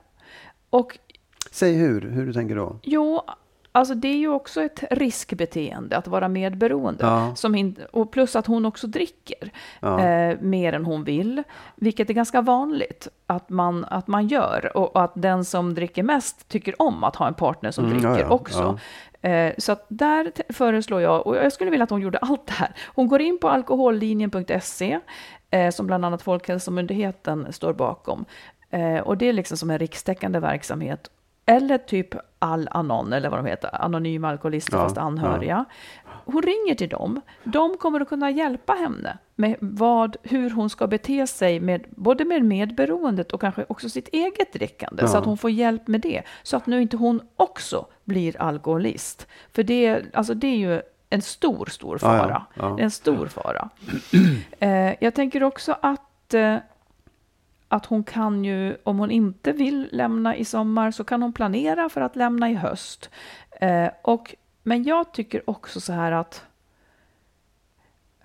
Och, 0.70 0.98
Säg 1.50 1.74
hur, 1.74 2.00
hur 2.00 2.26
du 2.26 2.32
tänker 2.32 2.56
då? 2.56 2.78
Jo, 2.82 3.22
Alltså 3.72 3.94
det 3.94 4.08
är 4.08 4.16
ju 4.16 4.28
också 4.28 4.62
ett 4.62 4.84
riskbeteende 4.90 5.96
att 5.96 6.08
vara 6.08 6.28
medberoende. 6.28 7.06
Ja. 7.06 7.34
Som 7.34 7.54
in, 7.54 7.76
och 7.92 8.10
plus 8.10 8.36
att 8.36 8.46
hon 8.46 8.66
också 8.66 8.86
dricker 8.86 9.52
ja. 9.80 10.00
eh, 10.00 10.40
mer 10.40 10.72
än 10.72 10.84
hon 10.84 11.04
vill. 11.04 11.42
Vilket 11.76 12.10
är 12.10 12.14
ganska 12.14 12.40
vanligt 12.40 13.08
att 13.26 13.50
man, 13.50 13.84
att 13.84 14.06
man 14.06 14.28
gör. 14.28 14.76
Och, 14.76 14.96
och 14.96 15.02
att 15.04 15.12
den 15.14 15.44
som 15.44 15.74
dricker 15.74 16.02
mest 16.02 16.48
tycker 16.48 16.82
om 16.82 17.04
att 17.04 17.16
ha 17.16 17.28
en 17.28 17.34
partner 17.34 17.70
som 17.70 17.84
mm, 17.84 17.98
dricker 17.98 18.20
ja, 18.20 18.28
också. 18.28 18.78
Eh, 19.22 19.52
så 19.58 19.72
att 19.72 19.86
där 19.88 20.32
föreslår 20.52 21.00
jag, 21.00 21.26
och 21.26 21.36
jag 21.36 21.52
skulle 21.52 21.70
vilja 21.70 21.84
att 21.84 21.90
hon 21.90 22.00
gjorde 22.00 22.18
allt 22.18 22.46
det 22.46 22.52
här. 22.52 22.74
Hon 22.94 23.08
går 23.08 23.20
in 23.20 23.38
på 23.38 23.48
alkohollinjen.se 23.48 25.00
eh, 25.50 25.70
som 25.70 25.86
bland 25.86 26.04
annat 26.04 26.22
Folkhälsomyndigheten 26.22 27.52
står 27.52 27.72
bakom. 27.72 28.24
Eh, 28.70 28.98
och 28.98 29.18
det 29.18 29.26
är 29.26 29.32
liksom 29.32 29.56
som 29.56 29.70
en 29.70 29.78
rikstäckande 29.78 30.40
verksamhet 30.40 31.10
eller 31.48 31.78
typ 31.78 32.14
Al-Anon, 32.38 33.12
eller 33.12 33.28
vad 33.28 33.38
de 33.38 33.46
heter, 33.46 33.82
anonyma 33.84 34.28
alkoholister 34.28 34.76
ja, 34.76 34.82
fast 34.82 34.98
anhöriga. 34.98 35.64
Ja. 36.04 36.10
hon 36.24 36.42
ringer 36.42 36.74
till 36.74 36.88
dem. 36.88 37.20
De 37.44 37.76
kommer 37.76 38.00
att 38.00 38.08
kunna 38.08 38.30
hjälpa 38.30 38.72
henne 38.72 39.18
med 39.34 39.56
vad, 39.60 40.16
hur 40.22 40.50
hon 40.50 40.70
ska 40.70 40.86
bete 40.86 41.26
sig 41.26 41.60
med 41.60 41.84
både 41.90 42.24
med 42.24 42.44
medberoendet 42.44 43.32
och 43.32 43.40
kanske 43.40 43.64
också 43.68 43.88
sitt 43.88 44.08
eget 44.08 44.52
drickande. 44.52 45.02
Ja. 45.02 45.08
Så 45.08 45.18
att 45.18 45.24
hon 45.24 45.38
får 45.38 45.50
hjälp 45.50 45.88
med 45.88 46.00
det. 46.00 46.22
Så 46.42 46.56
att 46.56 46.66
nu 46.66 46.82
inte 46.82 46.96
hon 46.96 47.20
också 47.36 47.86
blir 48.04 48.42
alkoholist. 48.42 49.26
För 49.52 49.62
det, 49.62 50.02
alltså 50.14 50.34
det 50.34 50.46
är 50.46 50.56
ju 50.56 50.82
en 51.10 51.22
stor, 51.22 51.66
stor 51.66 51.98
fara. 51.98 52.46
En 52.78 52.90
stor 52.90 53.26
fara. 53.26 53.68
Eh, 54.60 54.94
jag 55.00 55.14
tänker 55.14 55.42
också 55.42 55.76
att, 55.80 56.34
eh, 56.34 56.56
att 57.68 57.86
hon 57.86 58.04
kan 58.04 58.44
ju, 58.44 58.76
om 58.84 58.98
hon 58.98 59.10
inte 59.10 59.52
vill 59.52 59.88
lämna 59.92 60.36
i 60.36 60.44
sommar, 60.44 60.90
så 60.90 61.04
kan 61.04 61.22
hon 61.22 61.32
planera 61.32 61.88
för 61.88 62.00
att 62.00 62.16
lämna 62.16 62.50
i 62.50 62.54
höst. 62.54 63.10
Eh, 63.60 63.88
och, 64.02 64.34
men 64.62 64.82
jag 64.82 65.12
tycker 65.12 65.50
också 65.50 65.80
så 65.80 65.92
här 65.92 66.12
att 66.12 66.44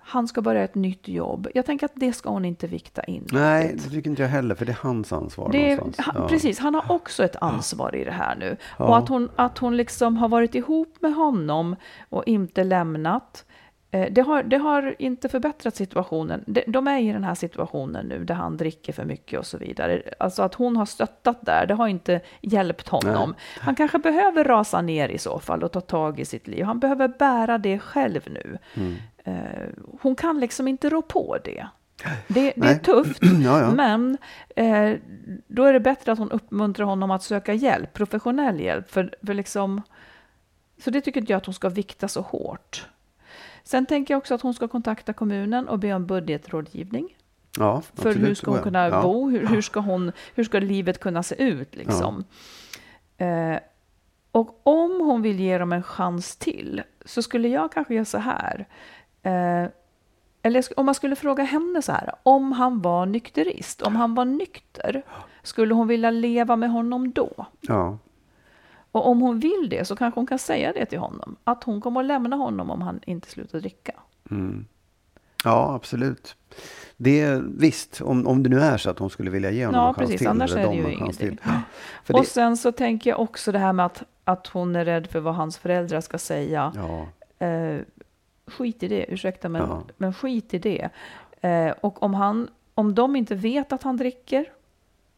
han 0.06 0.28
ska 0.28 0.42
börja 0.42 0.64
ett 0.64 0.74
nytt 0.74 1.08
jobb. 1.08 1.48
Jag 1.54 1.66
tänker 1.66 1.86
att 1.86 1.92
det 1.94 2.12
ska 2.12 2.30
hon 2.30 2.44
inte 2.44 2.66
vikta 2.66 3.04
in. 3.04 3.26
Nej, 3.32 3.76
det 3.84 3.90
tycker 3.90 4.10
inte 4.10 4.22
jag 4.22 4.28
heller, 4.28 4.54
för 4.54 4.64
det 4.64 4.72
är 4.72 4.78
hans 4.82 5.12
ansvar 5.12 5.48
Det 5.52 5.72
är, 5.72 5.80
han, 5.98 6.14
Ja. 6.14 6.28
Precis, 6.28 6.58
han 6.58 6.74
har 6.74 6.92
också 6.92 7.24
ett 7.24 7.36
ansvar 7.36 7.94
i 7.94 8.04
det 8.04 8.10
här 8.10 8.36
nu. 8.36 8.56
Ja. 8.78 8.84
Och 8.84 8.96
att 8.98 9.08
hon, 9.08 9.30
att 9.36 9.58
hon 9.58 9.76
liksom 9.76 10.16
har 10.16 10.28
varit 10.28 10.54
ihop 10.54 10.96
med 11.00 11.14
honom 11.14 11.76
och 12.08 12.22
inte 12.26 12.64
lämnat. 12.64 13.44
Eh, 13.94 14.06
Det 14.12 14.20
har, 14.20 14.42
det 14.42 14.56
har 14.58 14.94
inte 14.98 15.28
förbättrat 15.28 15.76
situationen. 15.76 16.44
De, 16.46 16.64
de 16.66 16.86
är 16.88 16.98
i 16.98 17.12
den 17.12 17.24
här 17.24 17.34
situationen 17.34 18.06
nu 18.06 18.24
där 18.24 18.34
han 18.34 18.56
dricker 18.56 18.92
för 18.92 19.04
mycket 19.04 19.38
och 19.38 19.46
så 19.46 19.58
vidare. 19.58 20.02
Alltså 20.18 20.42
att 20.42 20.54
hon 20.54 20.76
har 20.76 20.86
stöttat 20.86 21.46
där, 21.46 21.66
det 21.66 21.74
har 21.74 21.88
inte 21.88 22.20
hjälpt 22.40 22.88
honom. 22.88 23.34
Han 23.60 23.74
kanske 23.74 23.98
behöver 23.98 24.44
rasa 24.44 24.82
ner 24.82 25.08
i 25.08 25.18
så 25.18 25.38
fall 25.38 25.62
och 25.62 25.72
ta 25.72 25.80
tag 25.80 26.20
i 26.20 26.24
sitt 26.24 26.46
liv. 26.48 26.64
Han 26.64 26.78
behöver 26.78 27.08
bära 27.08 27.58
det 27.58 27.78
själv 27.78 28.20
nu. 28.26 28.58
Mm. 28.74 28.94
Eh, 29.24 29.68
Hon 30.00 30.16
kan 30.16 30.40
liksom 30.40 30.68
inte 30.68 30.88
rå 30.90 31.02
på 31.02 31.38
det. 31.44 31.66
Det, 32.28 32.34
det 32.34 32.48
är 32.48 32.52
Nej. 32.56 32.78
tufft, 32.80 33.22
Ja, 33.44 33.60
ja. 33.60 33.70
men 33.74 34.18
eh, 34.56 34.92
då 35.46 35.64
är 35.64 35.72
det 35.72 35.80
bättre 35.80 36.12
att 36.12 36.18
hon 36.18 36.30
uppmuntrar 36.30 36.86
honom 36.86 37.10
att 37.10 37.22
söka 37.22 37.54
hjälp, 37.54 37.92
professionell 37.92 38.60
hjälp. 38.60 38.90
För, 38.90 39.14
för 39.26 39.34
liksom, 39.34 39.82
så 40.84 40.90
det 40.90 41.00
tycker 41.00 41.20
inte 41.20 41.32
jag 41.32 41.36
att 41.38 41.46
hon 41.46 41.54
ska 41.54 41.68
vikta 41.68 42.08
så 42.08 42.20
hårt. 42.20 42.86
Sen 43.64 43.86
tänker 43.86 44.14
jag 44.14 44.18
också 44.18 44.34
att 44.34 44.42
hon 44.42 44.54
ska 44.54 44.68
kontakta 44.68 45.12
kommunen 45.12 45.68
och 45.68 45.78
be 45.78 45.94
om 45.94 46.06
budgetrådgivning. 46.06 47.16
Ja, 47.58 47.80
För 47.80 48.08
absolut, 48.08 48.28
hur 48.28 48.34
ska 48.34 48.50
hon 48.50 48.62
kunna 48.62 48.88
ja. 48.88 49.02
bo? 49.02 49.30
Hur, 49.30 49.46
hur, 49.46 49.62
ska 49.62 49.80
hon, 49.80 50.12
hur 50.34 50.44
ska 50.44 50.58
livet 50.58 51.00
kunna 51.00 51.22
se 51.22 51.42
ut? 51.42 51.76
Liksom? 51.76 52.24
Eh, 53.16 53.56
och 54.30 54.60
om 54.62 55.00
hon 55.00 55.22
vill 55.22 55.40
ge 55.40 55.58
dem 55.58 55.72
en 55.72 55.82
chans 55.82 56.36
till 56.36 56.82
så 57.04 57.22
skulle 57.22 57.48
jag 57.48 57.72
kanske 57.72 57.94
göra 57.94 58.04
så 58.04 58.18
här. 58.18 58.66
Eh, 59.22 59.68
eller 60.42 60.64
om 60.76 60.86
man 60.86 60.94
skulle 60.94 61.16
fråga 61.16 61.44
henne 61.44 61.82
så 61.82 61.92
här. 61.92 62.10
Om 62.22 62.52
han 62.52 62.82
var 62.82 63.06
nykterist, 63.06 63.82
om 63.82 63.96
han 63.96 64.14
var 64.14 64.24
nykter, 64.24 65.02
skulle 65.42 65.74
hon 65.74 65.88
vilja 65.88 66.10
leva 66.10 66.56
med 66.56 66.70
honom 66.70 67.12
då? 67.12 67.46
Ja, 67.60 67.98
Och 68.94 69.06
om 69.06 69.20
hon 69.20 69.38
vill 69.40 69.68
det 69.70 69.84
så 69.84 69.96
kanske 69.96 70.20
hon 70.20 70.26
kan 70.26 70.38
säga 70.38 70.72
det 70.72 70.86
till 70.86 70.98
honom. 70.98 71.36
Att 71.44 71.64
hon 71.64 71.80
kommer 71.80 72.00
att 72.00 72.06
lämna 72.06 72.36
honom 72.36 72.70
om 72.70 72.82
han 72.82 73.00
inte 73.06 73.30
slutar 73.30 73.60
dricka. 73.60 73.92
ja, 75.44 75.74
absolut. 75.74 76.36
Det 76.96 77.40
visst, 77.58 78.00
om, 78.00 78.26
om 78.26 78.42
det 78.42 78.48
nu 78.48 78.60
är 78.60 78.76
så 78.76 78.90
att 78.90 78.98
hon 78.98 79.10
skulle 79.10 79.30
vilja 79.30 79.50
ge 79.50 79.66
honom 79.66 79.80
Ja, 79.80 79.88
en 79.88 79.94
chans 79.94 80.06
precis. 80.06 80.18
till. 80.18 80.28
Annars 80.28 80.52
eller 80.52 80.62
är 80.62 80.68
det 80.68 80.76
ju 80.76 80.92
ingenting. 80.92 81.38
och 82.08 82.20
det, 82.20 82.26
sen 82.26 82.56
så 82.56 82.72
tänker 82.72 83.10
jag 83.10 83.20
också 83.20 83.52
det 83.52 83.58
här 83.58 83.72
med 83.72 83.86
att, 83.86 84.02
att 84.24 84.46
hon 84.46 84.76
är 84.76 84.84
rädd 84.84 85.06
för 85.06 85.20
vad 85.20 85.34
hans 85.34 85.58
föräldrar 85.58 86.00
ska 86.00 86.18
säga. 86.18 86.72
ja, 86.76 87.06
Eh, 87.46 87.80
skit 88.46 88.82
i 88.82 88.88
det, 88.88 89.06
ursäkta, 89.12 89.48
men, 89.48 89.62
Ja. 89.62 89.82
men 89.96 90.14
skit 90.14 90.54
i 90.54 90.58
det. 90.58 90.88
Eh, 91.40 91.70
och 91.80 92.02
om, 92.02 92.14
han, 92.14 92.48
om 92.74 92.94
de 92.94 93.16
inte 93.16 93.34
vet 93.34 93.72
att 93.72 93.82
han 93.82 93.96
dricker 93.96 94.44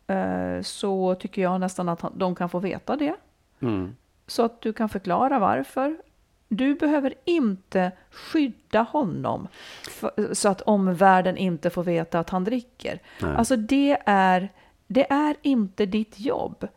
eh, 0.07 0.63
så 0.63 1.15
tycker 1.15 1.43
jag 1.43 1.61
nästan 1.61 1.89
att 1.89 2.01
han, 2.01 2.13
de 2.19 2.35
kan 2.35 2.49
få 2.49 2.59
veta 2.59 2.97
det. 2.97 3.15
Mm, 3.61 3.97
Så 4.27 4.45
att 4.45 4.61
du 4.61 4.73
kan 4.73 4.89
förklara 4.89 5.39
varför. 5.39 5.97
Du 6.49 6.75
behöver 6.75 7.15
inte 7.25 7.93
skydda 8.11 8.83
honom 8.83 9.49
för, 9.91 10.35
så 10.35 10.49
att 10.49 10.61
omvärlden 10.61 11.37
inte 11.37 11.71
får 11.71 11.83
veta 11.85 12.19
att 12.19 12.31
han 12.31 12.45
dricker. 12.45 13.01
Nej. 13.23 13.37
Alltså 13.37 13.57
det 13.57 13.99
är, 14.07 14.49
det 14.87 15.13
är 15.13 15.37
inte 15.43 15.87
ditt 15.87 16.21
jobb. 16.21 16.69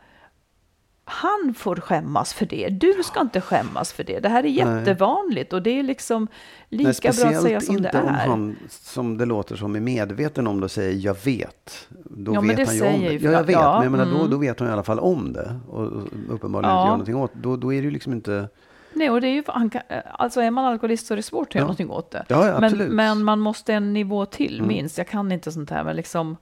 Han 1.09 1.53
får 1.57 1.75
skämmas 1.75 2.33
för 2.33 2.45
det. 2.45 2.69
Du 2.69 2.93
ska 3.03 3.21
inte 3.21 3.41
skämmas 3.41 3.93
för 3.93 4.03
det. 4.03 4.19
Det 4.19 4.29
här 4.29 4.43
är 4.43 4.47
jättevanligt 4.47 5.53
och 5.53 5.61
det 5.61 5.79
är 5.79 5.83
liksom 5.83 6.27
lika 6.69 7.11
Nej, 7.11 7.21
bra 7.21 7.37
att 7.37 7.43
säga 7.43 7.61
som 7.61 7.75
det 7.75 7.87
inte 7.87 8.01
om 8.01 8.07
är. 8.07 8.27
han, 8.27 8.55
som 8.69 9.17
det 9.17 9.25
låter 9.25 9.55
som, 9.55 9.75
är 9.75 9.79
medveten 9.79 10.47
om 10.47 10.59
det 10.59 10.63
och 10.65 10.71
säger 10.71 11.05
jag 11.05 11.17
vet. 11.25 11.87
Då 12.03 12.33
Ja, 12.33 12.41
men 12.41 12.47
vet 12.55 12.57
det 12.57 12.65
han 12.65 12.75
ju 12.75 12.83
om 12.95 13.01
det. 13.01 13.13
Ja, 13.13 13.31
jag 13.31 13.43
vet, 13.43 13.53
ja, 13.53 13.73
men 13.73 13.83
jag 13.83 13.91
menar, 13.91 14.05
då, 14.05 14.17
mm. 14.17 14.29
då 14.31 14.37
vet 14.37 14.59
hon 14.59 14.67
i 14.67 14.71
alla 14.71 14.83
fall 14.83 14.99
om 14.99 15.33
det. 15.33 15.59
Och 15.69 15.83
och 15.85 16.03
uppenbarligen 16.29 16.75
Ja. 16.75 16.81
inte 16.81 17.11
gör 17.11 17.15
någonting 17.15 17.15
åt 17.15 17.31
Då, 17.33 17.55
då 17.57 17.73
är 17.73 17.77
det 17.81 17.85
ju 17.85 17.91
liksom 17.91 18.13
inte... 18.13 18.49
Nej, 18.93 19.09
och 19.09 19.21
det 19.21 19.27
är 19.27 19.33
ju, 19.33 19.43
han 19.47 19.69
kan, 19.69 19.81
alltså 20.11 20.41
är 20.41 20.51
man 20.51 20.65
alkoholist 20.65 21.07
så 21.07 21.13
är 21.13 21.15
det 21.15 21.23
svårt 21.23 21.47
att 21.47 21.55
göra 21.55 21.61
Ja. 21.61 21.65
någonting 21.65 21.89
åt 21.89 22.11
det. 22.11 22.25
Ja, 22.27 22.47
ja, 22.47 22.59
men. 22.59 22.73
Mm. 22.73 22.95
men 22.95 23.23
man 23.23 23.39
måste 23.39 23.73
en 23.73 23.93
nivå 23.93 24.25
till 24.25 24.61
minst. 24.63 24.97
Jag 24.97 25.07
kan 25.07 25.31
inte 25.31 25.51
sånt 25.51 25.69
här, 25.69 25.83
men 25.83 25.95
liksom... 25.95 26.37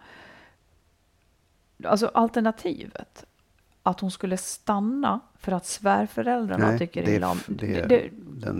Alltså 1.83 2.11
alternativet, 2.13 3.25
att 3.87 3.99
hon 3.99 4.11
skulle 4.11 4.37
stanna 4.37 5.19
för 5.39 5.51
att 5.51 5.65
svärföräldrarna 5.65 6.69
Nej, 6.69 6.79
tycker 6.79 7.05
det 7.05 7.11
illa 7.11 7.29
om... 7.29 7.39
det 7.47 7.87
Det, 7.87 8.09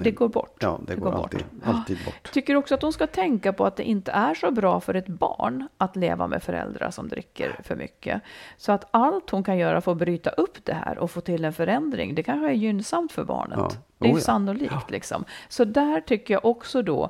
det, 0.03 0.11
går 0.11 0.27
bort. 0.27 0.57
Ja, 0.59 0.79
det, 0.87 0.95
går, 0.95 1.15
alltid, 1.15 1.43
alltid 1.63 1.97
bort. 2.05 2.31
Tycker 2.31 2.55
också 2.55 2.75
att 2.75 2.81
hon 2.81 2.93
ska 2.93 3.07
tänka 3.07 3.53
på 3.53 3.65
att 3.65 3.75
det 3.75 3.83
inte 3.83 4.11
är 4.11 4.33
så 4.35 4.51
bra 4.51 4.79
för 4.79 4.93
ett 4.93 5.07
barn 5.07 5.67
att 5.77 5.95
leva 5.95 6.27
med 6.27 6.43
föräldrar 6.43 6.91
som 6.91 7.07
dricker 7.07 7.59
för 7.63 7.75
mycket. 7.75 8.21
Så 8.57 8.71
att 8.71 8.87
allt 8.91 9.29
hon 9.29 9.43
kan 9.43 9.57
göra 9.57 9.81
för 9.81 9.91
att 9.91 9.97
bryta 9.97 10.29
upp 10.29 10.65
det 10.65 10.73
här 10.73 10.97
och 10.97 11.11
få 11.11 11.21
till 11.21 11.45
en 11.45 11.53
förändring, 11.53 12.15
det 12.15 12.23
kanske 12.23 12.47
är 12.47 12.53
gynnsamt 12.53 13.11
för 13.11 13.23
barnet. 13.23 13.57
Ja. 13.57 13.71
Det 13.97 14.05
är 14.05 14.11
Oh 14.11 14.15
ju 14.15 14.19
ja. 14.19 14.25
sannolikt. 14.25 14.89
Liksom. 14.89 15.25
Så 15.49 15.65
där 15.65 16.01
tycker 16.01 16.33
jag 16.33 16.45
också 16.45 16.81
då 16.81 17.09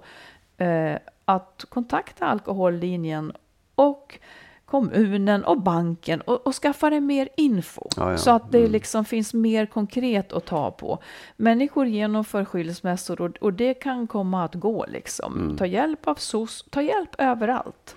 eh, 0.58 0.96
att 1.26 1.66
kontakta 1.70 2.26
alkohollinjen 2.26 3.32
och 3.76 4.20
kommunen 4.68 5.46
och 5.46 5.62
banken 5.62 6.22
och, 6.22 6.48
och 6.48 6.56
skaffa 6.56 6.90
dig 6.90 7.00
mer 7.02 7.30
info. 7.38 7.88
Ja, 7.96 8.02
Mm. 8.02 8.12
ja. 8.12 8.18
Så 8.18 8.32
att 8.32 8.52
det 8.52 8.68
liksom 8.68 9.06
finns 9.06 9.34
mer 9.34 9.66
konkret 9.66 10.34
att 10.34 10.46
ta 10.46 10.72
på. 10.72 11.00
Människor 11.38 11.86
genomför 11.88 12.46
skilsmässor 12.46 13.22
och, 13.22 13.38
och 13.38 13.54
det 13.54 13.74
kan 13.74 14.08
komma 14.08 14.44
att 14.44 14.56
gå. 14.56 14.86
Liksom. 14.88 15.34
Mm. 15.40 15.58
Ta 15.58 15.66
hjälp 15.66 16.08
av 16.08 16.16
SOS, 16.16 16.66
ta 16.70 16.82
hjälp 16.82 17.16
överallt. 17.18 17.96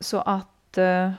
Så 0.00 0.18
att... 0.20 0.78
Eh, 0.78 1.10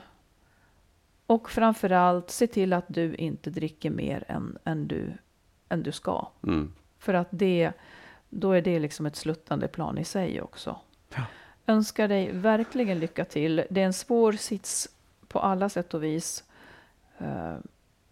och 1.26 1.50
framförallt 1.50 2.30
se 2.30 2.46
till 2.46 2.72
att 2.72 2.84
du 2.88 3.14
inte 3.14 3.50
dricker 3.50 3.90
mer 3.90 4.24
än, 4.28 4.58
än, 4.64 4.88
du, 4.88 5.12
än 5.68 5.82
du 5.82 5.92
ska. 5.92 6.28
Mm. 6.46 6.72
För 6.98 7.14
att 7.14 7.28
det, 7.30 7.72
då 8.30 8.52
är 8.52 8.62
det 8.62 8.78
liksom 8.78 9.06
ett 9.06 9.16
sluttande 9.16 9.68
plan 9.68 9.98
i 9.98 10.04
sig 10.04 10.42
också. 10.42 10.76
Önskar 11.66 12.08
dig 12.08 12.32
verkligen 12.32 12.98
lycka 12.98 13.24
till. 13.24 13.64
Det 13.70 13.80
är 13.80 13.84
en 13.86 13.92
svår 13.92 14.32
sits 14.32 14.88
på 15.28 15.38
alla 15.38 15.68
sätt 15.68 15.94
och 15.94 16.02
vis. 16.04 16.44
Eh, 17.18 17.54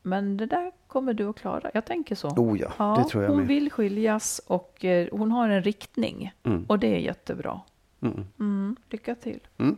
Men 0.02 0.36
det 0.36 0.46
där 0.46 0.72
kommer 0.86 1.14
du 1.14 1.28
att 1.28 1.36
klara. 1.36 1.70
Jag 1.74 1.84
tänker 1.84 2.14
så. 2.14 2.28
Oh 2.28 2.58
ja, 2.60 2.96
det 2.98 3.10
tror 3.10 3.22
jag 3.22 3.30
hon 3.30 3.38
med. 3.38 3.48
vill 3.48 3.70
skiljas 3.70 4.40
och 4.46 4.84
eh, 4.84 5.08
hon 5.12 5.32
har 5.32 5.48
en 5.48 5.62
riktning. 5.62 6.32
Mm. 6.42 6.64
Och 6.68 6.78
det 6.78 6.86
är 6.94 6.98
jättebra. 6.98 7.60
Mm. 8.00 8.24
Mm, 8.40 8.76
lycka 8.90 9.14
till. 9.14 9.40
Mm. 9.58 9.76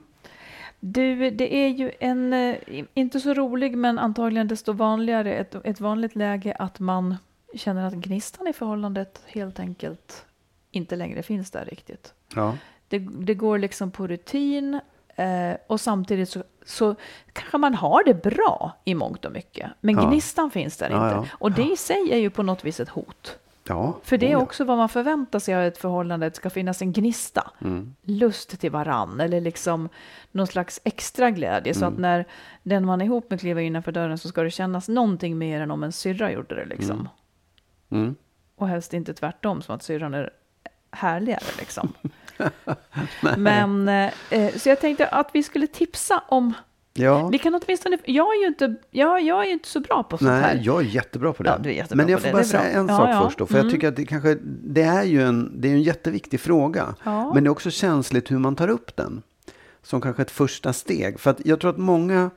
Du, 0.80 1.30
det 1.30 1.54
är 1.54 1.68
ju 1.68 1.92
en, 2.00 2.32
eh, 2.32 2.56
inte 2.94 3.20
så 3.20 3.34
rolig 3.34 3.76
men 3.76 3.98
antagligen 3.98 4.48
desto 4.48 4.72
vanligare, 4.72 5.34
ett, 5.34 5.54
ett 5.64 5.80
vanligt 5.80 6.16
läge 6.16 6.54
att 6.58 6.80
man 6.80 7.16
känner 7.54 7.86
att 7.86 7.94
gnistan 7.94 8.46
i 8.46 8.52
förhållandet 8.52 9.22
helt 9.26 9.60
enkelt 9.60 10.24
inte 10.70 10.96
längre 10.96 11.22
finns 11.22 11.50
där 11.50 11.64
riktigt. 11.64 12.14
Ja. 12.34 12.56
Det, 12.98 13.08
det 13.24 13.34
går 13.34 13.58
liksom 13.58 13.90
på 13.90 14.06
rutin 14.06 14.80
eh, 15.16 15.52
och 15.66 15.80
samtidigt 15.80 16.28
så, 16.28 16.42
så 16.64 16.94
kanske 17.32 17.58
man 17.58 17.74
har 17.74 18.04
det 18.04 18.14
bra 18.22 18.72
i 18.84 18.94
mångt 18.94 19.24
och 19.24 19.32
mycket. 19.32 19.70
Men 19.80 19.94
Ja. 19.96 20.08
gnistan 20.08 20.50
finns 20.50 20.76
där 20.76 20.90
Ja, 20.90 21.04
inte. 21.08 21.16
ja. 21.30 21.36
Och 21.38 21.52
det 21.52 21.62
i 21.72 21.76
sig 21.76 22.08
är 22.12 22.18
ju 22.18 22.30
på 22.30 22.42
något 22.42 22.64
vis 22.64 22.80
ett 22.80 22.88
hot. 22.88 23.38
ja. 23.68 23.98
För 24.02 24.18
det 24.18 24.32
är 24.32 24.36
också 24.36 24.64
vad 24.64 24.76
man 24.76 24.88
förväntar 24.88 25.38
sig 25.38 25.54
av 25.54 25.62
ett 25.62 25.78
förhållande, 25.78 26.26
att 26.26 26.32
det 26.32 26.36
ska 26.36 26.50
finnas 26.50 26.82
en 26.82 26.92
gnista. 26.92 27.50
Mm. 27.60 27.94
Lust 28.02 28.60
till 28.60 28.70
varann 28.70 29.20
eller 29.20 29.40
liksom 29.40 29.88
någon 30.32 30.46
slags 30.46 30.80
extra 30.84 31.30
glädje. 31.30 31.74
Så 31.74 31.80
Mm. 31.84 31.92
att 31.94 32.00
när 32.00 32.24
den 32.62 32.84
man 32.86 33.00
är 33.00 33.04
ihop 33.04 33.30
med 33.30 33.40
kliver 33.40 33.62
innanför 33.62 33.92
dörren 33.92 34.18
så 34.18 34.28
ska 34.28 34.42
det 34.42 34.50
kännas 34.50 34.88
någonting 34.88 35.38
mer 35.38 35.60
än 35.60 35.70
om 35.70 35.82
en 35.82 35.92
syrra 35.92 36.32
gjorde 36.32 36.54
det 36.54 36.64
liksom. 36.64 37.08
Mm. 37.90 38.14
Och 38.56 38.68
helst 38.68 38.94
inte 38.94 39.14
tvärtom, 39.14 39.62
som 39.62 39.74
att 39.74 39.82
syrran 39.82 40.14
är 40.14 40.30
härligare 40.90 41.44
liksom. 41.58 41.92
Men, 43.36 43.88
eh, 43.88 44.52
så 44.56 44.68
jag 44.68 44.80
tänkte 44.80 45.06
att 45.08 45.30
vi 45.32 45.42
skulle 45.42 45.66
tipsa 45.66 46.22
om 46.28 46.52
Ja. 46.96 47.28
Vi 47.28 47.38
kan 47.38 47.54
åtminstone, 47.64 47.98
jag 48.04 48.34
är 48.36 48.40
ju 48.40 48.46
inte, 48.46 48.74
jag, 48.90 49.22
jag 49.22 49.46
är 49.46 49.50
inte 49.52 49.68
så 49.68 49.80
bra 49.80 50.02
på 50.02 50.18
sånt 50.18 50.30
här. 50.30 50.54
Nej, 50.54 50.64
jag 50.64 50.80
är 50.80 50.84
jättebra 50.84 51.32
på 51.32 51.42
det. 51.42 51.60
Ja, 51.64 51.70
jättebra 51.70 51.96
Men 52.04 52.12
jag 52.12 52.20
får 52.20 52.26
det, 52.28 52.32
bara 52.32 52.42
det 52.42 52.48
säga 52.48 52.62
en 52.62 52.88
Ja, 52.88 52.96
sak 52.98 53.08
ja. 53.08 53.22
först 53.24 53.38
då. 53.38 53.46
För 53.46 53.54
Mm. 53.54 53.66
jag 53.66 53.74
tycker 53.74 53.88
att 53.88 53.96
det 53.96 54.06
kanske, 54.06 54.38
det 54.64 54.82
är 54.82 55.02
ju 55.04 55.22
en, 55.22 55.60
det 55.60 55.68
är 55.68 55.72
en 55.72 55.82
jätteviktig 55.82 56.40
fråga. 56.40 56.94
Men 57.04 57.44
det 57.44 57.48
är 57.48 57.52
också 57.52 57.70
känsligt 57.70 58.30
hur 58.30 58.38
man 58.38 58.56
tar 58.56 58.68
upp 58.68 58.96
den. 58.96 59.22
Som 59.82 60.00
kanske 60.00 60.22
ett 60.22 60.30
första 60.30 60.72
steg. 60.72 61.20
För 61.20 61.30
att 61.30 61.46
jag 61.46 61.60
tror 61.60 61.70
att 61.70 61.78
många 61.78 62.30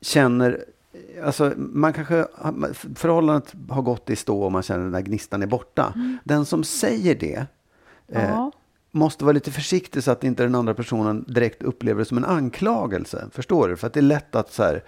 känner, 0.00 0.64
alltså 1.24 1.52
man 1.56 1.92
kanske, 1.92 2.26
förhållandet 2.94 3.52
har 3.70 3.82
gått 3.82 4.10
i 4.10 4.16
stå 4.16 4.42
och 4.42 4.52
man 4.52 4.62
känner 4.62 4.80
att 4.80 4.86
den 4.92 4.92
där 4.92 5.08
gnistan 5.10 5.42
är 5.42 5.46
borta. 5.46 5.94
Den 6.24 6.44
som 6.44 6.64
säger 6.64 7.14
det, 7.14 7.46
eh, 8.08 8.24
Ja. 8.30 8.52
Måste 8.90 9.24
vara 9.24 9.32
lite 9.32 9.50
försiktig 9.50 10.02
så 10.02 10.10
att 10.10 10.24
inte 10.24 10.42
den 10.42 10.54
andra 10.54 10.74
personen 10.74 11.24
direkt 11.28 11.62
upplever 11.62 11.98
det 11.98 12.04
som 12.04 12.16
en 12.18 12.24
anklagelse. 12.24 13.24
Förstår 13.32 13.68
du? 13.68 13.76
För 13.76 13.86
att 13.86 13.92
det 13.92 14.00
är 14.00 14.02
lätt 14.02 14.34
att 14.34 14.52
så 14.52 14.62
här, 14.62 14.84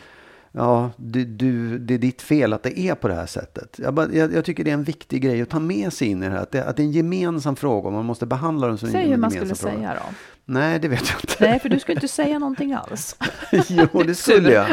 ja, 0.53 0.91
du, 0.97 1.25
du, 1.25 1.79
det 1.79 1.95
är 1.95 1.99
ditt 1.99 2.23
fel 2.23 2.53
att 2.53 2.63
det 2.63 2.79
är 2.79 2.95
på 2.95 3.09
det 3.09 3.15
här 3.15 3.27
sättet. 3.27 3.79
Jag, 3.83 3.95
bara, 3.95 4.13
jag, 4.13 4.33
jag 4.35 4.45
tycker 4.45 4.65
det 4.65 4.71
är 4.71 4.75
en 4.75 4.85
viktig 4.85 5.23
grej 5.23 5.43
att 5.43 5.49
ta 5.51 5.59
med 5.59 5.93
sig 5.93 6.09
in 6.09 6.23
i 6.23 6.27
det 6.27 6.33
här. 6.33 6.43
Att 6.43 6.51
det, 6.51 6.65
att 6.65 6.77
det 6.77 6.83
är 6.83 6.85
en 6.85 6.93
gemensam 6.93 7.57
fråga 7.57 7.87
och 7.87 7.93
man 7.93 8.05
måste 8.05 8.27
behandla 8.27 8.67
den 8.67 8.79
som 8.79 8.87
en 8.87 8.93
Säg 8.93 9.09
hur 9.09 9.17
man 9.17 9.31
gemensam 9.31 9.57
skulle 9.57 9.73
fråga. 9.73 9.89
säga 9.89 10.01
då. 10.09 10.15
Nej, 10.45 10.79
det 10.79 10.89
vet 10.89 11.09
jag 11.11 11.19
inte. 11.23 11.37
Nej, 11.41 11.61
för 11.61 11.69
du 11.69 11.79
skulle 11.79 11.95
inte 11.95 12.09
säga 12.09 12.39
någonting 12.39 12.73
alls. 12.73 13.17
jo, 13.69 14.03
det 14.03 14.15
skulle 14.15 14.53
jag. 14.53 14.67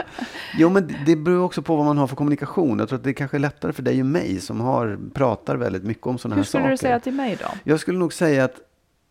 Jo, 0.58 0.70
men 0.70 0.96
det 1.06 1.16
beror 1.16 1.44
också 1.44 1.62
på 1.62 1.76
vad 1.76 1.86
man 1.86 1.98
har 1.98 2.08
för 2.08 2.16
kommunikation. 2.16 2.80
Jag 2.80 2.90
tror 2.90 2.98
att 3.00 3.04
det 3.04 3.10
är 3.10 3.14
kanske 3.14 3.38
är 3.38 3.40
lättare 3.40 3.74
för 3.74 3.84
dig 3.84 4.00
och 4.00 4.06
mig 4.06 4.40
som 4.40 4.60
har, 4.62 5.00
pratar 5.14 5.56
väldigt 5.56 5.84
mycket 5.84 6.08
om 6.08 6.18
sådana 6.18 6.36
här 6.36 6.40
Hur 6.40 6.46
skulle 6.46 6.62
saker. 6.64 6.72
du 6.72 6.78
säga 6.78 7.00
till 7.00 7.14
mig 7.14 7.38
då? 7.40 7.48
Jag 7.64 7.80
skulle 7.80 8.00
nog 8.00 8.14
säga 8.14 8.44
att, 8.44 8.56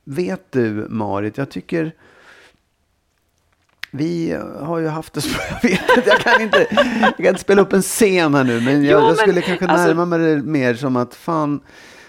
vet 0.09 0.53
du 0.53 0.87
Marit, 0.89 1.37
jag 1.39 1.51
tycker 1.51 1.93
vi 3.91 4.33
har 4.61 4.79
ju 4.79 4.89
haft 4.89 5.13
det 5.15 5.21
så, 5.21 5.29
jag 5.63 5.71
vet 5.71 5.97
inte, 5.97 6.09
jag 6.11 6.19
kan 6.21 6.43
inte, 6.43 6.67
jag 7.03 7.17
kan 7.17 7.27
inte 7.27 7.41
spela 7.41 7.63
upp 7.63 7.73
en 7.73 7.83
scen 7.83 8.35
här 8.35 8.45
nu, 8.45 8.61
men 8.61 8.85
jag, 8.85 8.93
Jo, 8.93 8.99
men 8.99 9.09
jag 9.09 9.19
skulle 9.19 9.41
kanske 9.43 9.67
alltså- 9.67 9.87
närma 9.87 10.05
mig 10.05 10.19
det 10.19 10.43
mer 10.43 10.75
som 10.75 10.97
att 10.97 11.15
fan, 11.15 11.61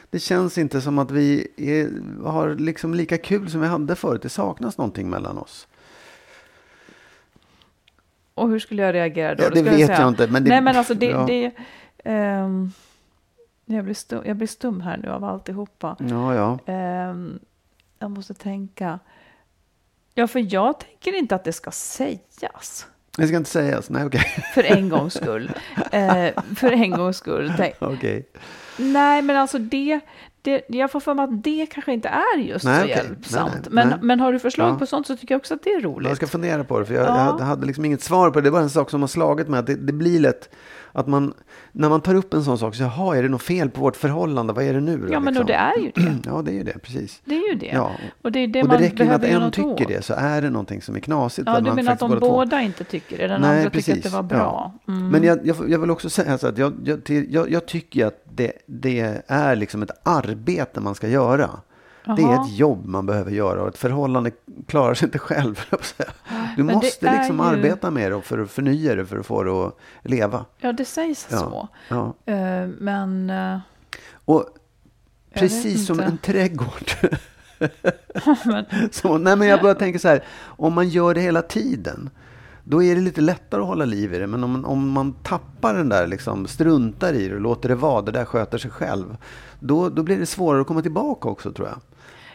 det 0.09 0.19
känns 0.19 0.57
inte 0.57 0.81
som 0.81 0.99
att 0.99 1.11
vi 1.11 1.47
är, 1.57 1.89
har 2.29 2.55
liksom 2.55 2.93
lika 2.93 3.17
kul 3.17 3.49
som 3.49 3.61
vi 3.61 3.67
hade 3.67 3.95
förut. 3.95 4.21
Det 4.21 4.29
saknas 4.29 4.77
någonting 4.77 5.09
mellan 5.09 5.37
oss. 5.37 5.67
Och 8.33 8.49
hur 8.49 8.59
skulle 8.59 8.81
jag 8.81 8.93
reagera 8.95 9.35
då? 9.35 9.43
Ja, 9.43 9.49
Då 9.49 9.53
det 9.55 9.59
skulle 9.61 9.77
vet 9.77 9.87
säga- 9.87 9.99
jag 9.99 10.09
inte, 10.09 10.27
men 10.27 10.43
det- 10.43 10.49
Nej, 10.49 10.61
men 10.61 10.75
alltså 10.77 10.93
det... 10.93 11.05
ja. 11.05 11.25
det 11.25 11.51
ehm, 12.03 12.71
jag, 13.65 13.83
blir 13.85 13.93
stum, 13.93 14.21
jag 14.25 14.37
blir 14.37 14.47
stum 14.47 14.81
här 14.81 14.97
nu 14.97 15.09
av 15.09 15.23
alltihopa. 15.23 15.95
Ja, 15.99 16.35
ja. 16.35 16.59
Ehm, 16.73 17.39
jag 17.99 18.11
måste 18.11 18.33
tänka. 18.33 18.99
Ja, 20.13 20.27
för 20.27 20.53
jag 20.53 20.79
tänker 20.79 21.17
inte 21.17 21.35
att 21.35 21.43
det 21.43 21.53
ska 21.53 21.71
sägas. 21.71 22.87
Det 23.17 23.27
ska 23.27 23.37
inte 23.37 23.49
sägas. 23.49 23.89
Nej, 23.89 24.05
okej. 24.05 24.21
För 24.53 24.63
en 24.63 24.89
gångs 24.89 25.13
skull. 25.13 25.51
Eh, 25.91 26.27
för 26.55 26.71
en 26.71 26.91
gångs 26.91 27.17
skull. 27.17 27.53
Okej. 27.79 28.29
nej, 28.77 29.21
men 29.21 29.37
alltså 29.37 29.57
det, 29.57 29.99
det... 30.41 30.61
Jag 30.69 30.91
får 30.91 30.99
för 30.99 31.13
mig 31.13 31.23
att 31.23 31.43
det 31.43 31.65
kanske 31.65 31.93
inte 31.93 32.07
är 32.09 32.37
just 32.37 32.65
Nej, 32.65 32.77
så 32.79 32.83
okej. 32.85 32.95
hjälpsamt. 32.95 33.51
Nej, 33.53 33.61
nej, 33.63 33.71
men, 33.71 33.87
nej. 33.89 33.97
men 34.01 34.19
har 34.19 34.33
du 34.33 34.39
förslag 34.39 34.73
Ja. 34.73 34.79
på 34.79 34.85
sånt 34.85 35.07
så 35.07 35.17
tycker 35.17 35.33
jag 35.35 35.39
också 35.39 35.53
att 35.53 35.63
det 35.63 35.69
är 35.73 35.81
roligt. 35.81 36.07
Jag 36.07 36.17
ska 36.17 36.27
fundera 36.27 36.63
på 36.63 36.79
det, 36.79 36.85
för 36.85 36.93
jag, 36.93 37.03
Ja. 37.03 37.07
jag 37.17 37.23
hade, 37.23 37.43
hade 37.43 37.65
liksom 37.67 37.85
inget 37.85 38.01
svar 38.03 38.29
på 38.31 38.39
det. 38.39 38.47
Det 38.47 38.51
var 38.51 38.61
en 38.61 38.69
sak 38.69 38.89
som 38.89 39.01
har 39.01 39.07
slagit 39.07 39.47
mig. 39.47 39.59
Att 39.59 39.67
det, 39.67 39.75
det 39.75 39.93
blir 39.93 40.19
lätt 40.19 40.49
att 40.91 41.07
man, 41.07 41.33
när 41.71 41.89
man 41.89 42.01
tar 42.01 42.15
upp 42.15 42.33
en 42.33 42.43
sån 42.43 42.57
sak, 42.57 42.75
så 42.75 42.83
jaha, 42.83 43.17
är 43.17 43.23
det 43.23 43.29
något 43.29 43.41
fel 43.41 43.69
på 43.69 43.81
vårt 43.81 43.95
förhållande? 43.95 44.53
Vad 44.53 44.63
är 44.63 44.73
det 44.73 44.79
nu 44.81 44.97
då? 44.97 45.13
Ja, 45.13 45.19
men 45.19 45.33
liksom? 45.33 45.45
det 45.47 45.53
är 45.53 45.77
ju 45.77 45.91
det. 45.95 46.15
Ja, 46.25 46.41
det 46.41 46.51
är 46.51 46.55
ju 46.55 46.63
det, 46.63 46.79
precis. 46.83 47.21
Det 47.25 47.35
är 47.35 47.49
ju 47.53 47.55
det. 47.59 47.71
Ja. 47.73 47.91
Och 48.21 48.31
det 48.31 48.39
är 48.39 48.47
det 48.47 48.61
och 48.63 48.67
det 48.67 48.73
man 48.73 48.81
räcker 48.81 49.05
med 49.05 49.15
att 49.15 49.23
en 49.23 49.51
tycker 49.51 49.69
åt. 49.69 49.87
det, 49.87 50.05
så 50.05 50.13
är 50.13 50.41
det 50.41 50.49
någonting 50.49 50.81
som 50.81 50.95
är 50.95 50.99
knasigt. 50.99 51.47
Ja, 51.47 51.59
du 51.59 51.73
menar 51.73 51.91
att 51.93 51.99
de 51.99 52.11
två- 52.11 52.19
båda 52.19 52.61
inte 52.61 52.83
tycker 52.83 53.17
det? 53.17 53.27
Den 53.27 53.41
Nej, 53.41 53.49
andra 53.57 53.69
tycker 53.69 53.79
att 53.79 53.85
precis. 53.85 54.03
det 54.03 54.09
var 54.09 54.19
Ja. 54.19 54.23
bra? 54.23 54.73
Mm. 54.87 55.07
Men 55.09 55.23
jag, 55.23 55.39
jag, 55.47 55.55
jag 55.69 55.79
vill 55.79 55.91
också 55.91 56.09
säga 56.09 56.37
så 56.37 56.47
att 56.47 56.57
jag, 56.57 57.01
jag, 57.29 57.51
jag 57.51 57.65
tycker 57.65 58.05
att 58.05 58.23
det, 58.33 58.51
det 58.65 59.21
är 59.27 59.55
liksom 59.55 59.83
ett 59.83 59.91
arbete 60.03 60.79
man 60.81 60.95
ska 60.95 61.07
göra. 61.07 61.49
Det 62.15 62.23
är 62.23 62.41
ett 62.41 62.51
jobb 62.57 62.85
man 62.85 63.05
behöver 63.05 63.31
göra 63.31 63.61
och 63.61 63.67
ett 63.67 63.77
förhållande 63.77 64.31
klarar 64.67 64.93
sig 64.93 65.05
inte 65.05 65.19
själv. 65.19 65.59
Du 66.57 66.63
Men 66.63 66.75
måste 66.75 67.17
liksom 67.17 67.35
ju- 67.37 67.43
arbeta 67.43 67.91
med 67.91 68.11
det 68.11 68.21
för 68.21 68.39
att 68.39 68.51
förnya 68.51 68.95
det, 68.95 69.05
för 69.05 69.17
att 69.17 69.25
få 69.25 69.43
det 69.43 69.51
att 69.51 69.77
leva. 70.03 70.45
Ja, 70.57 70.73
det 70.73 70.85
sägs 70.85 71.27
Ja. 71.31 71.37
så. 71.37 71.67
Ja. 71.89 72.13
Eh, 72.33 72.67
men... 72.79 73.29
eh, 73.29 73.59
Och 74.25 74.45
precis 75.33 75.85
som 75.87 75.99
en 75.99 76.17
trädgård. 76.17 76.91
men, 78.45 78.65
så, 78.91 79.17
nej 79.17 79.35
men 79.35 79.47
jag 79.47 79.61
bara 79.61 79.75
tänker 79.75 79.99
så 79.99 80.07
här, 80.07 80.23
om 80.43 80.73
man 80.73 80.89
gör 80.89 81.13
det 81.13 81.21
hela 81.21 81.41
tiden, 81.41 82.09
då 82.63 82.83
är 82.83 82.95
det 82.95 83.01
lite 83.01 83.21
lättare 83.21 83.61
att 83.61 83.67
hålla 83.67 83.85
liv 83.85 84.13
i 84.13 84.17
det. 84.19 84.27
Men 84.27 84.43
om, 84.43 84.65
om 84.65 84.89
man 84.89 85.13
tappar 85.13 85.73
den 85.73 85.89
där, 85.89 86.07
liksom, 86.07 86.47
struntar 86.47 87.13
i 87.13 87.27
det 87.27 87.35
och 87.35 87.41
låter 87.41 87.69
det 87.69 87.75
vara, 87.75 88.01
det 88.01 88.11
där 88.11 88.25
sköter 88.25 88.57
sig 88.57 88.71
själv, 88.71 89.17
då, 89.59 89.89
då 89.89 90.03
blir 90.03 90.17
det 90.19 90.25
svårare 90.25 90.61
att 90.61 90.67
komma 90.67 90.81
tillbaka 90.81 91.29
också 91.29 91.51
tror 91.51 91.67
jag. 91.67 91.77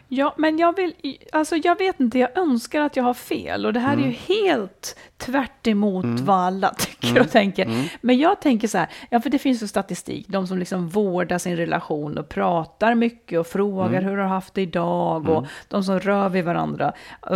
Ja, 0.09 0.35
men 0.39 0.59
jag 0.59 0.77
vill... 0.77 0.95
Alltså, 1.33 1.57
jag 1.57 1.79
vet 1.79 2.01
inte, 2.01 2.19
jag 2.19 2.39
önskar 2.39 2.81
att 2.81 2.97
jag 2.97 3.05
har 3.05 3.15
fel. 3.15 3.67
Och 3.67 3.73
det 3.73 3.81
här 3.81 3.93
är 3.93 3.97
ju 3.99 4.03
Mm. 4.05 4.17
helt 4.29 4.97
tvärt 5.17 5.67
emot 5.67 6.05
vad 6.21 6.37
alla 6.37 6.69
tycker 6.79 7.21
och 7.21 7.31
tänker. 7.31 7.65
Mm. 7.67 7.85
Men 8.01 8.19
jag 8.19 8.41
tänker 8.41 8.69
så 8.69 8.79
här, 8.79 8.89
ja, 9.11 9.21
för 9.21 9.31
det 9.31 9.39
finns 9.39 9.63
ju 9.63 9.67
statistik. 9.67 10.27
De 10.29 10.47
som 10.47 10.59
liksom 10.59 10.89
vårdar 10.89 11.39
sin 11.39 11.57
relation 11.57 12.19
och 12.19 12.29
pratar 12.29 12.95
mycket 12.95 13.39
och 13.41 13.47
frågar 13.47 13.89
Mm. 13.89 14.05
hur 14.05 14.17
du 14.17 14.23
har 14.23 14.29
haft 14.29 14.55
det 14.55 14.63
idag. 14.63 15.29
Och 15.29 15.47
de 15.69 15.85
som 15.85 16.01
rör 16.01 16.29
vid 16.29 16.45
varandra 16.45 16.93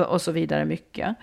och 0.09 0.23
så 0.23 0.33
vidare 0.33 0.65
mycket. 0.65 1.17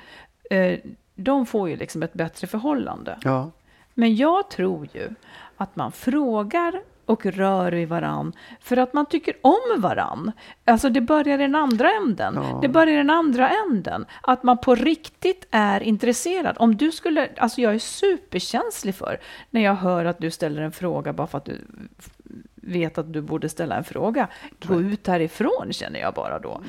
Eh, 0.49 0.79
De 1.15 1.45
får 1.45 1.69
ju 1.69 1.75
liksom 1.75 2.03
ett 2.03 2.13
bättre 2.13 2.47
förhållande. 2.47 3.17
Ja, 3.23 3.51
Men 3.93 4.15
jag 4.15 4.49
tror 4.49 4.87
ju 4.93 5.09
att 5.57 5.75
man 5.75 5.91
frågar 5.91 6.81
och 7.05 7.25
rör 7.25 7.71
vid 7.71 7.89
varann 7.89 8.33
för 8.59 8.77
att 8.77 8.93
man 8.93 9.05
tycker 9.05 9.35
om 9.41 9.81
varann. 9.81 10.31
Alltså 10.65 10.89
det 10.89 11.01
börjar 11.01 11.39
i 11.39 11.41
den 11.41 11.55
andra 11.55 11.91
änden. 11.91 12.33
Ja. 12.35 12.59
Det 12.61 12.67
börjar 12.67 12.93
i 12.93 12.97
den 12.97 13.09
andra 13.09 13.49
änden. 13.49 14.05
Att 14.21 14.43
man 14.43 14.57
på 14.57 14.75
riktigt 14.75 15.47
är 15.51 15.83
intresserad. 15.83 16.55
Om 16.59 16.75
du 16.75 16.91
skulle, 16.91 17.29
alltså 17.37 17.61
jag 17.61 17.75
är 17.75 17.79
superkänslig 17.79 18.95
för 18.95 19.19
när 19.49 19.61
jag 19.61 19.75
hör 19.75 20.05
att 20.05 20.19
du 20.19 20.31
ställer 20.31 20.61
en 20.61 20.71
fråga 20.71 21.13
bara 21.13 21.27
för 21.27 21.37
att 21.37 21.45
du 21.45 21.61
vet 22.65 22.97
att 22.97 23.13
du 23.13 23.21
borde 23.21 23.49
ställa 23.49 23.75
en 23.75 23.83
fråga. 23.83 24.27
Gå 24.67 24.81
ut 24.81 25.07
härifrån 25.07 25.67
känner 25.71 25.99
jag 25.99 26.13
bara 26.13 26.39
då. 26.39 26.61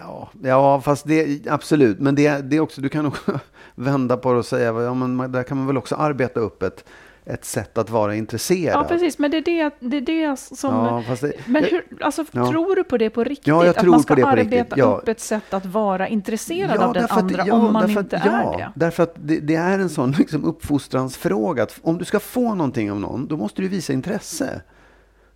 ja, 0.00 0.30
ja 0.42 0.80
fast 0.80 1.06
det 1.06 1.48
absolut. 1.48 2.00
Men 2.00 2.14
det, 2.14 2.50
det 2.50 2.60
också, 2.60 2.80
du 2.80 2.88
kan 2.88 3.06
också 3.06 3.40
vända 3.74 4.16
på 4.16 4.32
det 4.32 4.38
och 4.38 4.46
säga, 4.46 4.82
ja, 4.82 4.94
men 4.94 5.32
där 5.32 5.42
kan 5.42 5.56
man 5.56 5.66
väl 5.66 5.76
också 5.76 5.94
arbeta 5.94 6.40
upp 6.40 6.62
ett, 6.62 6.84
ett 7.26 7.44
sätt 7.44 7.78
att 7.78 7.90
vara 7.90 8.14
intresserad. 8.14 8.76
Ja, 8.80 8.84
precis. 8.88 9.18
Men 9.18 9.30
det 9.30 9.36
är 9.36 9.40
det, 9.42 9.70
det, 9.80 9.96
är 9.96 10.00
det 10.30 10.36
som... 10.40 10.74
Ja, 10.74 11.16
det- 11.20 11.32
men 11.46 11.64
hur, 11.64 11.84
alltså, 12.00 12.24
Ja. 12.32 12.50
tror 12.50 12.76
du 12.76 12.84
på 12.84 12.98
det 12.98 13.10
på 13.10 13.24
riktigt? 13.24 13.46
Ja, 13.46 13.64
jag 13.64 13.70
att 13.70 13.76
tror 13.76 13.90
man 13.90 13.98
på 13.98 14.02
ska 14.02 14.14
det 14.14 14.22
på 14.22 14.28
arbeta 14.28 14.56
riktigt, 14.56 14.78
ja. 14.78 14.84
upp 15.02 15.08
ett 15.08 15.20
sätt 15.20 15.54
att 15.54 15.66
vara 15.66 16.08
intresserad 16.08 16.78
av 16.80 16.92
den 16.94 17.04
att- 17.04 17.10
andra 17.12 17.44
ja, 17.46 17.54
om 17.54 17.72
man 17.72 17.90
inte 17.90 18.16
att, 18.16 18.26
är 18.26 18.58
det? 18.58 18.72
Därför 18.74 19.02
att 19.02 19.14
det, 19.16 19.40
det 19.40 19.54
är 19.54 19.78
en 19.78 19.88
sån 19.88 20.10
liksom 20.12 20.44
uppfostransfråga. 20.44 21.62
Att 21.62 21.78
om 21.82 21.98
du 21.98 22.04
ska 22.04 22.20
få 22.20 22.54
någonting 22.54 22.90
av 22.90 23.00
någon, 23.00 23.26
då 23.26 23.36
måste 23.36 23.62
du 23.62 23.68
visa 23.68 23.92
intresse. 23.92 24.60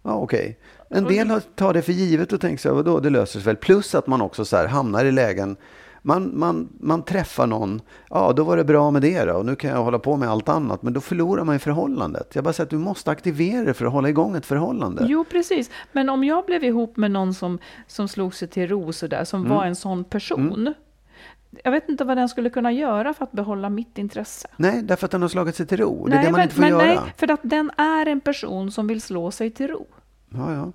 Ja, 0.03 0.13
okej. 0.15 0.59
En 0.91 1.05
del 1.05 1.41
tar 1.55 1.75
det 1.75 1.83
för 1.83 1.93
givet 1.93 2.33
och 2.33 2.41
tänker 2.41 2.63
så 2.63 2.69
här, 2.69 2.77
vadå, 2.77 3.01
det 3.01 3.11
löser 3.11 3.33
sig 3.41 3.43
väl. 3.47 3.57
Plus 3.57 3.95
att 3.95 4.07
man 4.07 4.21
också 4.23 4.45
så 4.45 4.57
här 4.57 4.67
hamnar 4.67 5.05
i 5.05 5.13
lägen, 5.13 5.57
man, 6.09 6.39
man, 6.39 6.69
man 6.81 7.03
träffar 7.03 7.47
någon, 7.47 7.81
ja 8.11 8.33
då 8.33 8.45
var 8.45 8.57
det 8.57 8.65
bra 8.65 8.91
med 8.91 9.03
det 9.03 9.25
då, 9.25 9.33
och 9.35 9.47
nu 9.47 9.57
kan 9.57 9.71
jag 9.71 9.83
hålla 9.85 9.99
på 9.99 10.17
med 10.17 10.29
allt 10.31 10.49
annat, 10.49 10.83
men 10.83 10.93
då 10.93 11.01
förlorar 11.01 11.45
man 11.45 11.57
i 11.57 11.59
förhållandet. 11.59 12.35
Jag 12.35 12.45
bara 12.45 12.53
säger 12.53 12.67
att 12.67 12.71
du 12.71 12.79
måste 12.79 13.11
aktivera 13.11 13.65
det 13.65 13.75
för 13.75 13.87
att 13.87 13.93
hålla 13.93 14.09
igång 14.09 14.37
ett 14.37 14.47
förhållande. 14.47 15.07
Jo, 15.09 15.25
precis. 15.31 15.71
Men 15.93 16.09
om 16.09 16.25
jag 16.25 16.45
blev 16.47 16.65
ihop 16.65 16.97
med 16.97 17.11
någon 17.11 17.35
som, 17.35 17.59
som 17.87 18.09
slog 18.09 18.35
sig 18.35 18.49
till 18.49 18.69
ro 18.69 18.93
så 18.93 19.07
där, 19.07 19.25
som 19.25 19.41
Mm. 19.41 19.57
var 19.57 19.65
en 19.65 19.77
sån 19.77 20.05
person. 20.05 20.75
Jag 21.65 21.71
vet 21.73 21.89
inte 21.89 22.05
vad 22.05 22.17
den 22.17 22.29
skulle 22.29 22.51
kunna 22.51 22.73
göra 22.73 23.15
för 23.15 23.25
att 23.25 23.33
behålla 23.33 23.69
mitt 23.71 23.99
intresse. 23.99 24.49
Nej, 24.57 24.83
därför 24.83 25.05
att 25.05 25.11
den 25.11 25.23
har 25.23 25.29
slagit 25.29 25.55
sig 25.57 25.67
till 25.67 25.77
ro. 25.79 26.07
Det 26.07 26.17
är 26.17 26.25
det 26.25 26.31
man 26.31 26.41
inte 26.43 26.55
får 26.55 26.61
men 26.63 26.71
göra. 26.71 26.83
nej, 26.85 26.99
för 27.17 27.31
att 27.31 27.41
den 27.43 27.71
är 27.77 28.07
en 28.07 28.21
person 28.21 28.71
som 28.71 28.87
vill 28.87 29.01
slå 29.01 29.31
sig 29.31 29.51
till 29.51 29.69
ro. 29.69 29.87
Ja, 30.31 30.53
ja. 30.55 30.73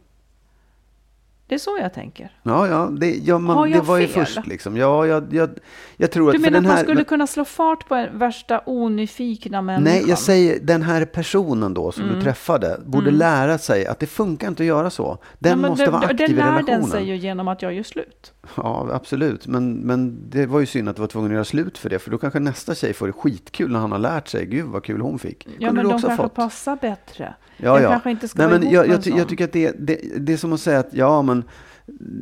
Det 1.54 1.58
är 1.58 1.60
så 1.60 1.78
jag 1.82 1.94
tänker. 1.94 2.32
Ja, 2.44 2.68
ja, 2.68 2.90
det, 3.00 3.16
ja 3.16 3.38
man, 3.40 3.58
Har 3.58 3.68
det 3.68 3.74
jag 3.74 3.84
var 3.84 3.98
ju 3.98 4.08
fel? 4.08 4.26
först 4.26 4.48
liksom. 4.48 4.78
Ja, 4.78 5.06
jag, 5.06 5.34
jag, 5.34 5.50
jag 5.98 6.12
tror 6.12 6.30
att 6.30 6.34
Du 6.36 6.40
menar 6.40 6.52
den 6.52 6.66
att 6.66 6.68
man 6.70 6.78
här... 6.78 6.84
skulle 6.84 7.04
kunna 7.04 7.28
slå 7.28 7.46
fart 7.46 7.88
på 7.88 7.96
en 7.96 8.20
värsta 8.20 8.62
onyfikna 8.66 9.62
människan? 9.62 9.84
Nej, 9.84 10.10
jag 10.10 10.18
säger 10.20 10.60
den 10.60 10.82
här 10.82 11.06
personen 11.06 11.74
då 11.74 11.92
som 11.92 12.08
du 12.08 12.22
träffade 12.22 12.80
borde 12.86 13.12
lära 13.12 13.58
sig 13.58 13.88
att 13.88 14.00
det 14.00 14.08
funkar 14.08 14.48
inte 14.48 14.64
att 14.64 14.68
göra 14.68 14.90
så. 14.90 15.18
Den 15.40 15.50
Ja, 15.50 15.56
men 15.56 15.70
måste 15.70 15.86
det- 15.86 15.92
vara 15.92 16.02
det- 16.02 16.08
aktiv 16.08 16.26
i 16.30 16.34
Det 16.34 16.36
lär 16.36 16.46
relationen. 16.52 16.82
den 16.82 16.90
sig 16.90 17.04
ju 17.04 17.16
genom 17.16 17.48
att 17.48 17.62
jag 17.62 17.74
gör 17.74 17.84
slut. 17.84 18.34
Ja, 18.58 18.88
absolut. 18.94 19.48
Men, 19.48 19.74
men 19.74 20.30
det 20.30 20.46
var 20.46 20.60
ju 20.60 20.66
synd 20.66 20.90
att 20.90 20.96
du 20.96 21.00
var 21.02 21.08
tvungen 21.08 21.32
att 21.32 21.34
göra 21.36 21.46
slut 21.46 21.78
för 21.78 21.90
det. 21.90 22.00
För 22.00 22.12
då 22.12 22.18
kanske 22.18 22.40
nästa 22.40 22.76
tjej 22.76 22.94
får 22.94 23.08
det 23.08 23.14
skitkul 23.14 23.72
när 23.72 23.80
han 23.80 23.92
har 23.92 24.00
lärt 24.00 24.28
sig. 24.28 24.46
Gud 24.46 24.66
vad 24.66 24.84
kul 24.84 25.02
hon 25.02 25.20
fick. 25.20 25.48
Ja, 25.60 25.68
Kunde 25.68 25.74
men 25.74 25.86
du 25.86 25.92
de 25.92 26.02
kanske 26.02 26.24
fått. 26.24 26.34
passar 26.34 26.76
bättre. 26.82 27.34
Ja, 27.58 27.66
jag 27.66 27.82
ja. 27.82 27.90
kanske 27.90 28.12
inte 28.12 28.28
ska 28.28 28.48
Nej, 28.48 28.60
men 28.60 28.72
jag, 28.72 28.88
jag, 28.88 29.08
jag 29.08 29.30
tycker 29.30 29.44
att 29.46 29.54
det, 29.54 29.72
det, 29.80 30.00
det 30.18 30.34
är 30.34 30.38
som 30.38 30.54
att 30.54 30.60
säga 30.60 30.80
att 30.80 30.90
ja, 30.94 31.22
men 31.22 31.43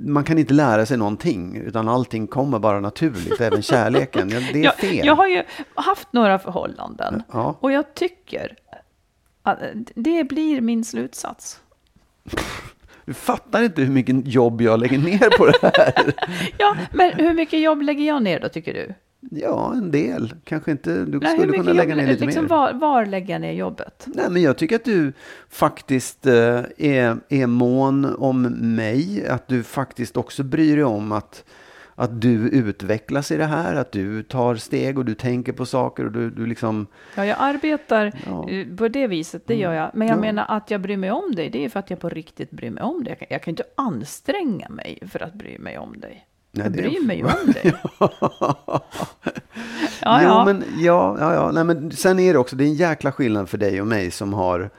man 0.05 0.23
kan 0.23 0.37
inte 0.37 0.53
lära 0.53 0.85
sig 0.85 0.97
någonting, 0.97 1.57
utan 1.57 1.87
allting 1.89 2.27
kommer 2.27 2.59
bara 2.59 2.79
naturligt, 2.79 3.41
även 3.41 3.61
kärleken. 3.61 4.29
Det 4.29 4.35
är 4.35 4.55
jag, 4.63 4.75
fel. 4.75 5.05
jag 5.05 5.15
har 5.15 5.27
ju 5.27 5.43
haft 5.75 6.13
några 6.13 6.39
förhållanden 6.39 7.23
Ja. 7.31 7.57
och 7.59 7.71
jag 7.71 7.93
tycker 7.93 8.55
att 9.43 9.59
det 9.95 10.23
blir 10.23 10.61
min 10.61 10.83
slutsats. 10.83 11.59
Du 13.05 13.13
fattar 13.13 13.63
inte 13.63 13.81
hur 13.81 13.91
mycket 13.91 14.27
jobb 14.27 14.61
jag 14.61 14.79
lägger 14.79 14.97
ner 14.97 15.37
på 15.37 15.45
det 15.45 15.59
här. 15.61 16.13
Ja, 16.57 16.75
men 16.93 17.11
hur 17.13 17.33
mycket 17.33 17.59
jobb 17.59 17.81
lägger 17.81 18.07
jag 18.07 18.23
ner 18.23 18.39
då, 18.39 18.49
tycker 18.49 18.73
du? 18.73 18.93
Ja, 19.29 19.73
en 19.73 19.91
del. 19.91 20.33
Kanske 20.43 20.71
inte. 20.71 21.05
Du 21.05 21.19
Nej, 21.19 21.37
skulle 21.37 21.53
kunna 21.53 21.73
lägga 21.73 21.95
ner 21.95 22.07
lite 22.07 22.25
liksom, 22.25 22.43
mer. 22.43 22.49
Var, 22.49 22.73
var 22.73 23.05
lägger 23.05 23.33
jag 23.33 23.41
ner 23.41 23.51
jobbet? 23.51 24.07
Nej, 24.07 24.25
men 24.29 24.41
jag 24.41 24.57
tycker 24.57 24.75
att 24.75 24.85
du 24.85 25.13
faktiskt 25.49 26.25
eh, 26.25 26.59
är, 26.77 27.17
är 27.29 27.47
mån 27.47 28.15
om 28.15 28.41
mig. 28.75 29.27
Att 29.27 29.47
du 29.47 29.63
faktiskt 29.63 30.17
också 30.17 30.43
bryr 30.43 30.75
dig 30.75 30.85
om 30.85 31.11
att, 31.11 31.43
att 31.95 32.21
du 32.21 32.49
utvecklas 32.49 33.31
i 33.31 33.37
det 33.37 33.45
här. 33.45 33.75
Att 33.75 33.91
du 33.91 34.23
tar 34.23 34.55
steg 34.55 34.97
och 34.97 35.05
du 35.05 35.13
tänker 35.13 35.53
på 35.53 35.65
saker 35.65 36.05
och 36.05 36.11
du, 36.11 36.29
du 36.29 36.45
liksom... 36.45 36.87
Ja, 37.15 37.25
jag 37.25 37.37
arbetar 37.39 38.11
Ja. 38.25 38.49
eh, 38.49 38.67
på 38.75 38.87
det 38.87 39.07
viset, 39.07 39.47
det 39.47 39.55
gör 39.55 39.73
jag. 39.73 39.91
Men 39.93 40.07
jag 40.07 40.17
Ja. 40.17 40.21
menar 40.21 40.45
att 40.47 40.71
jag 40.71 40.81
bryr 40.81 40.97
mig 40.97 41.11
om 41.11 41.35
dig, 41.35 41.49
det 41.49 41.65
är 41.65 41.69
för 41.69 41.79
att 41.79 41.89
jag 41.89 41.99
på 41.99 42.09
riktigt 42.09 42.51
bryr 42.51 42.69
mig 42.71 42.83
om 42.83 43.03
dig. 43.03 43.11
Jag 43.11 43.19
kan, 43.19 43.27
jag 43.31 43.43
kan 43.43 43.51
inte 43.51 43.63
anstränga 43.77 44.69
mig 44.69 44.99
för 45.11 45.23
att 45.23 45.33
bry 45.33 45.57
mig 45.59 45.77
om 45.77 45.99
dig. 45.99 46.27
Nej, 46.51 46.65
jag 46.65 46.73
det 46.73 46.81
bryr 46.81 47.05
mig 47.05 47.17
ju 47.17 47.23
om 47.23 47.51
dig. 47.53 47.73
Ja, 50.03 50.21
jo, 50.21 50.27
ja. 50.27 50.45
men 50.45 50.63
ja, 50.77 51.17
ja, 51.19 51.33
ja. 51.33 51.51
Nej, 51.51 51.63
men 51.63 51.91
sen 51.91 52.19
är 52.19 52.33
det 52.33 52.39
också, 52.39 52.55
det 52.55 52.63
är 52.63 52.65
en 52.65 52.73
jäkla 52.73 53.11
skillnad 53.11 53.49
för 53.49 53.57
dig 53.57 53.81
och 53.81 53.87
mig 53.87 54.11
som 54.11 54.33
har 54.33 54.69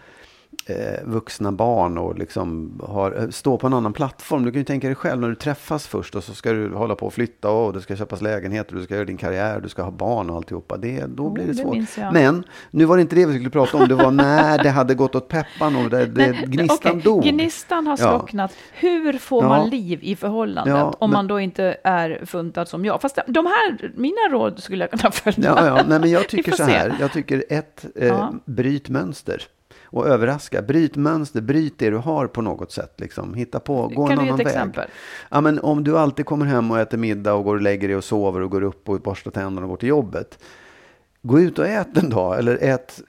eh, 0.66 1.04
vuxna 1.04 1.52
barn 1.52 1.98
och 1.98 2.18
liksom 2.18 2.80
har, 2.86 3.22
eh, 3.22 3.28
står 3.28 3.58
på 3.58 3.66
en 3.66 3.74
annan 3.74 3.92
plattform. 3.92 4.44
Du 4.44 4.50
kan 4.50 4.58
ju 4.60 4.64
tänka 4.64 4.86
dig 4.86 4.94
själv 4.94 5.20
när 5.20 5.28
du 5.28 5.34
träffas 5.34 5.86
först 5.86 6.14
och 6.14 6.24
så 6.24 6.34
ska 6.34 6.52
du 6.52 6.74
hålla 6.74 6.94
på 6.94 7.06
och 7.06 7.12
flytta 7.14 7.50
och 7.50 7.72
det 7.72 7.80
ska 7.80 7.96
köpas 7.96 8.20
lägenheter, 8.22 8.74
du 8.76 8.84
ska 8.84 8.94
göra 8.94 9.04
din 9.04 9.16
karriär, 9.16 9.60
du 9.60 9.68
ska 9.68 9.82
ha 9.82 9.90
barn 9.90 10.30
och 10.30 10.36
alltihopa. 10.36 10.76
Det, 10.76 11.04
då 11.08 11.30
blir 11.30 11.44
det 11.46 11.52
det 11.52 11.86
svårt. 11.86 12.12
Men 12.12 12.44
nu 12.70 12.84
var 12.84 12.96
det 12.96 13.02
inte 13.02 13.16
det 13.16 13.26
vi 13.26 13.32
skulle 13.34 13.50
prata 13.50 13.76
om, 13.78 13.88
det 13.88 13.94
var 13.94 14.10
när 14.10 14.62
det 14.62 14.70
hade 14.70 14.94
gått 14.94 15.14
åt 15.14 15.28
peppan 15.28 15.76
och 15.76 15.90
det, 15.90 16.06
det, 16.06 16.32
Men, 16.40 16.50
gnistan 16.50 16.92
okej, 16.92 17.02
dog. 17.02 17.22
Gnistan 17.22 17.86
har 17.86 17.98
Ja. 18.00 18.10
slocknat. 18.10 18.52
Hur 18.72 19.12
får 19.12 19.42
Ja. 19.44 19.48
man 19.48 19.68
liv 19.70 19.98
i 20.02 20.16
förhållandet 20.16 20.74
Ja, 20.76 20.94
om 20.98 21.10
men- 21.10 21.16
man 21.16 21.26
då 21.26 21.40
inte 21.40 21.76
är 21.84 22.20
funtad 22.26 22.68
som 22.68 22.84
jag? 22.84 23.00
Fast 23.00 23.18
de 23.26 23.46
här, 23.46 23.92
mina 23.96 24.28
råd 24.30 24.58
skulle 24.62 24.84
jag 24.84 25.00
kunna 25.00 25.10
följa. 25.12 25.54
Ja, 25.56 25.66
ja. 25.66 25.84
Nej, 25.88 26.00
men 26.00 26.10
jag 26.10 26.28
tycker 26.28 26.50
så 26.50 26.56
se. 26.56 26.62
här. 26.72 26.96
Jag 27.00 27.12
tycker 27.12 27.44
ett, 27.48 27.86
eh, 27.96 28.06
Ja. 28.06 28.32
bryt 28.44 28.88
mönster. 28.88 29.42
Och 29.92 30.06
överraska. 30.08 30.62
Bryt 30.62 30.96
mönster, 30.96 31.40
bryt 31.40 31.78
det 31.78 31.90
du 31.90 31.96
har 31.96 32.26
på 32.26 32.42
något 32.42 32.72
sätt. 32.72 32.94
Liksom. 33.00 33.34
Hitta 33.34 33.60
på, 33.60 33.88
gå 33.88 34.06
kan 34.06 34.18
en 34.18 34.24
du 34.24 34.30
annan 34.30 34.40
ett 34.40 34.46
väg. 34.46 34.54
exempel? 34.54 34.88
Ja, 35.30 35.40
men 35.40 35.58
om 35.58 35.84
du 35.84 35.98
alltid 35.98 36.26
kommer 36.26 36.46
hem 36.46 36.70
och 36.70 36.78
äter 36.78 36.98
middag 36.98 37.34
och 37.34 37.44
går 37.44 37.54
och 37.54 37.62
lägger 37.62 37.88
dig 37.88 37.96
och 37.96 38.04
sover 38.04 38.40
och 38.40 38.50
går 38.50 38.62
upp 38.62 38.88
och 38.88 39.00
borstar 39.00 39.30
tänderna 39.30 39.62
och 39.66 39.70
går 39.70 39.76
till 39.76 39.88
jobbet. 39.88 40.38
Gå 41.22 41.40
ut 41.40 41.58
och 41.58 41.66
ät 41.66 41.96
en 41.96 42.10
dag. 42.10 42.38
Eller 42.38 42.58
ät 42.62 43.00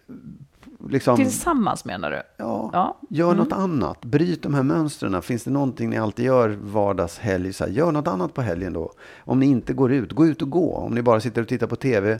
liksom, 0.90 1.16
Tillsammans 1.18 1.86
menar 1.86 2.12
du? 2.12 2.22
ja, 2.38 2.70
Ja. 2.74 2.98
gör 3.10 3.32
Mm. 3.32 3.38
något 3.44 3.54
annat. 3.54 4.06
Bryt 4.06 4.44
de 4.44 4.54
här 4.54 4.64
mönstren. 4.64 5.22
Finns 5.22 5.44
det 5.44 5.52
någonting 5.52 5.90
ni 5.90 5.98
alltid 5.98 6.26
gör 6.26 6.58
vardagshelg, 6.64 7.54
så 7.54 7.64
här, 7.64 7.72
gör 7.72 7.92
något 7.92 8.08
annat 8.08 8.34
på 8.34 8.42
helgen 8.42 8.74
då. 8.74 8.92
Om 9.20 9.40
ni 9.40 9.46
inte 9.46 9.74
går 9.74 9.92
ut, 9.92 10.12
gå 10.12 10.26
ut 10.26 10.42
och 10.42 10.50
gå. 10.50 10.76
Om 10.76 10.94
ni 10.96 11.02
bara 11.02 11.20
sitter 11.20 11.42
och 11.42 11.48
tittar 11.48 11.68
på 11.68 11.76
tv, 11.76 12.20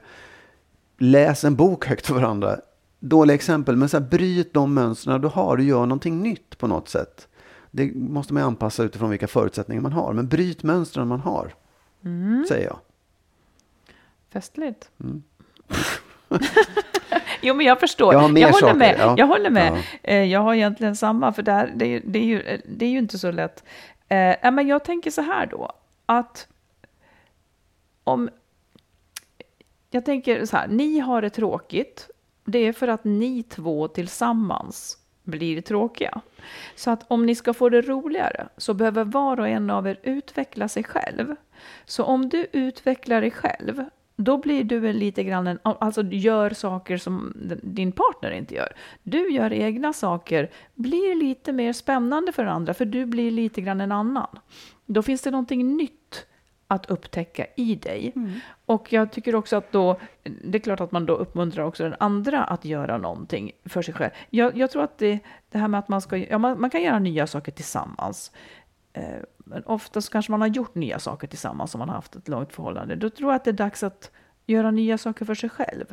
läs 0.98 1.44
en 1.44 1.56
bok 1.56 1.86
högt 1.86 2.08
för 2.08 2.14
varandra. 2.16 2.58
Dåliga 3.06 3.36
exempel, 3.36 3.76
men 3.76 3.90
så 3.90 3.98
här, 4.00 4.06
bryt 4.08 4.54
de 4.54 4.74
mönstren 4.74 5.22
du 5.22 5.28
har 5.28 5.58
och 5.58 5.64
gör 5.64 5.80
någonting 5.86 6.22
nytt 6.22 6.58
på 6.58 6.68
något 6.68 6.90
sätt. 6.90 7.28
Det 7.72 7.96
måste 7.96 8.34
man 8.34 8.44
ju 8.44 8.48
anpassa 8.48 8.84
utifrån 8.84 9.10
vilka 9.10 9.28
förutsättningar 9.28 9.82
man 9.82 9.94
har. 9.94 10.14
Men 10.14 10.28
bryt 10.28 10.64
mönstren 10.64 11.08
man 11.08 11.20
har, 11.20 11.54
Mm. 12.06 12.46
säger 12.48 12.66
jag. 12.68 12.80
Festligt. 14.34 14.90
Mm. 15.04 15.24
jo, 17.42 17.54
men 17.56 17.66
jag 17.66 17.80
förstår. 17.80 18.14
Jag 18.14 18.20
har 18.20 18.30
jag 18.38 18.48
håller 18.48 18.60
saker, 18.68 18.76
med. 18.76 18.96
ja. 19.00 19.16
Jag 19.18 19.28
håller 19.28 19.50
med. 19.50 19.74
Ja. 19.74 20.10
Eh, 20.10 20.24
Jag 20.24 20.40
har 20.40 20.54
egentligen 20.54 20.96
samma, 20.96 21.34
för 21.34 21.42
det, 21.44 21.52
här, 21.52 21.72
det, 21.76 21.86
är, 21.86 21.90
ju- 21.90 22.02
det, 22.06 22.20
är 22.20 22.24
ju, 22.24 22.62
det 22.66 22.86
är 22.86 22.90
ju 22.90 22.98
inte 22.98 23.20
så 23.20 23.32
lätt. 23.32 23.64
Eh, 24.08 24.52
men 24.52 24.68
jag 24.68 24.84
tänker 24.84 25.12
så 25.12 25.22
här 25.22 25.46
då, 25.46 25.72
att 26.06 26.48
om... 28.04 28.30
Jag 29.90 30.06
tänker 30.06 30.46
så 30.46 30.58
här, 30.58 30.68
ni 30.68 31.00
har 31.00 31.22
det 31.22 31.30
tråkigt. 31.30 32.10
Det 32.46 32.60
är 32.60 32.74
för 32.74 32.88
att 32.88 33.04
ni 33.04 33.44
två 33.44 33.88
tillsammans 33.88 34.98
blir 35.24 35.62
tråkiga. 35.62 36.22
Så 36.76 36.92
att 36.92 37.12
om 37.12 37.26
ni 37.26 37.36
ska 37.36 37.54
få 37.54 37.70
det 37.70 37.82
roligare 37.82 38.48
så 38.58 38.74
behöver 38.74 39.04
var 39.04 39.40
och 39.40 39.48
en 39.48 39.70
av 39.70 39.88
er 39.88 40.00
utveckla 40.04 40.68
sig 40.68 40.84
själv. 40.84 41.36
Så 41.86 42.04
om 42.04 42.30
du 42.30 42.48
utvecklar 42.52 43.22
dig 43.22 43.32
själv, 43.32 43.86
då 44.16 44.38
blir 44.38 44.64
du 44.64 44.90
en 44.90 44.98
lite 44.98 45.24
grann 45.24 45.48
en, 45.48 45.60
alltså 45.64 46.04
gör 46.04 46.50
saker 46.50 46.98
som 46.98 47.34
din 47.64 47.92
partner 47.92 48.32
inte 48.32 48.56
gör. 48.56 48.74
Du 49.04 49.32
gör 49.32 49.54
egna 49.54 49.94
saker, 49.94 50.50
blir 50.76 51.16
lite 51.16 51.52
mer 51.52 51.74
spännande 51.74 52.32
för 52.32 52.46
andra, 52.46 52.74
för 52.74 52.86
du 52.86 53.06
blir 53.06 53.32
lite 53.32 53.62
grann 53.62 53.82
en 53.82 53.92
annan. 53.92 54.40
Då 54.86 55.02
finns 55.02 55.22
det 55.22 55.32
någonting 55.32 55.78
nytt 55.78 56.26
att 56.74 56.86
upptäcka 56.86 57.46
i 57.56 57.76
dig. 57.76 58.14
Och 58.66 58.94
jag 58.94 59.12
tycker 59.12 59.36
också 59.36 59.56
att 59.56 59.72
då, 59.72 60.00
det 60.24 60.58
är 60.58 60.60
klart 60.60 60.82
att 60.82 60.92
man 60.92 61.06
då 61.06 61.14
uppmuntrar 61.14 61.64
också 61.64 61.84
den 61.84 61.96
andra 62.00 62.44
att 62.44 62.66
göra 62.66 62.98
någonting 62.98 63.52
för 63.66 63.82
sig 63.82 63.94
själv. 63.94 64.12
Jag, 64.30 64.58
jag 64.58 64.72
tror 64.72 64.84
att 64.84 64.98
det, 64.98 65.20
det 65.50 65.58
här 65.58 65.68
med 65.68 65.80
att 65.80 65.88
man 65.88 66.02
ska, 66.02 66.18
ja, 66.18 66.38
man, 66.38 66.62
man 66.62 66.70
kan 66.70 66.82
göra 66.82 67.00
nya 67.00 67.28
saker 67.28 67.52
tillsammans. 67.52 68.32
Eh, 68.94 69.04
men 69.38 69.64
oftast 69.66 70.10
kanske 70.10 70.32
man 70.32 70.42
har 70.42 70.48
gjort 70.48 70.76
nya 70.76 71.00
saker 71.00 71.28
tillsammans 71.28 71.76
om 71.76 71.80
man 71.80 71.90
har 71.90 71.96
haft 71.96 72.16
ett 72.16 72.28
långt 72.28 72.54
förhållande. 72.54 72.96
Då 72.96 73.10
tror 73.10 73.32
jag 73.32 73.36
att 73.36 73.44
det 73.44 73.52
är 73.52 73.54
dags 73.54 73.84
att 73.84 74.12
göra 74.46 74.72
nya 74.72 74.98
saker 74.98 75.26
för 75.26 75.36
sig 75.36 75.50
själv. 75.50 75.86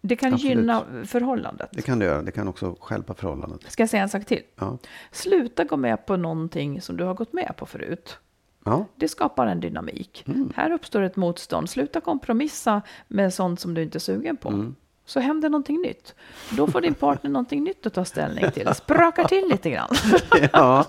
Det 0.00 0.16
kan 0.16 0.34
Absolut. 0.34 0.56
gynna 0.56 0.84
förhållandet. 1.04 1.68
Det 1.72 1.82
kan 1.82 1.98
du 1.98 2.06
göra. 2.06 2.22
Det 2.22 2.32
kan 2.32 2.48
också 2.48 2.76
stjälpa 2.80 3.14
förhållandet. 3.14 3.72
Ska 3.72 3.82
jag 3.82 3.90
säga 3.90 4.02
en 4.02 4.08
sak 4.08 4.24
till? 4.24 4.42
Ja. 4.56 4.78
Sluta 5.12 5.64
gå 5.64 5.76
med 5.76 6.06
på 6.06 6.16
någonting 6.16 6.80
som 6.80 6.96
du 6.96 7.04
har 7.04 7.14
gått 7.14 7.32
med 7.32 7.54
på 7.56 7.66
förut. 7.66 8.18
Ja. 8.64 8.86
Det 8.96 9.08
skapar 9.08 9.46
en 9.46 9.60
dynamik. 9.60 10.24
Mm. 10.26 10.52
Här 10.56 10.70
uppstår 10.70 11.02
ett 11.02 11.16
motstånd. 11.16 11.70
Sluta 11.70 12.00
kompromissa 12.00 12.82
med 13.08 13.34
sånt 13.34 13.60
som 13.60 13.74
du 13.74 13.82
inte 13.82 13.98
är 13.98 14.00
sugen 14.00 14.36
på. 14.36 14.48
Mm. 14.48 14.74
Så 15.06 15.20
händer 15.20 15.48
någonting 15.48 15.80
nytt. 15.82 16.14
Då 16.50 16.66
får 16.66 16.80
din 16.80 16.94
partner 16.94 17.30
någonting 17.30 17.64
nytt 17.64 17.86
att 17.86 17.94
ta 17.94 18.04
ställning 18.04 18.50
till. 18.50 18.68
Sprakar 18.74 19.24
till 19.24 19.48
lite 19.50 19.70
grann. 19.70 19.88
ja, 20.52 20.84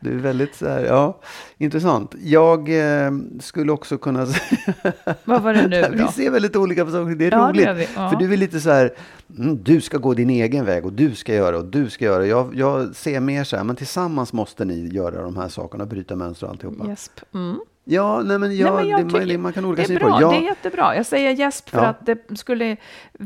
det 0.00 0.10
är 0.10 0.14
väldigt 0.14 0.54
så 0.54 0.68
här, 0.68 0.84
ja, 0.84 1.20
intressant. 1.58 2.14
Jag 2.22 2.68
eh, 3.04 3.10
skulle 3.40 3.72
också 3.72 3.98
kunna 3.98 4.26
säga... 4.26 4.74
Vad 5.24 5.42
var 5.42 5.54
det 5.54 5.66
nu 5.68 5.86
Vi 5.92 5.98
då? 5.98 6.08
ser 6.08 6.30
väldigt 6.30 6.56
olika 6.56 6.84
på 6.84 6.90
saker. 6.90 7.14
Det 7.14 7.26
är 7.26 7.30
Ja, 7.32 7.38
det 7.38 7.48
roligt. 7.48 7.64
gör 7.66 7.74
vi. 7.74 7.88
Ja. 7.96 8.10
För 8.10 8.16
du 8.16 8.32
är 8.32 8.36
lite 8.36 8.60
så 8.60 8.70
här, 8.70 8.94
mm, 9.38 9.62
du 9.62 9.80
ska 9.80 9.98
gå 9.98 10.14
din 10.14 10.30
egen 10.30 10.64
väg 10.64 10.84
och 10.86 10.92
du 10.92 11.14
ska 11.14 11.34
göra 11.34 11.58
och 11.58 11.64
du 11.64 11.90
ska 11.90 12.04
göra. 12.04 12.26
Jag, 12.26 12.54
jag 12.54 12.96
ser 12.96 13.20
mer 13.20 13.44
så 13.44 13.56
här, 13.56 13.64
men 13.64 13.76
tillsammans 13.76 14.32
måste 14.32 14.64
ni 14.64 14.88
göra 14.88 15.22
de 15.22 15.36
här 15.36 15.48
sakerna, 15.48 15.86
bryta 15.86 16.16
mönster 16.16 16.46
och 16.46 16.52
alltihopa. 16.52 16.88
Gäsp. 16.88 17.20
Mm. 17.34 17.58
Ja, 17.90 18.22
nej 18.24 18.38
men, 18.38 18.56
ja, 18.56 18.66
Nej, 18.66 18.74
men 18.74 18.88
jag 18.88 19.00
det, 19.00 19.04
man, 19.04 19.12
tycker- 19.12 19.26
det, 19.26 19.38
man 19.38 19.52
kan 19.52 19.64
olika 19.64 19.82
Det 19.88 19.94
är 19.94 19.98
bra, 19.98 20.16
på. 20.16 20.22
Ja, 20.22 20.30
det 20.30 20.36
är 20.36 20.40
jättebra. 20.40 20.96
Jag 20.96 21.06
säger 21.06 21.30
gäsp 21.30 21.68
för 21.68 21.78
Ja. 21.82 21.86
att 21.86 22.06
det 22.06 22.38
skulle... 22.38 22.76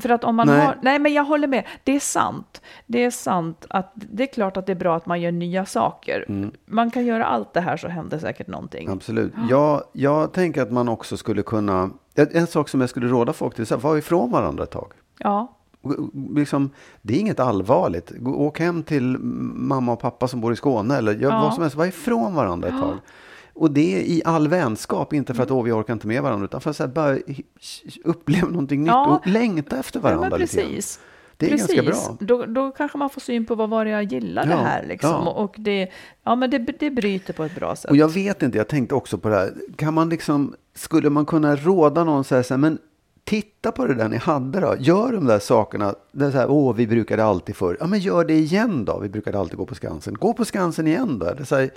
För 0.03 0.09
att 0.09 0.25
om 0.25 0.37
man 0.37 0.47
Nej. 0.47 0.61
har... 0.67 0.79
Nej, 0.83 0.99
men 0.99 1.13
jag 1.13 1.25
håller 1.25 1.49
med. 1.49 1.65
Det 1.85 1.97
är 1.97 2.01
sant. 2.01 2.63
Det 2.87 3.05
är 3.05 3.11
sant 3.11 3.67
att 3.71 3.93
det 3.95 4.23
är 4.23 4.27
klart 4.27 4.57
att 4.57 4.67
det 4.67 4.73
är 4.73 4.77
bra 4.77 4.97
att 4.97 5.07
man 5.07 5.21
gör 5.21 5.33
nya 5.33 5.67
saker. 5.67 6.25
Mm. 6.29 6.51
Man 6.67 6.91
kan 6.91 7.07
göra 7.07 7.25
allt 7.27 7.53
det 7.55 7.61
här 7.61 7.77
så 7.77 7.89
händer 7.89 8.19
säkert 8.19 8.47
någonting. 8.49 8.89
Absolut. 8.89 9.33
Jag, 9.51 9.83
jag 9.93 10.33
tänker 10.33 10.63
att 10.63 10.73
man 10.73 10.89
också 10.89 11.17
skulle 11.17 11.43
kunna... 11.43 11.91
En 12.15 12.47
sak 12.47 12.69
som 12.69 12.81
jag 12.81 12.91
skulle 12.91 13.07
råda 13.07 13.33
folk 13.33 13.55
till, 13.55 13.67
så 13.67 13.75
här, 13.75 13.81
var 13.83 13.97
ifrån 13.97 14.31
varandra 14.31 14.63
ett 14.65 14.71
tag. 14.71 14.93
Ja, 15.19 15.57
Liksom, 16.35 16.71
det 17.03 17.15
är 17.15 17.19
inget 17.21 17.41
allvarligt. 17.41 18.11
Gå- 18.19 18.35
Åk 18.47 18.59
hem 18.61 18.83
till 18.83 19.19
mamma 19.19 19.93
och 19.93 20.01
pappa 20.01 20.29
som 20.29 20.41
bor 20.41 20.53
i 20.53 20.57
Skåne 20.57 20.97
eller 20.97 21.15
gör 21.15 21.31
Ja. 21.31 21.41
vad 21.41 21.55
som 21.55 21.63
helst. 21.63 21.77
Var 21.77 21.87
ifrån 21.87 22.35
varandra 22.35 22.69
ett 22.69 22.81
tag. 22.81 22.95
Och 23.55 23.71
det 23.71 23.95
är 23.95 24.01
i 24.01 24.23
all 24.25 24.49
vänskap, 24.49 25.13
inte 25.13 25.35
för 25.35 25.43
att 25.43 25.51
åh, 25.51 25.63
vi 25.65 25.73
orkar 25.73 25.93
inte 25.93 26.07
med 26.07 26.23
varandra, 26.23 26.45
utan 26.45 26.61
för 26.61 26.71
att 26.71 26.77
så 26.77 26.83
här, 26.83 26.91
bara 26.91 27.19
uppleva 28.05 28.49
någonting 28.49 28.81
nytt 28.81 28.89
Ja. 28.89 29.07
och 29.17 29.27
längta 29.27 29.79
efter 29.79 29.99
ja 29.99 30.03
varandra 30.03 30.29
grann. 30.29 30.39
precis. 30.39 31.01
Det 31.37 31.47
är 31.47 31.51
Precis. 31.51 31.77
ganska 31.77 31.93
bra. 32.17 32.17
Då, 32.21 32.47
då 32.47 32.71
kanske 32.71 32.99
man 32.99 33.11
får 33.11 33.21
syn 33.21 33.47
på 33.47 33.55
vad 33.55 33.71
var 33.71 33.85
det 33.85 33.91
jag 33.91 34.03
gillar 34.05 34.47
det 34.47 34.51
Ja, 34.53 34.57
här 34.59 34.87
liksom. 34.87 35.11
ja. 35.11 35.31
Och 35.31 35.55
det, 35.59 35.89
ja, 36.25 36.35
men 36.37 36.51
det, 36.51 36.59
det 36.59 36.91
bryter 36.91 37.33
på 37.33 37.45
ett 37.45 37.55
bra 37.55 37.77
sätt. 37.77 37.91
Och 37.91 37.97
jag 37.97 38.09
vet 38.09 38.43
inte, 38.43 38.59
jag 38.59 38.69
tänkte 38.69 38.95
också 38.95 39.19
på 39.19 39.29
det 39.29 39.35
här. 39.37 39.53
Kan 39.77 39.95
man 39.95 40.09
liksom, 40.09 40.55
skulle 40.75 41.11
man 41.11 41.27
kunna 41.27 41.57
råda 41.57 42.05
någon 42.05 42.25
så 42.25 42.35
här, 42.35 42.43
så 42.43 42.55
här 42.55 42.59
men 42.59 42.79
titta 43.25 43.73
på 43.73 43.87
det 43.87 43.95
där 43.95 44.09
ni 44.09 44.17
hade 44.17 44.61
då. 44.61 44.75
Gör 44.79 45.13
de 45.13 45.27
där 45.27 45.39
sakerna. 45.39 45.95
Det 46.13 46.25
är 46.25 46.31
så 46.31 46.37
här, 46.37 46.51
åh, 46.51 46.75
vi 46.75 46.87
brukade 46.87 47.25
alltid 47.25 47.57
förr. 47.57 47.77
Ja, 47.81 47.87
men 47.87 47.99
gör 47.99 48.25
det 48.25 48.35
igen 48.35 48.85
då. 48.85 48.99
Vi 48.99 49.09
brukade 49.09 49.39
alltid 49.39 49.57
gå 49.59 49.67
på 49.67 49.75
Skansen. 49.75 50.15
Gå 50.15 50.33
på 50.33 50.45
Skansen 50.45 50.87
igen 50.87 51.19
då. 51.19 51.27
Eller 51.27 51.45
så 51.45 51.57
här, 51.57 51.71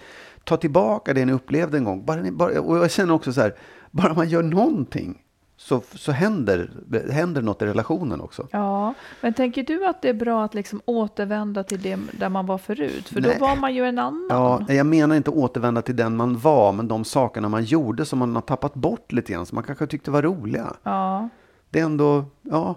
ta 0.45 0.57
tillbaka 0.57 1.13
det 1.13 1.25
ni 1.25 1.31
upplevde 1.33 1.77
en 1.77 1.83
gång. 1.83 2.05
Bara 2.05 2.21
ni, 2.21 2.31
bara, 2.31 2.61
och 2.61 2.77
jag 2.77 2.91
känner 2.91 3.13
också 3.13 3.33
så 3.33 3.41
här, 3.41 3.53
bara 3.91 4.13
man 4.13 4.29
gör 4.29 4.43
någonting. 4.43 5.21
så, 5.57 5.81
så 5.95 6.11
händer, 6.11 6.69
händer 7.11 7.41
något 7.41 7.61
i 7.61 7.65
relationen 7.65 8.21
också. 8.21 8.47
Ja, 8.51 8.93
men 9.21 9.33
tänker 9.33 9.63
du 9.63 9.85
att 9.85 10.01
det 10.01 10.09
är 10.09 10.13
bra 10.13 10.43
att 10.43 10.53
liksom 10.53 10.81
återvända 10.85 11.63
till 11.63 11.81
det 11.81 11.99
där 12.11 12.29
man 12.29 12.45
var 12.45 12.57
förut? 12.57 13.09
För 13.09 13.21
Nej. 13.21 13.37
då 13.39 13.45
var 13.45 13.55
man 13.55 13.73
ju 13.75 13.85
en 13.85 13.99
annan. 13.99 14.27
Ja, 14.29 14.73
jag 14.73 14.85
menar 14.85 15.15
inte 15.15 15.29
återvända 15.29 15.81
till 15.81 15.95
den 15.95 16.15
man 16.15 16.37
var, 16.37 16.71
men 16.73 16.87
de 16.87 17.03
sakerna 17.03 17.49
man 17.49 17.63
gjorde 17.63 18.05
som 18.05 18.19
man 18.19 18.35
har 18.35 18.41
tappat 18.41 18.73
bort 18.73 19.11
lite 19.11 19.33
grann, 19.33 19.45
som 19.45 19.55
man 19.55 19.63
kanske 19.63 19.87
tyckte 19.87 20.11
var 20.11 20.21
roliga. 20.21 20.73
ja. 20.83 21.29
Det 21.69 21.79
är 21.79 21.85
ändå, 21.85 22.25
ja, 22.41 22.75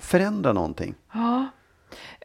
förändra 0.00 0.52
någonting. 0.52 0.94
Ja. 1.12 1.46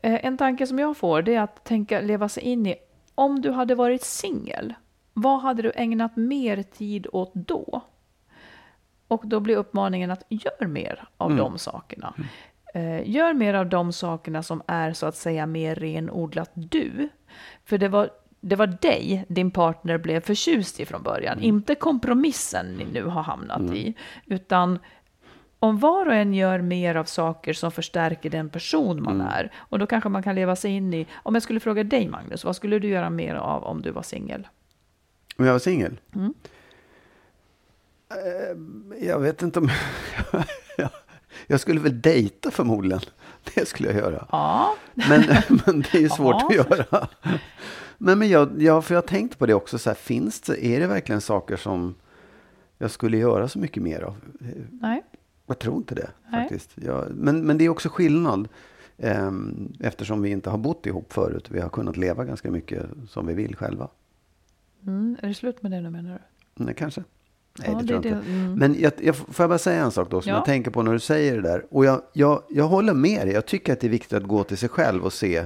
Eh, 0.01 0.25
En 0.25 0.37
tanke 0.37 0.67
som 0.67 0.79
jag 0.79 0.97
får 0.97 1.21
det 1.21 1.35
är 1.35 1.41
att 1.41 1.63
tänka, 1.63 2.01
leva 2.01 2.29
sig 2.29 2.43
in 2.43 2.65
i, 2.65 2.75
om 3.15 3.41
du 3.41 3.51
hade 3.51 3.75
varit 3.75 4.03
singel, 4.03 4.73
vad 5.13 5.41
hade 5.41 5.61
du 5.61 5.71
ägnat 5.75 6.15
mer 6.15 6.63
tid 6.63 7.07
åt 7.11 7.31
då? 7.33 7.81
Och 9.07 9.27
då 9.27 9.39
blir 9.39 9.55
uppmaningen 9.55 10.11
att 10.11 10.23
gör 10.29 10.67
mer 10.67 11.07
av 11.17 11.31
Mm. 11.31 11.43
de 11.43 11.57
sakerna. 11.57 12.13
Eh, 12.73 13.09
gör 13.09 13.33
mer 13.33 13.53
av 13.53 13.69
de 13.69 13.93
sakerna 13.93 14.43
som 14.43 14.61
är 14.67 14.93
så 14.93 15.05
att 15.05 15.15
säga 15.15 15.45
mer 15.45 15.75
renodlat 15.75 16.51
du. 16.53 17.09
För 17.65 17.77
det 17.77 17.87
var, 17.87 18.09
det 18.39 18.55
var 18.55 18.67
dig 18.67 19.25
din 19.29 19.51
partner 19.51 19.97
blev 19.97 20.19
förtjust 20.21 20.79
i 20.79 20.85
från 20.85 21.03
början, 21.03 21.33
Mm. 21.33 21.43
inte 21.43 21.75
kompromissen 21.75 22.65
ni 22.65 22.85
nu 22.93 23.03
har 23.05 23.23
hamnat 23.23 23.61
i. 23.61 23.93
Utan 24.25 24.79
om 25.63 25.79
var 25.79 26.05
och 26.05 26.13
en 26.13 26.33
gör 26.33 26.61
mer 26.61 26.95
av 26.95 27.03
saker 27.03 27.53
som 27.53 27.71
förstärker 27.71 28.29
den 28.29 28.49
person 28.49 29.03
man 29.03 29.21
är, 29.21 29.51
och 29.57 29.79
då 29.79 29.85
kanske 29.87 30.09
man 30.09 30.23
kan 30.23 30.35
leva 30.35 30.55
sig 30.55 30.71
in 30.71 30.93
i, 30.93 31.07
om 31.13 31.33
jag 31.35 31.43
skulle 31.43 31.59
fråga 31.59 31.83
dig 31.83 32.07
Magnus, 32.07 32.43
vad 32.43 32.55
skulle 32.55 32.79
du 32.79 32.87
göra 32.87 33.09
mer 33.09 33.35
av 33.35 33.63
om 33.63 33.81
du 33.81 33.91
var 33.91 34.01
singel? 34.01 34.47
Om 35.37 35.45
jag 35.45 35.51
var 35.53 35.59
singel? 35.59 35.99
Mm. 36.15 36.33
Eh, 38.11 39.07
Jag 39.07 39.19
vet 39.19 39.41
inte 39.41 39.59
om... 39.59 39.69
jag 41.47 41.59
skulle 41.59 41.79
väl 41.79 42.01
dejta 42.01 42.51
förmodligen. 42.51 43.01
Det 43.55 43.67
skulle 43.67 43.89
jag 43.89 43.97
göra. 43.97 44.27
Ja, 44.31 44.75
Men, 44.93 45.23
men 45.65 45.81
det 45.81 45.95
är 45.97 46.01
ju 46.01 46.09
svårt 46.09 46.35
Ja. 46.41 46.47
att 46.47 46.55
göra. 46.55 47.07
Men, 47.97 48.19
men 48.19 48.29
jag, 48.29 48.61
ja, 48.61 48.81
för 48.81 48.93
jag 48.95 49.01
har 49.01 49.07
tänkt 49.07 49.39
på 49.39 49.45
det 49.45 49.53
också. 49.53 49.77
Så 49.77 49.89
här, 49.89 49.95
finns 49.95 50.41
det, 50.41 50.65
är 50.65 50.79
det 50.79 50.87
verkligen 50.87 51.21
saker 51.21 51.57
som 51.57 51.95
jag 52.77 52.91
skulle 52.91 53.17
göra 53.17 53.47
så 53.47 53.59
mycket 53.59 53.83
mer 53.83 54.01
av? 54.01 54.15
nej, 54.81 55.03
Jag 55.47 55.59
tror 55.59 55.77
inte 55.77 55.95
det 55.95 56.09
Nej. 56.31 56.41
faktiskt. 56.41 56.71
Jag, 56.75 57.07
men, 57.11 57.41
men 57.45 57.57
det 57.57 57.65
är 57.65 57.69
också 57.69 57.89
skillnad. 57.89 58.47
ehm, 58.97 59.73
eftersom 59.79 60.21
vi 60.21 60.29
inte 60.29 60.49
har 60.49 60.57
bott 60.57 60.85
ihop 60.85 61.13
förut. 61.13 61.47
Vi 61.51 61.59
har 61.59 61.69
kunnat 61.69 61.97
leva 61.97 62.25
ganska 62.25 62.51
mycket 62.51 62.85
som 63.09 63.27
vi 63.27 63.33
vill 63.33 63.55
själva. 63.55 63.87
mm, 64.87 65.17
är 65.21 65.27
det 65.27 65.33
slut 65.33 65.61
med 65.63 65.71
det 65.71 65.81
nu 65.81 65.89
menar 65.89 66.11
du? 66.55 66.63
Nej, 66.63 66.73
kanske. 66.77 67.03
Nej, 67.59 67.67
Ja, 67.71 67.77
det 67.77 67.81
det 67.81 67.87
tror 67.87 68.05
jag 68.05 68.13
är 68.13 68.17
inte. 68.19 68.31
det, 68.31 68.37
mm. 68.37 68.53
Men 68.53 68.75
jag, 68.79 68.91
jag, 69.01 69.15
får 69.15 69.43
jag 69.43 69.49
bara 69.49 69.57
säga 69.59 69.83
en 69.83 69.91
sak 69.91 70.09
då 70.09 70.21
som 70.21 70.29
Ja. 70.29 70.35
jag 70.35 70.45
tänker 70.45 70.71
på 70.71 70.83
när 70.83 70.93
du 70.93 70.99
säger 70.99 71.35
det 71.35 71.41
där. 71.41 71.65
Och 71.69 71.85
jag, 71.85 72.01
jag, 72.13 72.43
jag 72.49 72.67
håller 72.67 72.93
med 72.93 73.27
dig. 73.27 73.33
Jag 73.33 73.45
tycker 73.45 73.73
att 73.73 73.79
det 73.79 73.87
är 73.87 73.91
viktigt 73.91 74.13
att 74.13 74.23
gå 74.23 74.43
till 74.43 74.57
sig 74.57 74.69
själv 74.69 75.03
och 75.03 75.13
se 75.13 75.45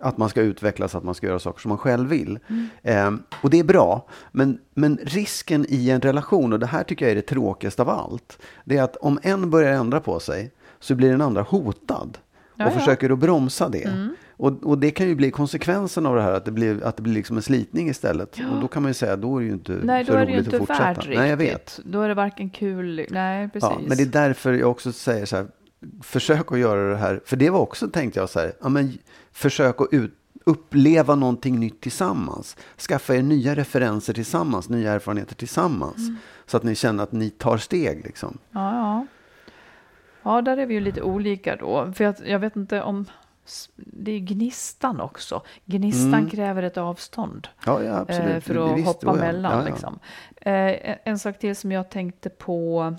att 0.00 0.18
man 0.18 0.28
ska 0.28 0.40
utvecklas, 0.40 0.94
att 0.94 1.04
man 1.04 1.14
ska 1.14 1.26
göra 1.26 1.38
saker 1.38 1.60
som 1.60 1.68
man 1.68 1.78
själv 1.78 2.08
vill. 2.08 2.38
Mm. 2.48 2.68
Ehm, 2.82 3.22
och 3.42 3.50
det 3.50 3.58
är 3.58 3.64
bra. 3.64 4.06
Men, 4.32 4.58
men 4.74 4.98
risken 5.02 5.66
i 5.68 5.90
en 5.90 6.00
relation, 6.00 6.52
och 6.52 6.58
det 6.58 6.66
här 6.66 6.84
tycker 6.84 7.04
jag 7.04 7.12
är 7.12 7.16
det 7.16 7.22
tråkigaste 7.22 7.82
av 7.82 7.88
allt, 7.88 8.38
det 8.64 8.76
är 8.76 8.82
att 8.82 8.96
om 8.96 9.18
en 9.22 9.50
börjar 9.50 9.72
ändra 9.72 10.00
på 10.00 10.20
sig 10.20 10.50
så 10.80 10.94
blir 10.94 11.10
den 11.10 11.20
andra 11.20 11.42
hotad. 11.42 12.18
Ja, 12.56 12.66
och 12.66 12.72
ja. 12.72 12.78
försöker 12.78 13.10
att 13.10 13.18
bromsa 13.18 13.68
det. 13.68 14.08
Och, 14.36 14.62
och 14.62 14.78
det 14.78 14.90
kan 14.90 15.08
ju 15.08 15.14
bli 15.14 15.30
konsekvensen 15.30 16.06
av 16.06 16.16
det 16.16 16.22
här, 16.22 16.32
att 16.32 16.44
det 16.44 16.50
blir, 16.50 16.84
att 16.84 16.96
det 16.96 17.02
blir 17.02 17.14
liksom 17.14 17.36
en 17.36 17.42
slitning 17.42 17.88
istället. 17.88 18.38
Och 18.52 18.60
då 18.60 18.68
kan 18.68 18.82
man 18.82 18.90
ju 18.90 18.94
säga, 18.94 19.16
då 19.16 19.36
är 19.36 19.40
det 19.40 19.46
ju 19.46 19.52
inte 19.52 19.72
Nej, 19.82 20.04
så 20.04 20.12
då 20.12 20.18
är 20.18 20.26
det 20.26 20.32
ju 20.32 20.36
roligt 20.36 20.46
inte 20.46 20.56
att 20.56 20.66
fortsätta. 20.66 20.88
värt 20.88 20.98
riktigt. 20.98 21.18
Nej, 21.18 21.30
jag 21.30 21.36
vet. 21.36 21.80
Då 21.84 22.02
är 22.02 22.08
det 22.08 22.14
varken 22.14 22.50
kul, 22.50 23.06
nej 23.10 23.48
precis. 23.48 23.70
Ja, 23.70 23.80
men 23.86 23.96
det 23.96 24.02
är 24.02 24.06
därför 24.06 24.52
jag 24.52 24.70
också 24.70 24.92
säger 24.92 25.26
så 25.26 25.36
här, 25.36 25.46
försök 26.02 26.52
att 26.52 26.58
göra 26.58 26.90
det 26.90 26.96
här, 26.96 27.20
för 27.24 27.36
det 27.36 27.50
var 27.50 27.60
också, 27.60 27.88
tänkte 27.88 28.20
jag 28.20 28.30
så 28.30 28.40
här, 28.40 28.52
ja, 28.62 28.68
men 28.68 28.98
försök 29.34 29.80
att 29.80 29.88
ut, 29.92 30.14
uppleva 30.44 31.14
någonting 31.14 31.60
nytt 31.60 31.80
tillsammans. 31.80 32.56
Skaffa 32.78 33.14
er 33.14 33.22
nya 33.22 33.54
referenser 33.54 34.12
tillsammans, 34.12 34.68
nya 34.68 34.92
erfarenheter 34.92 35.34
tillsammans. 35.34 35.96
Mm. 35.98 36.16
Så 36.46 36.56
att 36.56 36.62
ni 36.62 36.74
känner 36.74 37.02
att 37.04 37.12
ni 37.12 37.30
tar 37.30 37.56
steg 37.58 38.04
liksom. 38.04 38.38
Ja, 38.50 38.74
ja. 38.76 39.06
Ja, 40.22 40.42
där 40.42 40.56
är 40.56 40.66
vi 40.66 40.74
ju 40.74 40.80
lite 40.80 41.02
olika 41.02 41.56
då. 41.56 41.92
För 41.92 42.04
jag, 42.04 42.14
jag 42.26 42.38
vet 42.38 42.56
inte 42.56 42.82
om... 42.82 43.04
Det 43.76 44.10
är 44.12 44.18
gnistan 44.18 45.00
också. 45.00 45.42
Gnistan 45.64 46.14
Mm. 46.14 46.30
kräver 46.30 46.62
ett 46.62 46.76
avstånd 46.76 47.48
Ja, 47.66 47.82
ja 47.82 47.96
absolut. 47.96 48.30
eh, 48.30 48.40
för 48.40 48.72
att 48.72 48.78
visst, 48.78 48.86
hoppa 48.86 49.12
oh 49.12 49.16
ja. 49.16 49.20
mellan. 49.20 49.58
Ja. 49.58 49.64
Liksom. 49.70 49.98
Eh, 50.36 50.52
en- 50.90 50.98
en 51.04 51.18
sak 51.18 51.38
till 51.38 51.56
som 51.56 51.72
jag 51.72 51.90
tänkte 51.90 52.30
på. 52.30 52.94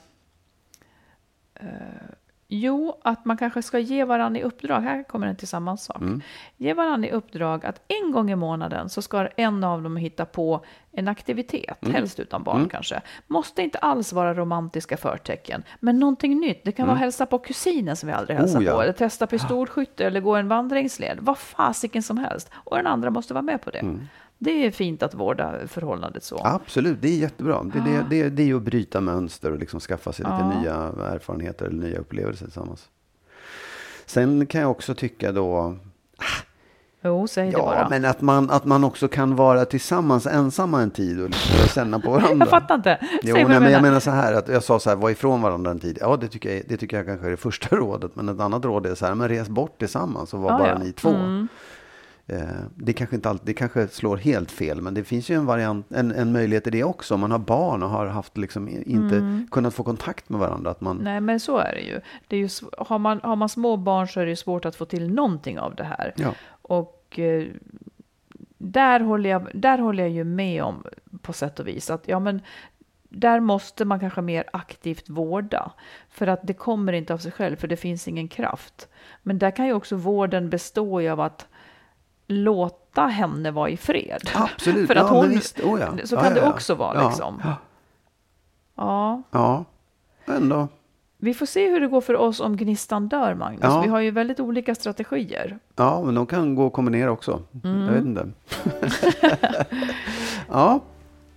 Jo, 2.48 3.00
att 3.04 3.26
man 3.26 3.38
kanske 3.38 3.62
ska 3.62 3.80
ge 3.80 4.04
varandra 4.04 4.40
i 4.40 4.44
uppdrag. 4.44 4.82
Här 4.82 5.04
kommer 5.04 5.28
en 5.28 5.36
till 5.36 5.48
samma 5.48 5.78
sak. 5.78 6.02
Mm. 6.02 6.22
Ge 6.58 6.74
varandra 6.74 7.10
i 7.10 7.12
uppdrag 7.12 7.66
att 7.66 7.82
en 7.88 8.12
gång 8.12 8.32
i 8.32 8.36
månaden 8.36 8.90
så 8.90 9.02
ska 9.02 9.28
en 9.38 9.64
av 9.64 9.84
dem 9.84 9.98
hitta 9.98 10.26
på 10.26 10.66
en 10.92 11.08
aktivitet, 11.08 11.78
Mm. 11.82 11.96
helst 11.96 12.20
utan 12.20 12.44
barn 12.44 12.70
kanske. 12.70 13.02
Måste 13.28 13.62
inte 13.62 13.78
alls 13.78 14.14
vara 14.14 14.34
romantiska 14.34 14.98
förtecken, 14.98 15.64
men 15.80 16.00
någonting 16.00 16.40
nytt. 16.40 16.64
Det 16.64 16.72
kan 16.72 16.88
vara 16.88 16.98
hälsa 16.98 17.26
på 17.26 17.40
kusinen 17.40 17.96
som 17.96 18.08
vi 18.08 18.14
aldrig 18.14 18.38
hälsar 18.38 18.60
Mm. 18.60 18.68
Oh, 18.68 18.72
ja. 18.72 18.76
på, 18.78 18.82
eller 18.82 18.94
testa 18.94 19.28
pistolskytte 19.28 20.06
eller 20.06 20.20
gå 20.22 20.36
en 20.36 20.48
vandringsled. 20.48 21.18
Vad 21.22 21.38
fasiken 21.38 22.04
som 22.04 22.18
helst. 22.18 22.52
Och 22.54 22.78
den 22.78 22.88
andra 22.88 23.10
måste 23.10 23.34
vara 23.34 23.42
med 23.42 23.62
på 23.62 23.72
det. 23.72 23.98
Det 24.38 24.66
är 24.66 24.72
fint 24.72 25.04
att 25.04 25.14
vårda 25.14 25.68
förhållandet 25.68 26.24
så. 26.24 26.42
Absolut, 26.44 27.02
det 27.02 27.08
är 27.08 27.18
jättebra. 27.18 27.64
Det, 27.64 27.80
det, 27.80 28.06
det, 28.10 28.30
det 28.30 28.44
är 28.44 28.48
ju 28.48 28.58
att 28.58 28.62
bryta 28.64 29.02
mönster 29.02 29.52
och 29.52 29.60
liksom 29.60 29.80
skaffa 29.80 30.14
sig 30.14 30.26
lite 30.26 30.38
Ja. 30.40 30.60
nya 30.62 30.74
erfarenheter 31.14 31.66
eller 31.66 31.84
nya 31.88 32.00
upplevelser 32.00 32.46
tillsammans. 32.46 32.90
Sen 34.06 34.46
kan 34.46 34.62
jag 34.62 34.72
också 34.72 34.96
tycka 34.96 35.32
då, 35.32 35.76
Jo, 37.04 37.28
säg 37.28 37.46
det 37.46 37.52
ja, 37.52 37.66
bara. 37.66 37.90
men 37.90 38.06
att 38.06 38.22
man, 38.22 38.50
att 38.50 38.66
man 38.66 38.84
också 38.84 39.08
kan 39.08 39.36
vara 39.36 39.66
tillsammans 39.66 40.28
ensamma 40.28 40.82
en 40.82 40.92
tid 40.92 41.22
och 41.22 41.30
liksom 41.30 41.68
känna 41.76 42.00
på 42.00 42.12
varandra. 42.12 42.36
Jag 42.40 42.50
fattar 42.50 42.76
inte. 42.76 42.98
Säg 43.02 43.20
Jo, 43.24 43.36
nej, 43.48 43.60
men 43.60 43.72
jag 43.72 43.82
menar. 43.82 44.00
så 44.00 44.12
här, 44.12 44.34
att 44.34 44.48
jag 44.48 44.64
sa 44.64 44.80
så 44.80 44.90
här, 44.90 44.98
var 44.98 45.10
ifrån 45.10 45.42
varandra 45.42 45.72
en 45.72 45.80
tid. 45.80 45.98
Ja, 46.02 46.18
det 46.18 46.28
tycker 46.28 46.54
jag, 46.56 46.64
det 46.68 46.78
tycker 46.78 46.98
jag 46.98 47.06
kanske 47.06 47.28
är 47.28 47.32
det 47.32 47.38
första 47.38 47.76
rådet. 47.76 48.16
Men 48.16 48.30
ett 48.30 48.40
annat 48.40 48.66
råd 48.66 48.86
är 48.86 48.96
så 48.96 49.06
här, 49.06 49.16
men 49.16 49.30
res 49.30 49.50
bort 49.50 49.80
tillsammans 49.80 50.34
och 50.34 50.40
var 50.40 50.52
Ja, 50.52 50.58
bara 50.58 50.68
ja. 50.68 50.78
ni 50.78 50.92
två. 50.92 51.10
Mm. 51.10 51.48
Eh, 52.28 52.40
det 52.76 52.94
kanske 52.94 53.16
inte 53.16 53.30
alltid, 53.30 53.46
det 53.46 53.54
kanske 53.54 53.88
slår 53.88 54.18
helt 54.18 54.52
fel, 54.52 54.82
men 54.82 54.94
det 54.94 55.04
finns 55.04 55.30
ju 55.30 55.36
en, 55.36 55.46
variant, 55.46 55.92
en, 55.92 56.12
en 56.12 56.32
möjlighet 56.32 56.68
i 56.68 56.70
det 56.70 56.84
också. 56.84 57.14
Om 57.14 57.20
man 57.20 57.32
har 57.32 57.40
barn 57.40 57.84
och 57.84 57.90
har 57.90 58.08
haft 58.08 58.38
liksom 58.38 58.68
inte 58.86 59.46
kunnat 59.52 59.74
få 59.74 59.84
kontakt 59.84 60.30
med 60.30 60.40
varandra. 60.40 60.72
Att 60.72 60.82
man, 60.82 60.96
Mm. 60.96 61.04
Nej, 61.04 61.22
men 61.22 61.40
så 61.40 61.58
är 61.58 61.72
det 61.72 61.82
ju. 61.82 62.02
Det 62.28 62.36
är 62.36 62.40
ju 62.40 62.50
har, 62.78 63.00
man, 63.00 63.20
har 63.24 63.36
man 63.36 63.50
små 63.50 63.78
barn 63.78 64.08
så 64.08 64.20
är 64.20 64.26
det 64.26 64.30
ju 64.30 64.36
svårt 64.36 64.66
att 64.66 64.76
få 64.76 64.86
till 64.86 65.14
någonting 65.14 65.60
av 65.60 65.76
det 65.76 65.84
här. 65.84 66.14
ja, 66.16 66.34
Och 66.62 67.20
eh, 67.20 67.46
där, 68.58 69.00
håller 69.00 69.30
jag, 69.30 69.48
där 69.54 69.78
håller 69.78 70.04
jag 70.04 70.12
ju 70.12 70.24
med 70.24 70.64
om 70.64 70.84
på 71.22 71.34
sätt 71.34 71.60
och 71.60 71.68
vis 71.68 71.90
att 71.90 72.08
ja, 72.08 72.20
men 72.20 72.42
där 73.10 73.40
måste 73.40 73.86
man 73.86 74.00
kanske 74.00 74.22
mer 74.22 74.44
aktivt 74.54 75.10
vårda. 75.10 75.72
För 76.10 76.28
att 76.28 76.40
det 76.44 76.54
kommer 76.54 76.94
inte 76.94 77.14
av 77.14 77.18
sig 77.18 77.32
själv, 77.32 77.56
för 77.56 77.68
det 77.68 77.78
finns 77.78 78.08
ingen 78.08 78.28
kraft. 78.28 78.88
Men 79.24 79.40
där 79.40 79.52
kan 79.52 79.66
ju 79.66 79.74
också 79.74 79.96
vården 79.96 80.50
bestå 80.50 81.12
av 81.12 81.20
att 81.20 81.48
låta 82.28 83.02
henne 83.06 83.52
vara 83.52 83.70
i 83.70 83.78
fred. 83.78 84.30
absolut. 84.36 84.88
För 84.88 84.96
att 84.96 85.08
ja, 85.12 85.14
hon- 85.22 85.30
visst. 85.30 85.60
Oh, 85.60 85.80
ja. 85.80 86.08
så 86.08 86.16
ja, 86.16 86.22
kan 86.22 86.34
det 86.34 86.50
också 86.50 86.76
vara, 86.76 87.08
liksom. 87.08 87.42
Ja, 88.76 89.22
Ja, 89.32 89.66
ändå. 90.26 90.68
vi 91.18 91.34
får 91.34 91.46
se 91.46 91.70
hur 91.70 91.80
det 91.80 91.88
går 91.88 92.02
för 92.02 92.16
oss 92.16 92.40
om 92.40 92.58
gnistan 92.58 93.08
dör, 93.08 93.34
Magnus. 93.34 93.74
Vi 93.84 93.88
har 93.90 94.00
ju 94.00 94.12
väldigt 94.12 94.40
olika 94.40 94.76
strategier. 94.76 95.60
Ja, 95.76 96.04
men 96.06 96.16
de 96.16 96.26
kan 96.26 96.56
gå 96.56 96.68
att 96.68 96.74
kombinera 96.74 97.12
också. 97.12 97.42
Mm. 97.64 97.82
Jag 97.86 97.94
vet 97.94 98.06
inte. 98.06 98.28
ja, 100.50 100.80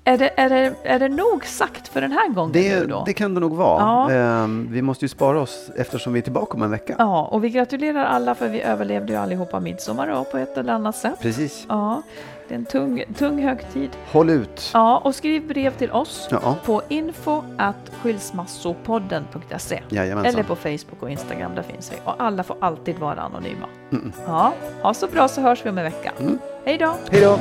Är 0.08 0.18
det, 0.18 0.30
är, 0.36 0.48
det, 0.48 0.74
är 0.82 0.98
det 0.98 1.08
nog 1.08 1.44
sagt 1.44 1.88
för 1.88 2.00
den 2.00 2.12
här 2.12 2.28
gången 2.28 2.52
det, 2.52 2.80
nu 2.80 2.86
då? 2.86 3.02
det 3.06 3.12
kan 3.12 3.34
det 3.34 3.40
nog 3.40 3.56
vara. 3.56 3.80
Ja. 3.80 4.10
Ehm, 4.12 4.68
vi 4.70 4.82
måste 4.82 5.04
ju 5.04 5.08
spara 5.08 5.40
oss 5.40 5.70
eftersom 5.76 6.12
vi 6.12 6.18
är 6.18 6.22
tillbaka 6.22 6.54
om 6.54 6.62
en 6.62 6.70
vecka. 6.70 6.94
Ja, 6.98 7.24
och 7.24 7.44
vi 7.44 7.50
gratulerar 7.50 8.04
alla 8.04 8.34
för 8.34 8.48
vi 8.48 8.62
överlevde 8.62 9.12
ju 9.12 9.18
allihopa 9.18 9.60
midsommar 9.60 10.08
då, 10.08 10.24
på 10.24 10.38
ett 10.38 10.58
eller 10.58 10.72
annat 10.72 10.96
sätt. 10.96 11.20
Precis. 11.20 11.66
Ja, 11.68 12.02
det 12.48 12.54
är 12.54 12.58
en 12.58 12.64
tung, 12.64 13.04
tung 13.18 13.42
högtid. 13.42 13.90
Håll 14.12 14.30
ut. 14.30 14.70
Ja, 14.74 14.98
och 14.98 15.14
skriv 15.14 15.48
brev 15.48 15.70
till 15.70 15.90
oss 15.90 16.28
Ja, 16.30 16.56
på 16.64 16.82
info 16.88 17.42
at 17.58 17.90
skilsmassopodden.se 18.02 19.80
eller 19.90 20.42
på 20.42 20.56
Facebook 20.56 21.02
och 21.02 21.10
Instagram, 21.10 21.54
där 21.54 21.62
finns 21.62 21.92
vi. 21.92 21.96
Och 22.04 22.14
alla 22.18 22.42
får 22.42 22.56
alltid 22.60 22.98
vara 22.98 23.20
anonyma. 23.20 23.66
Mm. 23.92 24.12
Ja, 24.26 24.52
ha 24.82 24.94
så 24.94 25.06
bra 25.06 25.28
så 25.28 25.40
hörs 25.40 25.66
vi 25.66 25.70
om 25.70 25.78
en 25.78 25.84
vecka. 25.84 26.12
Mm. 26.20 26.38
Hej 26.64 26.78
då! 26.78 26.94
Hej 27.10 27.20
då! 27.20 27.38